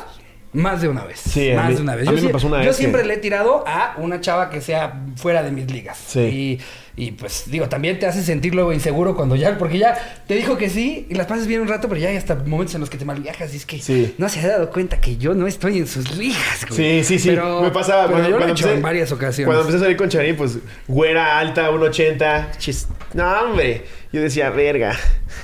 [0.54, 1.20] más de una vez.
[1.20, 2.08] Sí, más de una vez.
[2.08, 4.62] A yo, me pasó una vez yo siempre le he tirado a una chava que
[4.62, 5.98] sea fuera de mis ligas.
[5.98, 6.20] Sí.
[6.20, 6.60] Y,
[7.12, 10.70] pues digo, también te hace sentir luego inseguro cuando ya, porque ya te dijo que
[10.70, 12.98] sí y las pasas bien un rato, pero ya hay hasta momentos en los que
[12.98, 15.88] te malviajas y es que no se ha dado cuenta que yo no estoy en
[15.88, 16.66] sus ligas.
[16.70, 17.30] Sí, sí, sí.
[17.30, 19.46] Pero, me pasaba cuando, yo lo he hecho en varias ocasiones.
[19.46, 22.58] Cuando empecé a salir con Charín, pues güera alta, 1.80.
[22.58, 23.84] Chis, no, hombre.
[24.12, 24.98] Yo decía, verga.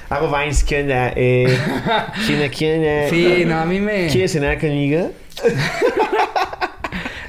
[0.10, 1.14] Hago Vines, ¿qué onda?
[1.16, 1.58] Eh,
[2.28, 3.10] ¿Quién, quién?
[3.10, 4.08] Sí, no, a mí me.
[4.08, 5.12] ¿Quieres cenar conmigo?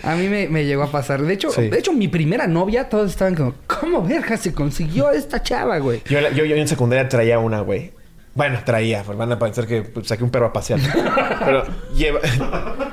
[0.09, 1.21] A mí me, llegó a pasar.
[1.21, 5.43] De hecho, de hecho, mi primera novia, todos estaban como, ¿cómo verga se consiguió esta
[5.43, 6.01] chava, güey?
[6.09, 7.93] Yo, yo, yo en secundaria traía una, güey.
[8.33, 10.81] Bueno, traía, pues van a pensar que pues, saqué un perro a pasear.
[11.45, 11.63] Pero
[11.95, 12.21] lleva,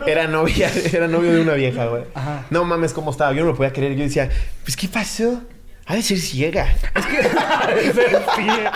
[0.06, 2.04] era novia, era novio de una vieja, güey.
[2.50, 3.32] No mames, cómo estaba.
[3.32, 3.96] Yo no lo podía creer.
[3.96, 4.30] Yo decía,
[4.66, 5.42] pues, ¿qué pasó?
[5.86, 6.68] Ha de ser ciega.
[6.96, 8.70] Es que.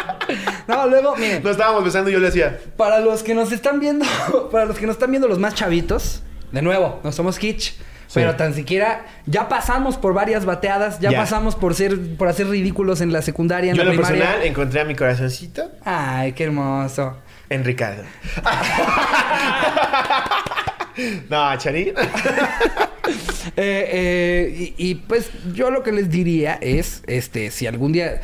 [0.68, 1.44] no, luego, miren.
[1.44, 2.58] Nos estábamos besando y yo le decía.
[2.78, 4.06] Para los que nos están viendo,
[4.52, 6.24] para los que nos están viendo los más chavitos,
[6.54, 7.74] de nuevo, no somos kitsch.
[8.14, 13.02] Pero tan siquiera ya pasamos por varias bateadas, ya, pasamos por ser, por hacer ridículos
[13.02, 15.72] en la secundaria, en Yo la en lo personal encontré a mi corazoncito.
[15.86, 17.18] Ay, qué hermoso.
[17.50, 18.04] En Ricardo.
[21.30, 21.94] no, Chari.
[23.56, 28.22] Eh, eh, y, pues yo lo que les diría es, este, si algún día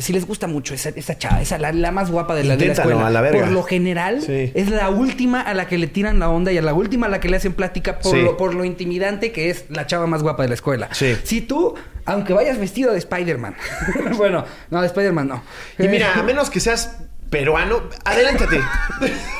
[0.00, 2.72] si les gusta mucho esa, esa chava, esa la, más guapa de la, de la
[2.72, 3.30] escuela.
[3.32, 6.62] Por lo general, es la última a la que le tiran la onda y a
[6.62, 9.66] la última a la que le hacen plática por, lo, por lo intimidante que es
[9.68, 10.88] la chava más guapa de la escuela.
[10.92, 11.74] Si tú,
[12.04, 13.54] aunque vayas vestido de Spider-Man,
[14.16, 15.42] bueno, no, de Spider-Man no.
[15.78, 16.98] Y mira, a menos que seas
[17.30, 18.60] peruano, adelántate.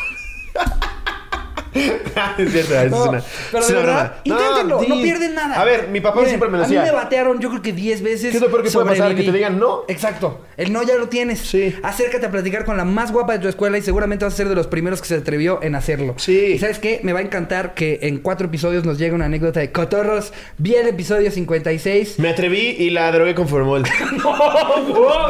[2.39, 3.23] es cierto, es una,
[3.53, 5.61] pero de verdad, inténtenlo, no, pierden nada.
[5.61, 6.81] A ver, mi papá siempre me decía.
[6.81, 8.31] A mí me batearon, yo creo que 10 veces.
[8.31, 9.15] ¿Qué es lo peor que puede pasar?
[9.15, 9.83] Que te digan no.
[9.89, 10.45] Exacto.
[10.57, 11.41] El no ya lo tienes.
[11.41, 11.75] Sí.
[11.83, 14.49] Acércate a platicar con la más guapa de tu escuela y seguramente vas a ser
[14.49, 16.15] de los primeros que se atrevió en hacerlo.
[16.17, 16.53] Sí.
[16.55, 17.01] Y sabes qué?
[17.03, 20.33] Me va a encantar que en cuatro episodios nos llegue una anécdota de Cotorros.
[20.59, 22.19] Vi el episodio 56.
[22.19, 23.83] Me atreví y la drogué con formol.
[24.19, 24.37] no,
[24.79, 25.29] no,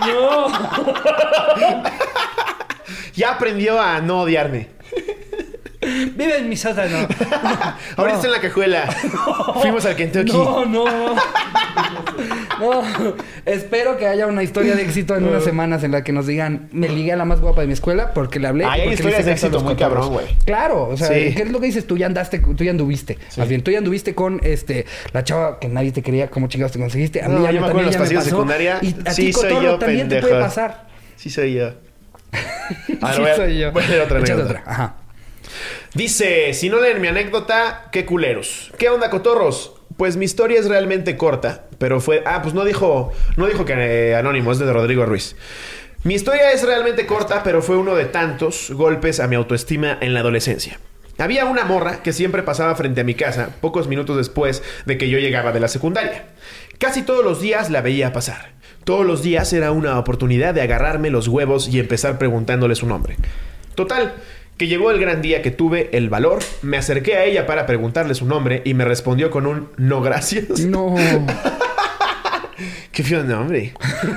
[0.00, 0.48] no.
[0.48, 1.82] no.
[3.14, 4.68] ya aprendió a no odiarme.
[5.86, 6.96] Vive en mi sótano.
[7.96, 8.86] Ahorita está en la cajuela.
[9.60, 10.32] Fuimos al Kentucky.
[10.32, 10.84] No, no.
[12.58, 12.82] No.
[13.44, 16.68] Espero que haya una historia de éxito en unas semanas en la que nos digan,
[16.72, 18.64] me ligué a la más guapa de mi escuela porque le hablé.
[18.64, 20.26] hay historias de éxito muy cabrón, güey.
[20.44, 21.86] Claro, o sea, ¿qué es lo que dices?
[21.86, 23.18] Tú ya andaste, tú ya anduviste.
[23.36, 26.72] Más bien, tú ya anduviste con este la chava que nadie te quería, ¿cómo chingados
[26.72, 27.22] te conseguiste?
[27.22, 28.78] A mí ya yo me acuerdo los pasillos de secundaria.
[28.82, 30.86] Y a sí, ti, soy yo, también te puede pasar.
[31.16, 31.72] Sí, soy yo.
[33.00, 33.72] A sí, soy yo.
[33.72, 34.62] Voy a leer otra otra.
[34.66, 34.94] Ajá.
[35.96, 38.70] Dice, si no leen mi anécdota, qué culeros.
[38.76, 39.72] ¿Qué onda, cotorros?
[39.96, 42.22] Pues mi historia es realmente corta, pero fue...
[42.26, 45.36] Ah, pues no dijo, no dijo que eh, anónimo, es de Rodrigo Ruiz.
[46.04, 50.12] Mi historia es realmente corta, pero fue uno de tantos golpes a mi autoestima en
[50.12, 50.78] la adolescencia.
[51.16, 55.08] Había una morra que siempre pasaba frente a mi casa, pocos minutos después de que
[55.08, 56.26] yo llegaba de la secundaria.
[56.76, 58.50] Casi todos los días la veía pasar.
[58.84, 63.16] Todos los días era una oportunidad de agarrarme los huevos y empezar preguntándole su nombre.
[63.74, 64.14] Total,
[64.56, 68.14] que llegó el gran día que tuve el valor, me acerqué a ella para preguntarle
[68.14, 70.60] su nombre y me respondió con un no gracias.
[70.60, 70.94] No.
[72.92, 73.74] Qué feo nombre.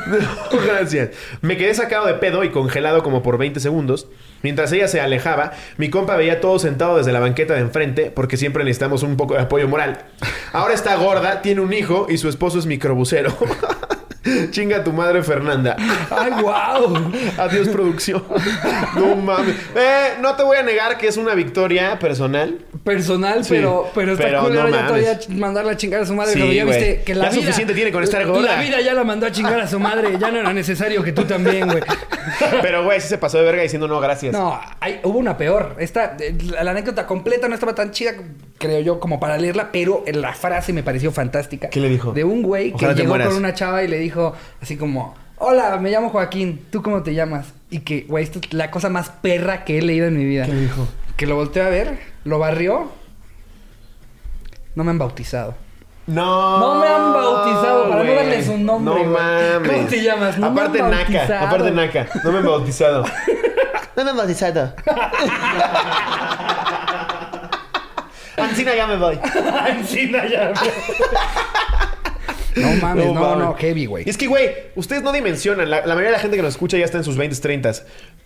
[0.66, 1.10] gracias.
[1.42, 4.08] Me quedé sacado de pedo y congelado como por 20 segundos.
[4.42, 8.38] Mientras ella se alejaba, mi compa veía todo sentado desde la banqueta de enfrente porque
[8.38, 10.06] siempre necesitamos un poco de apoyo moral.
[10.54, 13.36] Ahora está gorda, tiene un hijo y su esposo es microbusero.
[14.52, 15.76] Chinga tu madre Fernanda.
[16.10, 17.12] Ay, wow.
[17.38, 18.24] Adiós producción.
[18.96, 19.56] No mames.
[19.76, 22.60] Eh, no te voy a negar que es una victoria personal.
[22.84, 26.34] Personal, pero, pero está pero no ya todavía mandarla a chingar a su madre.
[26.34, 28.56] pero ya viste que la vida, suficiente tiene con estar gorda.
[28.56, 30.18] La vida ya la mandó a chingar a su madre.
[30.20, 31.84] Ya no era necesario que tú también, güey.
[32.62, 34.34] Pero, güey, sí se pasó de verga diciendo no, gracias.
[34.34, 34.60] No,
[35.04, 35.76] hubo una peor.
[35.80, 36.16] Esta,
[36.62, 38.14] la, anécdota completa no estaba tan chida,
[38.58, 41.70] creo yo, como para leerla, pero la frase me pareció fantástica.
[41.70, 42.12] ¿Qué le dijo?
[42.14, 44.09] De un güey que llegó con una chava y le dijo
[44.62, 45.16] así como...
[45.38, 46.66] Hola, me llamo Joaquín.
[46.70, 47.54] ¿Tú cómo te llamas?
[47.70, 50.46] Y que, güey, esto es la cosa más perra que he leído en mi vida.
[50.46, 50.88] ¿Qué le dijo?
[51.16, 52.92] Que lo volteó a ver, lo barrió.
[54.76, 55.56] No me han bautizado.
[56.08, 56.60] No.
[56.60, 59.04] No me han bautizado para no darles un nombre.
[59.04, 59.72] No mames.
[59.72, 60.38] ¿Cómo te llamas?
[60.40, 61.48] No aparte Naka.
[61.48, 62.08] Aparte Naka.
[62.24, 63.06] No me han bautizado.
[63.96, 64.74] no me han bautizado.
[68.38, 69.20] Ancina ya me voy.
[69.70, 70.70] Ancina ya me voy.
[72.56, 74.10] No mames, no, no, no, heavy, güey.
[74.10, 75.70] Es que, güey, ustedes no dimensionan.
[75.70, 77.72] La, la, mayoría de la gente que nos escucha ya está en sus 20, 30.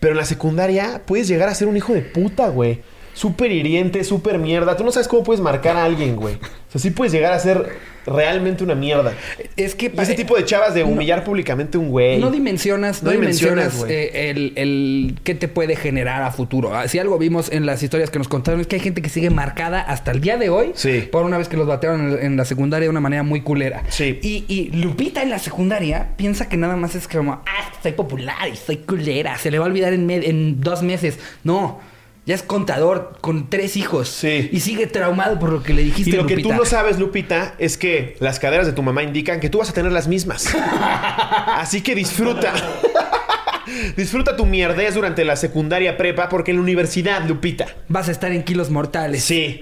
[0.00, 2.80] Pero en la secundaria puedes llegar a ser un hijo de puta, güey
[3.14, 4.76] súper hiriente, súper mierda.
[4.76, 6.34] Tú no sabes cómo puedes marcar a alguien, güey.
[6.34, 9.14] O sea, sí puedes llegar a ser realmente una mierda.
[9.56, 9.92] Es que...
[9.96, 12.18] ese tipo de chavas de humillar públicamente a un güey.
[12.18, 16.74] No dimensionas, no, dimensionas, eh, el, el qué te puede generar a futuro.
[16.74, 19.08] Ah, si algo vimos en las historias que nos contaron es que hay gente que
[19.08, 20.72] sigue marcada hasta el día de hoy.
[20.74, 21.08] Sí.
[21.10, 23.84] Por una vez que los batearon en, la secundaria de una manera muy culera.
[23.88, 24.18] Sí.
[24.22, 28.48] Y, y Lupita en la secundaria piensa que nada más es como, ah, soy popular
[28.52, 29.38] y soy culera.
[29.38, 31.18] Se le va a olvidar en, en dos meses.
[31.44, 31.93] No
[32.26, 34.08] ya es contador con tres hijos.
[34.08, 34.48] Sí.
[34.52, 36.10] Y sigue traumado por lo que le dijiste.
[36.10, 39.40] Y lo que tú no sabes, Lupita, es que las caderas de tu mamá indican
[39.40, 40.54] que tú vas a tener las mismas.
[41.46, 42.52] Así que disfruta.
[43.96, 47.66] Disfruta tu mierdez durante la secundaria prepa porque en la universidad, Lupita.
[47.88, 49.24] Vas a estar en kilos mortales.
[49.24, 49.60] Sí.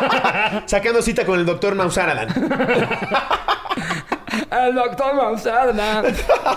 [0.66, 2.28] Sacando cita con el doctor Mausaradan.
[4.50, 6.04] El doctor Mausaradan.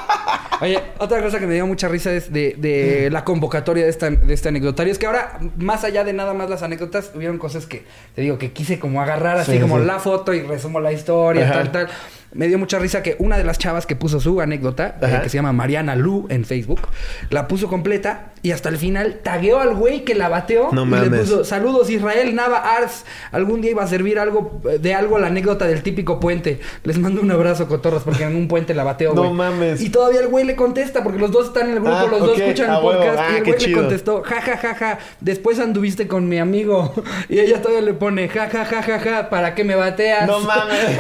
[0.62, 4.34] Oye, otra cosa que me dio mucha risa es de, la convocatoria de, esta, de
[4.34, 4.92] este anecdotario.
[4.92, 8.38] Es que ahora, más allá de nada más las anécdotas, hubieron cosas que, te digo,
[8.38, 11.90] que quise como agarrar así como la foto y resumo la historia, tal, tal
[12.36, 15.30] me dio mucha risa que una de las chavas que puso su anécdota, eh, que
[15.30, 16.82] se llama Mariana Lu en Facebook,
[17.30, 21.10] la puso completa y hasta el final tagueó al güey que la bateó no y
[21.10, 23.06] le puso saludos Israel Nava Ars.
[23.32, 26.60] Algún día iba a servir algo de algo la anécdota del típico puente.
[26.84, 29.82] Les mando un abrazo, cotorros, porque en un puente la bateó, No mames.
[29.82, 32.20] Y todavía el güey le contesta, porque los dos están en el grupo, ah, los
[32.20, 33.20] dos escuchan el podcast.
[33.32, 35.00] y el güey le contestó, ja, ja, ja, ja.
[35.22, 36.94] Después anduviste con mi amigo.
[37.30, 40.28] Y ella todavía le pone, ja, ja, ja, ja, ja, ¿para qué me bateas?
[40.28, 41.00] No mames.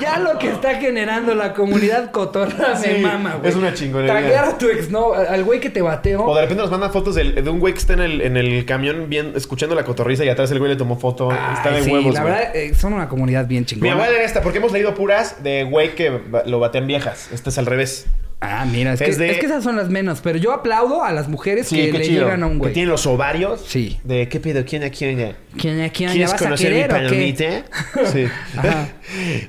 [0.00, 3.50] ya lo que está generando la comunidad cotorra me mama, güey.
[3.50, 4.14] Es una chingonería.
[4.14, 6.24] Taguear a tu ex, no, al güey que te bateó.
[6.24, 8.64] O de repente nos mandan fotos de, un güey que está en el, en el
[8.64, 11.30] camión bien, escuchando la cotorriza y atrás el güey le tomó foto.
[11.30, 13.94] está de huevos, la verdad, eh, son una comunidad bien chingona.
[13.94, 17.28] Mi abuela era esta, porque hemos leído puras de güey que lo batean viejas.
[17.32, 18.06] Este es al revés.
[18.42, 20.20] Ah, mira, es, que, es, que, esas son las menos.
[20.22, 22.70] Pero yo aplaudo a las mujeres que le llegan a un güey.
[22.70, 23.62] Que tienen los ovarios.
[23.66, 24.00] Sí.
[24.02, 25.36] De qué pedo, quién a quién.
[25.58, 26.10] ¿Quién a quién?
[26.10, 27.64] ¿Quieres conocer mi palomita?
[28.12, 28.26] Sí.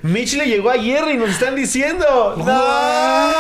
[0.04, 2.36] Mitch le llegó a Jerry, nos están diciendo.
[2.38, 3.32] ¡No!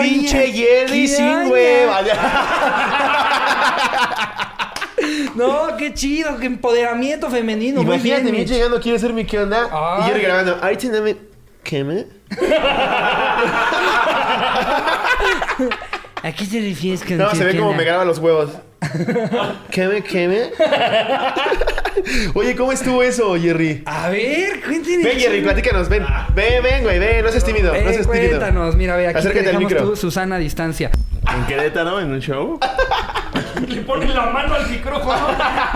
[0.00, 2.00] ¡Pinche Jerry sin hueva!
[5.34, 7.82] No, qué chido, qué empoderamiento femenino.
[7.82, 9.98] Imagínate, Mitch llegando, quiere ser mi qué onda.
[10.00, 10.58] Y Jerry grabando.
[10.62, 11.16] Ahorita no me.
[11.64, 12.06] ¿Qué me?
[16.22, 18.50] ¿A qué te refieres con No, se ve como me graba los huevos.
[19.70, 20.50] ¿Qué me, qué me?
[22.34, 23.82] Oye, ¿cómo estuvo eso, Jerry?
[23.86, 25.04] A ver, cuéntenos.
[25.04, 26.04] Ven, Jerry, platícanos, ven.
[26.34, 28.38] Ven, ven, güey, ven, no seas tímido, ven, no seas tímido.
[28.38, 29.82] Cuéntanos, mira, ve, aquí Acércate al micro.
[29.82, 30.90] Tú, Susana a distancia.
[31.34, 32.58] ¿En Querétaro, en un show?
[33.68, 35.28] Le pones la mano al micrófono.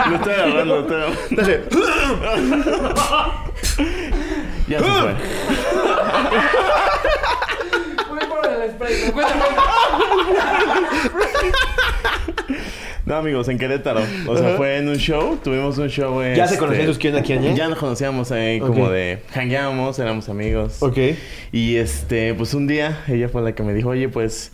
[0.09, 2.93] Lo estoy agarrando, lo estoy agarrando.
[4.67, 5.15] ya se fue.
[13.05, 14.01] No, amigos, en Querétaro.
[14.27, 15.39] O sea, fue en un show.
[15.41, 16.21] Tuvimos un show.
[16.21, 17.53] ¿Ya se este, conocían quién aquí ya?
[17.53, 19.19] Ya nos conocíamos ahí como de...
[19.33, 20.83] Hangueamos, éramos amigos.
[20.83, 20.97] Ok.
[21.53, 24.51] Y este, pues un día ella fue la que me dijo, oye, pues...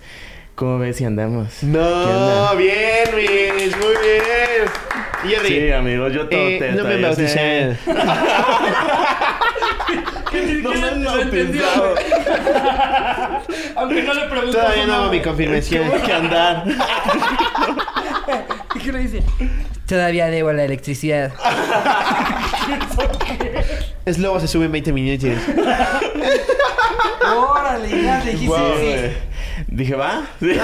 [0.53, 1.63] ¿Cómo ves si andamos?
[1.63, 4.69] No, bien, Mitch, muy bien.
[5.25, 7.75] Y Sí, amigos, yo todo eh, te No me bauticé.
[10.61, 11.95] no me han bautizado.
[13.75, 14.57] Aunque no le pregunto.
[14.57, 15.91] Todavía no hago mi confirmación.
[16.01, 16.63] que andar.
[18.75, 19.23] ¿Y qué le dice?
[19.87, 21.31] Todavía debo la electricidad.
[24.05, 25.29] Es lobo, se sube en 20 minutos.
[27.25, 28.95] Órale, ya le dijiste sí.
[29.67, 30.23] Dije, ¿va?
[30.41, 30.59] Sí,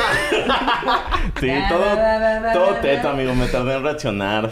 [1.39, 1.85] sí todo,
[2.53, 3.33] todo teto, amigo.
[3.35, 4.49] Me tardé en reaccionar.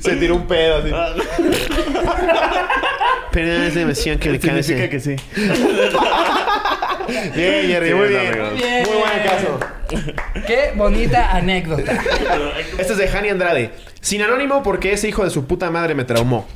[0.00, 0.90] Se tiró un pedo así.
[3.32, 4.90] Pero es emoción que me Significa canse.
[4.90, 5.16] que sí.
[7.34, 8.08] Bien, Jerry, Sí, muy.
[8.08, 8.84] Bien.
[8.86, 9.58] Muy buen caso.
[10.46, 11.92] Qué bonita anécdota.
[12.78, 13.70] Este es de Hani Andrade.
[14.00, 16.46] Sin anónimo porque ese hijo de su puta madre me traumó.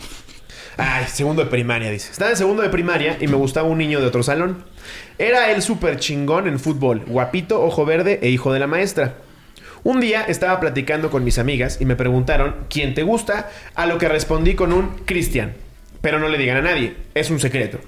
[0.79, 2.13] Ay, segundo de primaria, dice.
[2.13, 4.65] Estaba en segundo de primaria y me gustaba un niño de otro salón.
[5.19, 9.15] Era él súper chingón en fútbol, guapito, ojo verde e hijo de la maestra.
[9.85, 13.51] Un día estaba platicando con mis amigas y me preguntaron ¿quién te gusta?
[13.75, 15.55] A lo que respondí con un Cristian.
[16.01, 17.79] Pero no le digan a nadie, es un secreto.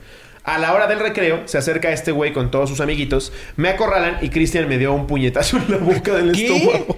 [0.45, 4.19] A la hora del recreo se acerca este güey con todos sus amiguitos, me acorralan
[4.23, 6.47] y Cristian me dio un puñetazo en la boca del ¿Qué?
[6.57, 6.97] estómago.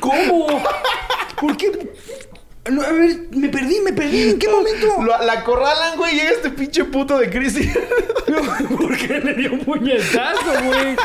[0.00, 0.62] ¿Cómo?
[1.40, 1.70] ¿Por qué?
[2.70, 4.30] No, a ver, me perdí, me perdí.
[4.30, 4.86] ¿En qué momento?
[5.02, 7.74] Lo- la acorralan, güey, llega este pinche puto de Cristian.
[8.78, 10.96] ¿Por qué le dio un puñetazo, güey?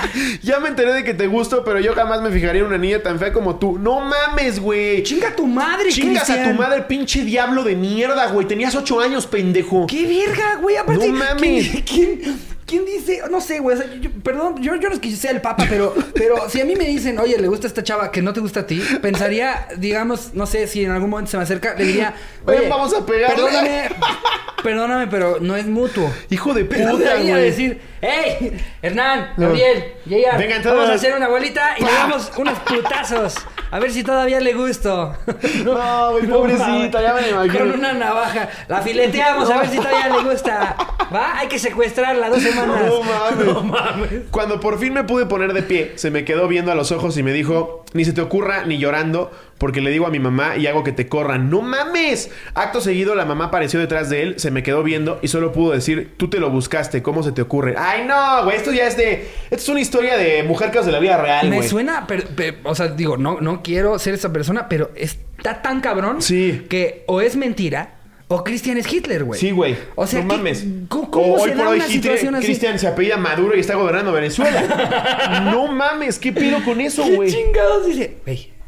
[0.42, 3.04] ya me enteré de que te gusto, pero yo jamás me fijaría en una niña
[3.04, 3.78] tan fea como tú.
[3.78, 5.04] No mames, güey.
[5.04, 6.56] Chinga tu madre, Chingas a Cristian.
[6.56, 8.48] tu madre, pinche diablo de mierda, güey.
[8.48, 9.86] Tenías ocho años, pendejo.
[9.88, 10.78] ¡Qué verga, güey!
[10.78, 11.70] Aparte, No mames.
[11.86, 13.22] ¿quién, quién, quién dice?
[13.32, 13.78] No sé, güey.
[13.78, 16.62] o sea, yo- perdón, yo, yo no es que sea el papa, pero, pero si
[16.62, 18.82] a mí me dicen, oye, le gusta esta chava que no te gusta a ti,
[19.02, 22.14] pensaría, digamos, no sé, si en algún momento se me acerca, le diría,
[22.46, 23.36] Oye, oye, vamos a pegarle.
[23.36, 23.90] Perdóname,
[24.64, 26.12] perdóname, pero no es mutuo.
[26.30, 27.34] Hijo de puta, güey.
[27.34, 28.58] decir, ¡Hey!
[28.82, 30.90] Hernán, Gabriel, Yayar, Vengan vamos todos.
[30.90, 33.36] a hacer una bolita y le damos unos putazos.
[33.72, 35.16] A ver si todavía le gusto.
[35.64, 37.60] No, güey, pobrecita, ya me imagino.
[37.60, 38.50] Con una navaja.
[38.68, 40.76] La fileteamos a ver si todavía le gusta.
[41.14, 41.38] ¿Va?
[41.40, 42.86] Hay que secuestrarla dos semanas.
[42.86, 43.46] No mames.
[43.46, 44.10] No mames.
[44.32, 47.18] Cuando por fin me pude poner de pie, se me quedó viendo a los ojos
[47.18, 50.58] y me dijo, ni se te ocurra ni llorando, porque le digo a mi mamá
[50.58, 51.50] y hago que te corran.
[51.52, 52.32] ¡No mames!
[52.56, 55.74] Acto seguido, la mamá apareció detrás de él, se me quedó viendo y solo pudo
[55.74, 57.76] decir, tú te lo buscaste, ¿cómo se te ocurre?
[57.78, 58.58] ¡Ay, no, güey!
[58.58, 59.28] Esto ya es de...
[59.52, 61.70] Esto es una historia de mujer caos de la vida real, Me güey.
[61.70, 65.82] suena, pero- pero, o sea, digo, no, no quiero ser esa persona, pero está tan
[65.82, 66.66] cabrón Sí.
[66.70, 67.96] que o es mentira
[68.32, 69.40] o Cristian es Hitler, güey.
[69.40, 69.76] Sí, güey.
[69.96, 70.66] O sea, no ¿qué- mames.
[70.88, 72.40] ¿cómo, cómo O se hoy da por hoy Hitler-?
[72.42, 75.42] Cristian se apellida Maduro y está gobernando Venezuela.
[75.52, 77.32] no mames, ¿qué pido con eso, ¿Qué güey?
[77.32, 78.18] chingados dice?
[78.28, 78.59] Ey, Eslavo.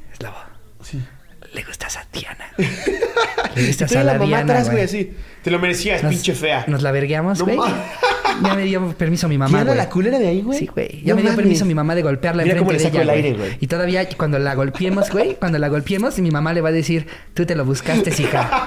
[1.53, 2.45] Le gustas a Diana.
[3.55, 4.85] Le gustas a la, la mamá Diana, atrás, güey, güey.
[4.85, 5.13] así.
[5.43, 6.63] Te lo merecías, Nos- pinche fea.
[6.67, 7.57] Nos la vergueamos, güey.
[8.43, 9.77] ya me dio permiso mi mamá, ¿Quién era güey.
[9.77, 10.59] la culera de ahí, güey?
[10.59, 11.01] Sí, güey.
[11.03, 11.35] Ya No me dio mames.
[11.43, 13.57] permiso mi mamá de golpearla Mira cómo enfrente le de ella, el aire, güey.
[13.59, 17.07] Y todavía cuando la golpeemos, güey, cuando la golpeemos, mi mamá le va a decir,
[17.33, 18.65] tú te lo buscaste, hija.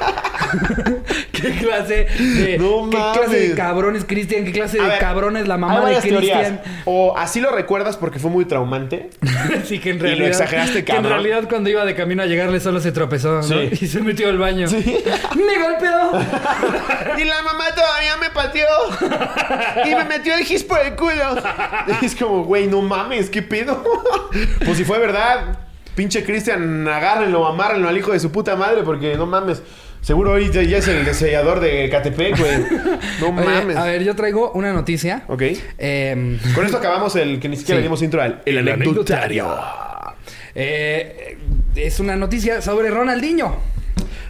[1.44, 2.58] ¿Qué clase de...
[2.58, 4.44] No ¿Qué clase de cabrón es Cristian?
[4.44, 5.96] ¿Qué clase de ver, cabrón es la mamá de.
[5.98, 6.60] Cristian?
[6.86, 9.10] O así lo recuerdas porque fue muy traumante.
[9.64, 10.28] sí, que en Y lo realidad...
[10.28, 11.12] exageraste, que en cabrón.
[11.12, 13.42] realidad cuando iba de camino a llegarle solo se tropezó, ¿no?
[13.42, 13.70] Sí.
[13.84, 14.66] Y se metió al baño.
[14.68, 14.76] Sí.
[15.36, 16.18] ¡Me golpeó!
[17.18, 18.66] y la mamá todavía me pateó.
[19.84, 21.36] y me metió el gis por el culo.
[22.02, 23.84] es como, güey, no mames, ¿qué pedo?
[24.64, 25.58] pues si fue verdad.
[25.94, 29.62] Pinche Cristian, agárrenlo, amárrenlo al hijo de su puta madre porque no mames.
[30.04, 32.58] Seguro hoy ya es el desellador de Catepec, güey.
[33.20, 33.76] No Oye, mames.
[33.76, 35.24] a ver, yo traigo una noticia.
[35.28, 35.42] Ok.
[35.78, 37.80] Eh, Con esto acabamos el que ni siquiera Sí.
[37.80, 39.48] le dimos intro al el, anecdotario.
[40.54, 41.38] eh,
[41.74, 43.56] es una noticia sobre Ronaldinho.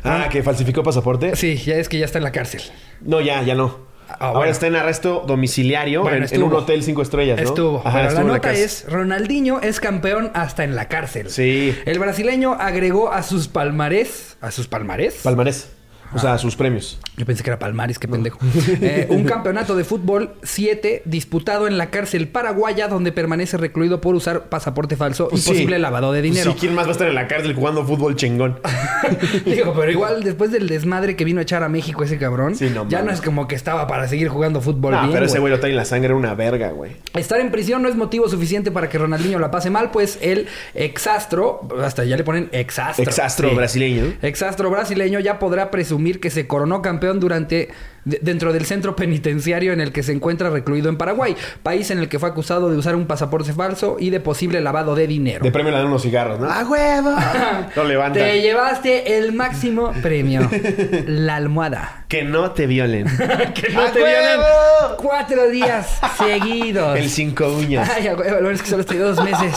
[0.05, 1.34] Ah, que falsificó pasaporte.
[1.34, 2.62] Sí, ya es que ya está en la cárcel.
[3.01, 3.80] No, ya, ya no.
[4.09, 4.52] Ah, Ahora bueno.
[4.52, 7.48] está en arresto domiciliario Bueno, en, un hotel cinco estrellas, ¿no?
[7.48, 7.78] Estuvo.
[7.85, 11.31] Ajá, Pero estuvo la nota es, Ronaldinho es campeón hasta en la cárcel.
[11.31, 11.76] Sí.
[11.86, 14.36] El brasileño agregó a sus palmarés...
[14.40, 15.20] ¿A sus palmarés?
[15.22, 15.68] Palmarés.
[16.12, 16.98] O sea, sus premios.
[17.16, 18.39] Yo pensé que era Palmares, qué pendejo.
[18.81, 24.14] Eh, un campeonato de fútbol 7 disputado en la cárcel paraguaya donde permanece recluido por
[24.14, 25.51] usar pasaporte falso y Pues sí.
[25.51, 26.52] posible lavado de dinero.
[26.52, 28.59] Sí, ¿quién más va a estar en la cárcel jugando fútbol chingón?
[29.44, 32.70] Digo, pero igual después del desmadre que vino a echar a México ese cabrón, Sí,
[32.74, 35.12] no ya no es como que estaba para seguir jugando fútbol no, bien.
[35.12, 35.52] pero ese güey.
[35.52, 36.93] lo trae en la sangre, una verga, güey.
[37.14, 40.47] Estar en prisión no es motivo suficiente para que Ronaldinho la pase mal, pues el
[40.74, 43.02] exastro, hasta ya le ponen exastro.
[43.05, 44.14] Exastro brasileño.
[44.22, 47.68] Exastro brasileño ya podrá presumir que se coronó campeón durante
[48.05, 51.98] de- dentro del centro penitenciario en el que se encuentra recluido en Paraguay, país en
[51.98, 55.44] el que fue acusado de usar un pasaporte falso y de posible lavado de dinero.
[55.44, 56.48] De premio le dan unos cigarros, ¿no?
[56.51, 57.10] ¡Ah, huevo!
[57.76, 58.18] lo levanta.
[58.20, 60.48] Te llevaste el máximo premio,
[61.06, 62.05] la almohada.
[62.09, 63.06] Que no te violen.
[63.55, 64.97] que no ¡A te violen huevo!
[64.98, 66.98] cuatro días seguidos.
[66.98, 67.90] El cinco uñas.
[67.94, 69.55] Ay, a huevo, lo es que solo estoy dos meses.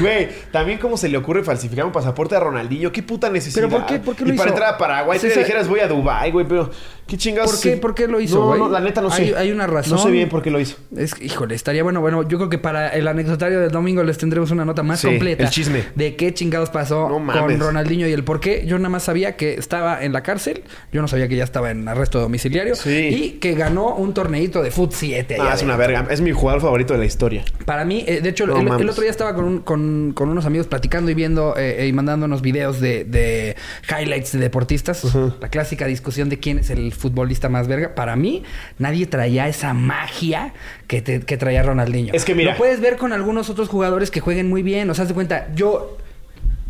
[0.00, 2.92] Güey, también cómo se le ocurre falsificar un pasaporte a Ronaldinho.
[2.92, 3.66] ¿Qué puta necesidad?
[3.66, 3.98] ¿Pero por qué?
[3.98, 4.38] ¿Por qué lo y hizo?
[4.42, 6.72] para entrar a Paraguay, si te dijeras voy a Dubái, güey, pero will
[7.08, 7.50] ¿qué chingados?
[7.50, 8.60] ¿Por qué, ¿Por qué lo hizo, No, güey?
[8.60, 9.22] no, la neta no sé.
[9.22, 9.96] Hay, hay una razón.
[9.96, 10.76] No sé bien por qué lo hizo.
[10.96, 12.00] Es, híjole, estaría bueno.
[12.00, 15.08] Bueno, yo creo que para el anecdotario del domingo les tendremos una nota más Sí,
[15.08, 15.42] completa.
[15.44, 15.82] el chisme.
[15.96, 17.58] De qué chingados pasó No con.
[17.58, 18.64] Ronaldinho y el por qué.
[18.66, 20.62] Yo nada más sabía que estaba en la cárcel.
[20.92, 22.76] Yo no sabía que ya estaba en arresto domiciliario.
[22.76, 22.90] Sí.
[23.08, 25.34] Y que ganó un torneito de Foot 7.
[25.34, 26.06] allá Ah, es de- una verga.
[26.10, 27.44] Es mi jugador favorito de la historia.
[27.64, 28.88] Para mí, eh, de hecho, No el, el mames.
[28.90, 32.42] otro día estaba con, un- con, con unos amigos platicando y viendo eh, y mandándonos
[32.42, 33.56] videos de, de
[33.88, 35.06] highlights de deportistas.
[35.40, 37.94] La clásica discusión de quién es el futbolista más verga.
[37.94, 38.42] Para mí,
[38.78, 40.52] nadie traía esa magia
[40.86, 42.12] que, te- que traía Ronaldinho.
[42.12, 42.52] Es que mira.
[42.52, 44.90] Lo puedes ver con algunos otros jugadores que jueguen muy bien.
[44.90, 45.96] O sea, de cuenta, yo...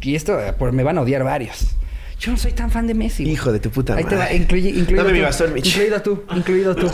[0.01, 1.75] Y esto, pues me van a odiar varios.
[2.21, 3.23] Yo no soy tan fan de Messi.
[3.25, 3.33] güey.
[3.35, 4.37] Hijo de tu puta Ahí te va, madre.
[4.37, 5.25] incluye- incluido Dame mi tú.
[5.25, 5.67] bastón, Mitch.
[5.69, 6.89] Incluido tú, incluido tú.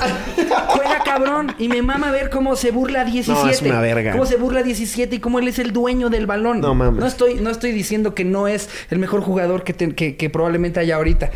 [0.68, 3.42] Juega cabrón y me mama ver cómo se burla 17.
[3.44, 4.12] No, es una verga.
[4.12, 6.60] Cómo se burla 17 y cómo él es el dueño del balón.
[6.60, 7.00] No mames.
[7.00, 10.28] No estoy, no estoy diciendo que no es el mejor jugador que, te- que, que
[10.30, 11.30] probablemente haya ahorita.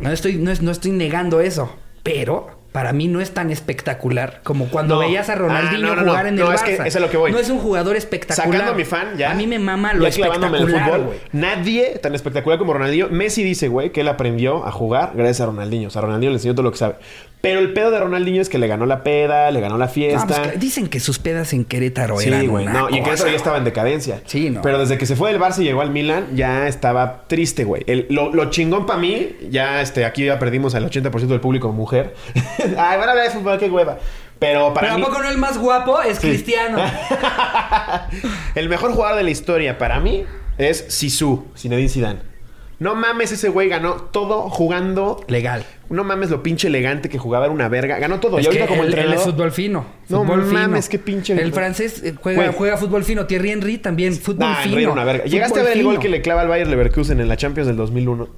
[0.00, 1.74] No estoy, no, no estoy negando eso.
[2.02, 5.00] Pero para mí no es tan espectacular como cuando No.
[5.02, 6.86] veías a Ronaldinho Ah, no, no, jugar en el No, es que Barça.
[6.88, 7.30] es a lo que voy.
[7.30, 8.50] No es un jugador espectacular.
[8.52, 9.30] Sacando a mi fan, ya.
[9.30, 11.02] A mí me mama lo en el espectacular, fútbol.
[11.04, 11.18] güey.
[11.30, 13.08] Nadie tan espectacular como Ronaldinho.
[13.10, 15.86] Messi dice, güey, que él aprendió a jugar gracias a Ronaldinho.
[15.86, 16.96] O sea, Ronaldinho le enseñó todo lo que sabe.
[17.40, 20.26] Pero el pedo de Ronaldinho es que le ganó la peda, le ganó la fiesta.
[20.26, 22.64] pues, que- dicen que sus pedas en Querétaro Sí, eran güey.
[22.64, 24.20] No, y en Querétaro ya estaba en decadencia.
[24.24, 24.62] Sí, no.
[24.62, 27.84] Pero desde que se fue del Barça y llegó al Milan, ya estaba triste, güey.
[28.08, 32.14] Lo, lo chingón para mí, ya este, aquí ya perdimos al 80% del público mujer.
[32.78, 33.98] Ay, van a hablar de fútbol, qué hueva.
[34.38, 35.04] Pero para Pero mí...
[35.04, 36.78] ¿a poco no el más guapo es Cristiano?
[38.54, 40.24] el mejor jugador de la historia para mí
[40.58, 42.34] es Sisu, Zinedine Zidane.
[42.80, 45.24] No mames, ese güey ganó todo jugando.
[45.28, 45.64] Legal.
[45.90, 47.98] No mames lo pinche elegante que jugaba, era una verga.
[47.98, 48.38] Ganó todo.
[48.38, 49.20] Es y ahorita que como él, él entrenador.
[49.28, 49.86] es fútbol fino.
[50.08, 50.90] No fútbol mames, fino.
[50.90, 53.26] qué pinche- El francés eh, juega, juega fútbol fino.
[53.26, 54.72] Thierry Henry también, fútbol Nah, fino.
[54.72, 55.24] Henry era una verga.
[55.24, 57.76] Llegaste a ver el gol que le clava al Bayer Leverkusen en la Champions del
[57.76, 58.28] 2001.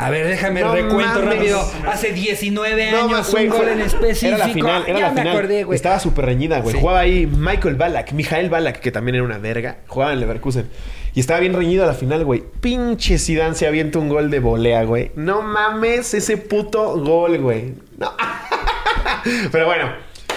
[0.00, 1.34] A ver, déjame No recuento mames.
[1.36, 1.72] rápido.
[1.88, 4.36] Hace 19 años, un gol fue- en específico.
[4.36, 5.36] Era la final, era ya la me final.
[5.36, 5.74] acordé, güey.
[5.76, 6.74] Estaba súper reñida, güey.
[6.76, 6.80] Sí.
[6.80, 9.78] Jugaba ahí Michael Ballack, Mijael Ballack, que también era una verga.
[9.88, 10.70] Jugaba en Leverkusen.
[11.14, 12.44] Y estaba bien reñido a la final, güey.
[12.60, 15.10] Pinche Zidane se avienta un gol de volea, güey.
[15.16, 17.74] No mames ese puto gol, güey.
[17.96, 18.12] No.
[19.50, 19.90] Pero bueno,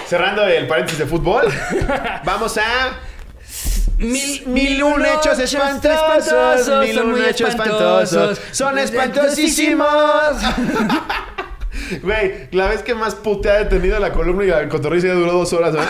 [0.06, 1.44] cerrando el paréntesis de fútbol,
[2.24, 2.62] vamos a...
[4.02, 9.88] Mil, Mil un hechos espantosos, mil un hechos espantosos, son espantosísimos.
[12.02, 15.32] Güey, la vez que más puteada he tenido la columna y la cotorriza ya duró
[15.32, 15.80] dos horas, ¿no?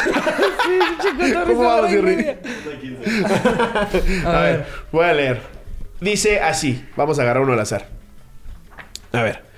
[1.46, 2.36] ¿Cómo vamos, Jerry?
[4.24, 5.40] A ver, voy a leer.
[6.00, 7.86] Dice así, vamos a agarrar uno al azar.
[9.12, 9.51] A ver.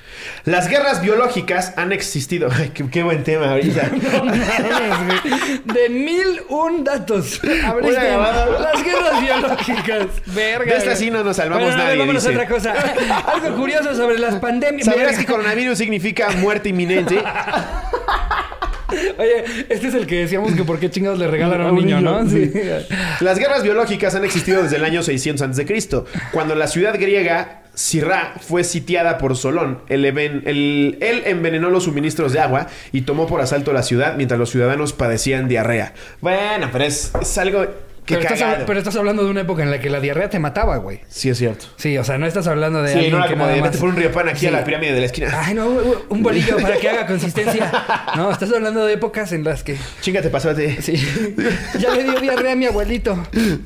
[0.45, 2.51] Las guerras biológicas han existido.
[2.53, 3.89] Ay, qué, qué buen tema ahorita.
[5.65, 7.41] De mil un datos.
[7.65, 10.07] Abriste las guerras biológicas.
[10.27, 10.73] Verga.
[10.73, 12.75] De esta sí no nos salvamos Bueno, nadie, vámonos a otra cosa.
[13.27, 14.85] Algo curioso sobre las pandemias.
[14.85, 17.23] ¿Sabías que coronavirus significa muerte inminente?
[19.19, 22.01] Oye, este es el que decíamos que por qué chingados le regalan a un niño,
[22.03, 22.29] ¿no?
[22.29, 22.53] Sí.
[23.21, 28.35] Las guerras biológicas han existido desde el año 600 a.C., cuando la ciudad griega Sirra
[28.41, 29.81] fue sitiada por Solón.
[29.89, 34.15] El even- el- él envenenó los suministros de agua y tomó por asalto la ciudad
[34.17, 35.93] mientras los ciudadanos padecían diarrea.
[36.21, 37.65] Bueno, pero es, es algo
[38.07, 40.39] que Pero estás, pero estás hablando de una época en la que la diarrea te
[40.39, 41.01] mataba, güey.
[41.09, 41.65] Sí, es cierto.
[41.77, 43.79] Sí, o sea, no estás hablando de Sí, alguien no era que como de vete
[43.79, 44.47] por un río pan aquí Sí.
[44.49, 45.31] a la pirámide de la esquina.
[45.35, 47.73] Ay, no, un- un bolillo para que haga consistencia.
[48.15, 49.77] No, estás hablando de épocas en las que...
[50.03, 50.83] Chingate, pasate.
[50.83, 50.97] Sí.
[51.79, 53.19] Ya le dio diarrea a mi abuelito.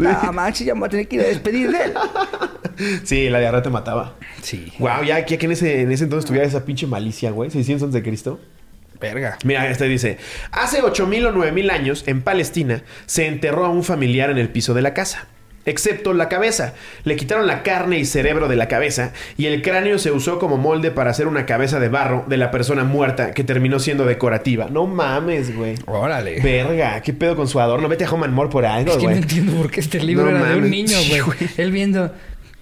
[0.07, 1.93] Ah, Maxi, ya me voy a tener que ir a despedir de él.
[3.05, 4.15] Sí, la diarrea te mataba.
[4.43, 4.73] Sí.
[4.79, 7.51] Wow, ya, que en ese, en ese entonces tuviera esa pinche malicia, güey.
[7.51, 8.41] 600 antes de Cristo.
[9.01, 9.39] Verga.
[9.45, 10.19] Mira, este dice,
[10.51, 14.75] hace 8000 o 9000 años, en Palestina, se enterró a un familiar en el piso
[14.75, 15.27] de la casa.
[15.67, 16.73] Excepto la cabeza.
[17.05, 20.57] Le quitaron la carne y cerebro de la cabeza y el cráneo se usó como
[20.57, 24.69] molde para hacer una cabeza de barro de la persona muerta que terminó siendo decorativa.
[24.71, 25.75] No mames, güey.
[25.87, 26.41] Órale.
[26.41, 27.87] Verga, ¿qué pedo con su adorno?
[27.87, 29.19] Vete a Home and More por algo, Es que no güey.
[29.23, 30.71] entiendo por qué este libro No era de un mames.
[30.71, 31.21] niño, güey.
[31.21, 31.39] güey.
[31.59, 32.13] Él viendo...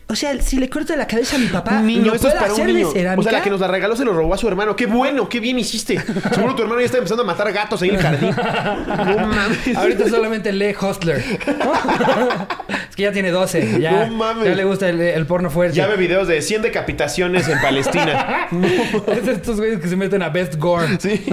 [0.09, 2.47] O sea, si le corto la cabeza a mi papá, niño, ¿lo esto es para
[2.47, 2.89] un hacer de niño.
[3.17, 4.77] O sea, la que nos la regaló se lo robó a su hermano.
[4.77, 5.29] ¡Qué bueno!
[5.29, 6.01] ¡Qué bien hiciste!
[6.33, 8.31] Seguro tu hermano ya está empezando a matar gatos ahí en el jardín.
[9.17, 9.77] No mames.
[9.77, 11.17] Ahorita solamente lee Hustler.
[12.91, 13.81] es que ya tiene 12.
[13.81, 14.45] Ya, No mames.
[14.45, 15.77] ya le gusta el, el porno fuerte.
[15.77, 18.47] Ya ve videos de 100 decapitaciones en Palestina.
[19.09, 20.99] Es de estos güeyes que se meten a Best Gore.
[21.01, 21.25] Sí.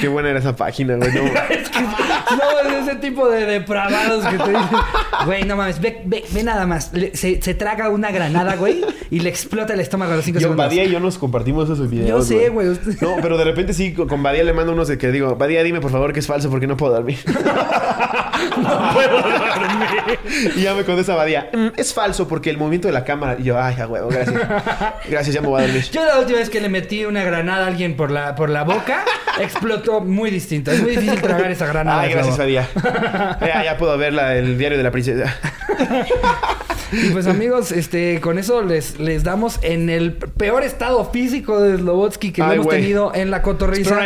[0.00, 1.10] Qué buena era esa página, güey.
[1.12, 1.22] No.
[1.48, 4.78] Es que no, es ese tipo de depravados que te dicen.
[5.24, 6.92] Güey, no mames, ve, ve, ve nada más.
[6.92, 10.24] Le- se se, se, traga una granada, güey, y le explota el estómago a los
[10.24, 10.66] cinco yo, segundos.
[10.66, 12.08] Badía y yo nos compartimos esos videos.
[12.08, 12.68] Yo sé, güey.
[13.00, 15.80] No, pero de repente sí, con Badía le mando unos de que digo, Badía, dime
[15.80, 17.18] por favor que es falso porque no puedo dormir.
[17.26, 20.18] no puedo dormir.
[20.56, 23.36] y ya me contesta Badía, mm, es falso porque el movimiento de la cámara.
[23.38, 24.38] Y yo, ay, a huevo, gracias.
[25.08, 25.84] Gracias, ya me voy a dormir.
[25.90, 28.64] Yo la última vez que le metí una granada a alguien por la, por la
[28.64, 29.04] boca,
[29.40, 30.70] explotó muy distinto.
[30.70, 32.02] Es muy difícil tragar esa granada.
[32.02, 32.68] Ay, gracias, Badía.
[33.40, 35.36] ya, ya puedo ver la, el diario de la princesa.
[36.92, 41.76] Y pues amigos, este, con eso les, les damos en el peor estado físico de
[41.76, 43.98] Slobotsky que lo hemos tenido en la cotorriza.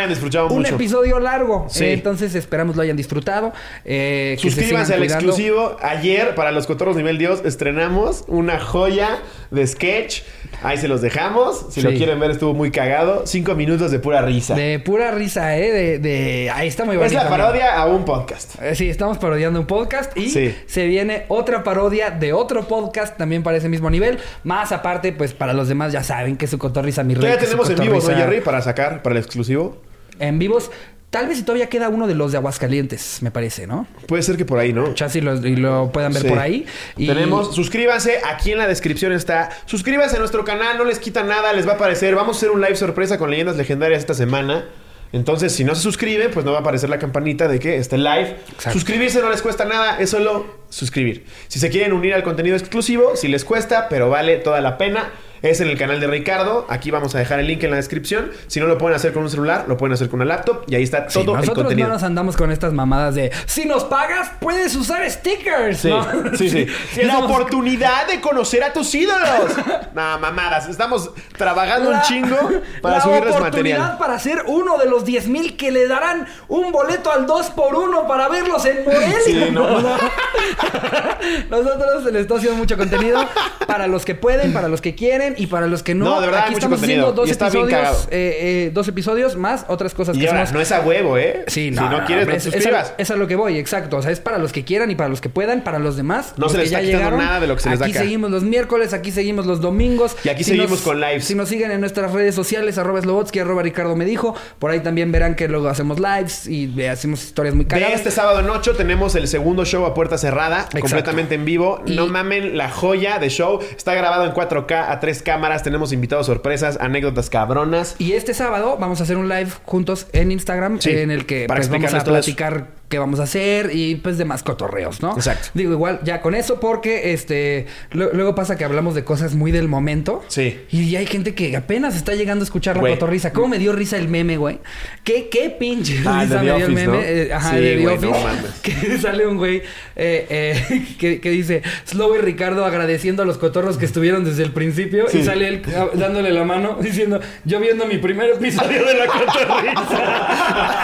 [0.49, 1.67] un episodio largo.
[1.69, 1.85] Sí.
[1.85, 3.53] entonces esperamos lo hayan disfrutado.
[3.85, 5.77] Eh, Suscríbanse al exclusivo.
[5.81, 9.19] Ayer, para los cotorros nivel Dios, estrenamos una joya
[9.51, 10.21] de sketch.
[10.61, 11.67] Ahí se los dejamos.
[11.71, 13.25] Si lo quieren ver, estuvo muy cagado.
[13.25, 14.55] Cinco minutos de pura risa.
[14.55, 15.71] De pura risa, ¿eh?
[15.71, 16.51] De, de...
[16.53, 17.17] Ahí está muy bonito.
[17.17, 18.61] Es la parodia a un podcast.
[18.61, 23.17] Eh, sí, estamos parodiando un podcast y se viene otra parodia de otro podcast podcast
[23.17, 24.17] también para ese mismo nivel.
[24.43, 27.31] Más aparte, pues para los demás ya saben que su cotorriza mi rey.
[27.31, 28.41] Ya tenemos en vivos, ¿no, Jerry?
[28.41, 29.77] Para sacar, para el exclusivo.
[30.19, 30.71] En vivos.
[31.11, 33.85] Tal vez si todavía queda uno de los de Aguascalientes, me parece, ¿no?
[34.07, 34.95] Puede ser que por ahí, ¿no?
[35.21, 36.65] Lo, y lo puedan ver por ahí.
[36.97, 37.05] Y...
[37.05, 39.51] Tenemos, suscríbanse, aquí en la descripción está.
[39.67, 42.15] Suscríbanse a nuestro canal, no les quita nada, les va a aparecer.
[42.15, 44.65] Vamos a hacer un live sorpresa con leyendas legendarias esta semana.
[45.11, 47.99] Entonces, si no se suscriben, pues no va a aparecer la campanita de que esté
[47.99, 48.35] live.
[48.71, 51.25] Suscribirse no les cuesta nada, es solo suscribir.
[51.47, 55.11] Si se quieren unir al contenido exclusivo, si les cuesta, pero vale toda la pena
[55.43, 56.65] es en el canal de Ricardo.
[56.69, 58.31] Aquí vamos a dejar el link en la descripción.
[58.47, 60.75] Si no lo pueden hacer con un celular, lo pueden hacer con una laptop y
[60.75, 61.53] ahí está todo el contenido.
[61.55, 65.79] Nosotros no nos andamos con estas mamadas de si nos pagas, puedes usar stickers.
[65.79, 65.91] Sí,
[66.37, 67.03] sí, sí.
[67.03, 69.51] la oportunidad de conocer a tus ídolos.
[69.93, 70.69] no, mamadas.
[70.69, 72.37] Estamos trabajando un chingo
[72.81, 73.41] para subirles material.
[73.41, 77.25] La oportunidad para ser uno de los 10 mil que le darán un boleto al
[77.25, 79.17] 2 por 1 para verlos en Morelia.
[79.25, 79.67] Sí, no.
[81.49, 83.27] Nosotros les está haciendo mucho contenido
[83.67, 86.27] para los que pueden, para los que quieren y para los que no, no de
[86.27, 90.45] verdad, aquí estamos haciendo dos episodios, eh, eh, dos episodios más otras cosas que ahora,
[90.51, 91.45] no es a huevo, ¿eh?
[91.47, 92.93] Sí, no, si no quieres, no, suscribas.
[92.97, 93.97] Es a, lo que voy, exacto.
[93.97, 96.33] O sea, es para los que quieran y para los que puedan, para los demás.
[96.37, 98.43] No se les está quitando nada de lo que se les da Aquí seguimos los
[98.43, 100.15] miércoles, aquí seguimos los domingos.
[100.23, 101.25] Y aquí seguimos con lives.
[101.25, 104.79] Si nos siguen en nuestras redes sociales, arroba Slobotsky, arroba Ricardo me dijo, por ahí
[104.81, 107.89] también verán que luego hacemos lives y hacemos historias muy cagadas.
[107.89, 111.81] De este sábado en 8 tenemos el segundo show a puerta cerrada, completamente en vivo.
[111.85, 113.59] No mamen la joya de show.
[113.75, 115.63] Está grabado en 4K a tres cámaras.
[115.63, 117.95] Tenemos invitados sorpresas, anécdotas cabronas.
[117.99, 121.69] Y este sábado vamos a hacer un live juntos en Instagram en el que pues,
[121.69, 125.13] vamos a platicar qué vamos a hacer y pues demás cotorreos, ¿no?
[125.13, 125.49] Exacto.
[125.53, 129.67] Digo, igual ya con eso porque este luego pasa que hablamos de cosas muy del
[129.67, 130.23] momento.
[130.27, 130.59] Sí.
[130.69, 133.33] Y hay gente que apenas está llegando a escuchar la cotorriza.
[133.33, 134.59] ¿Cómo me dio risa el meme, güey?
[135.03, 136.99] ¿Qué, qué pinche ah, risa me dio el meme?
[137.01, 138.61] Eh, ajá, de The Office.
[138.63, 139.61] que sale un güey
[139.95, 144.43] eh, eh, que, que, dice Slow y Ricardo agradeciendo a los cotorros que estuvieron desde
[144.43, 145.61] el principio y sale él
[145.93, 150.83] dándole la mano diciendo yo viendo mi primer episodio de la cotorriza.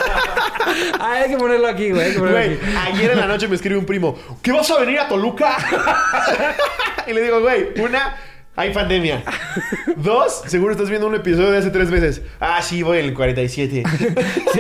[1.00, 2.60] hay que ponerlo aquí, güey.
[2.88, 5.58] ayer en la noche me escribe un primo, ¿qué vas a venir a Toluca?
[7.08, 8.16] y le digo, güey, una
[8.60, 9.24] hay pandemia.
[9.96, 12.22] Dos, seguro estás viendo un episodio de hace tres veces.
[12.42, 13.84] Ah, sí, voy en el 47.
[14.54, 14.60] sí.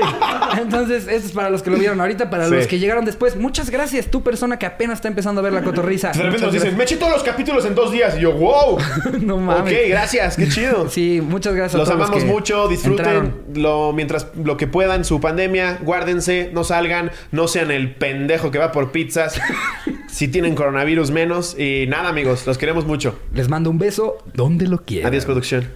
[0.57, 3.35] Entonces, esto es para los que lo vieron ahorita, para los que llegaron después.
[3.35, 6.11] Muchas gracias, tu persona que apenas está empezando a ver la cotorriza.
[6.11, 8.15] De repente nos dicen, me eché todos los capítulos en dos días.
[8.17, 8.77] Y yo, wow.
[9.19, 9.73] no mames.
[9.73, 10.89] Ok, gracias, qué chido.
[10.89, 15.19] Sí, muchas gracias los a todos amamos mucho, disfruten lo, mientras lo que puedan, su
[15.19, 19.41] pandemia, guárdense, no salgan, no sean el pendejo que va por pizzas.
[20.11, 21.57] Si tienen coronavirus menos.
[21.57, 23.17] Y nada, amigos, los queremos mucho.
[23.33, 25.09] Les mando un beso donde lo quieran.
[25.09, 25.67] Adiós, producción.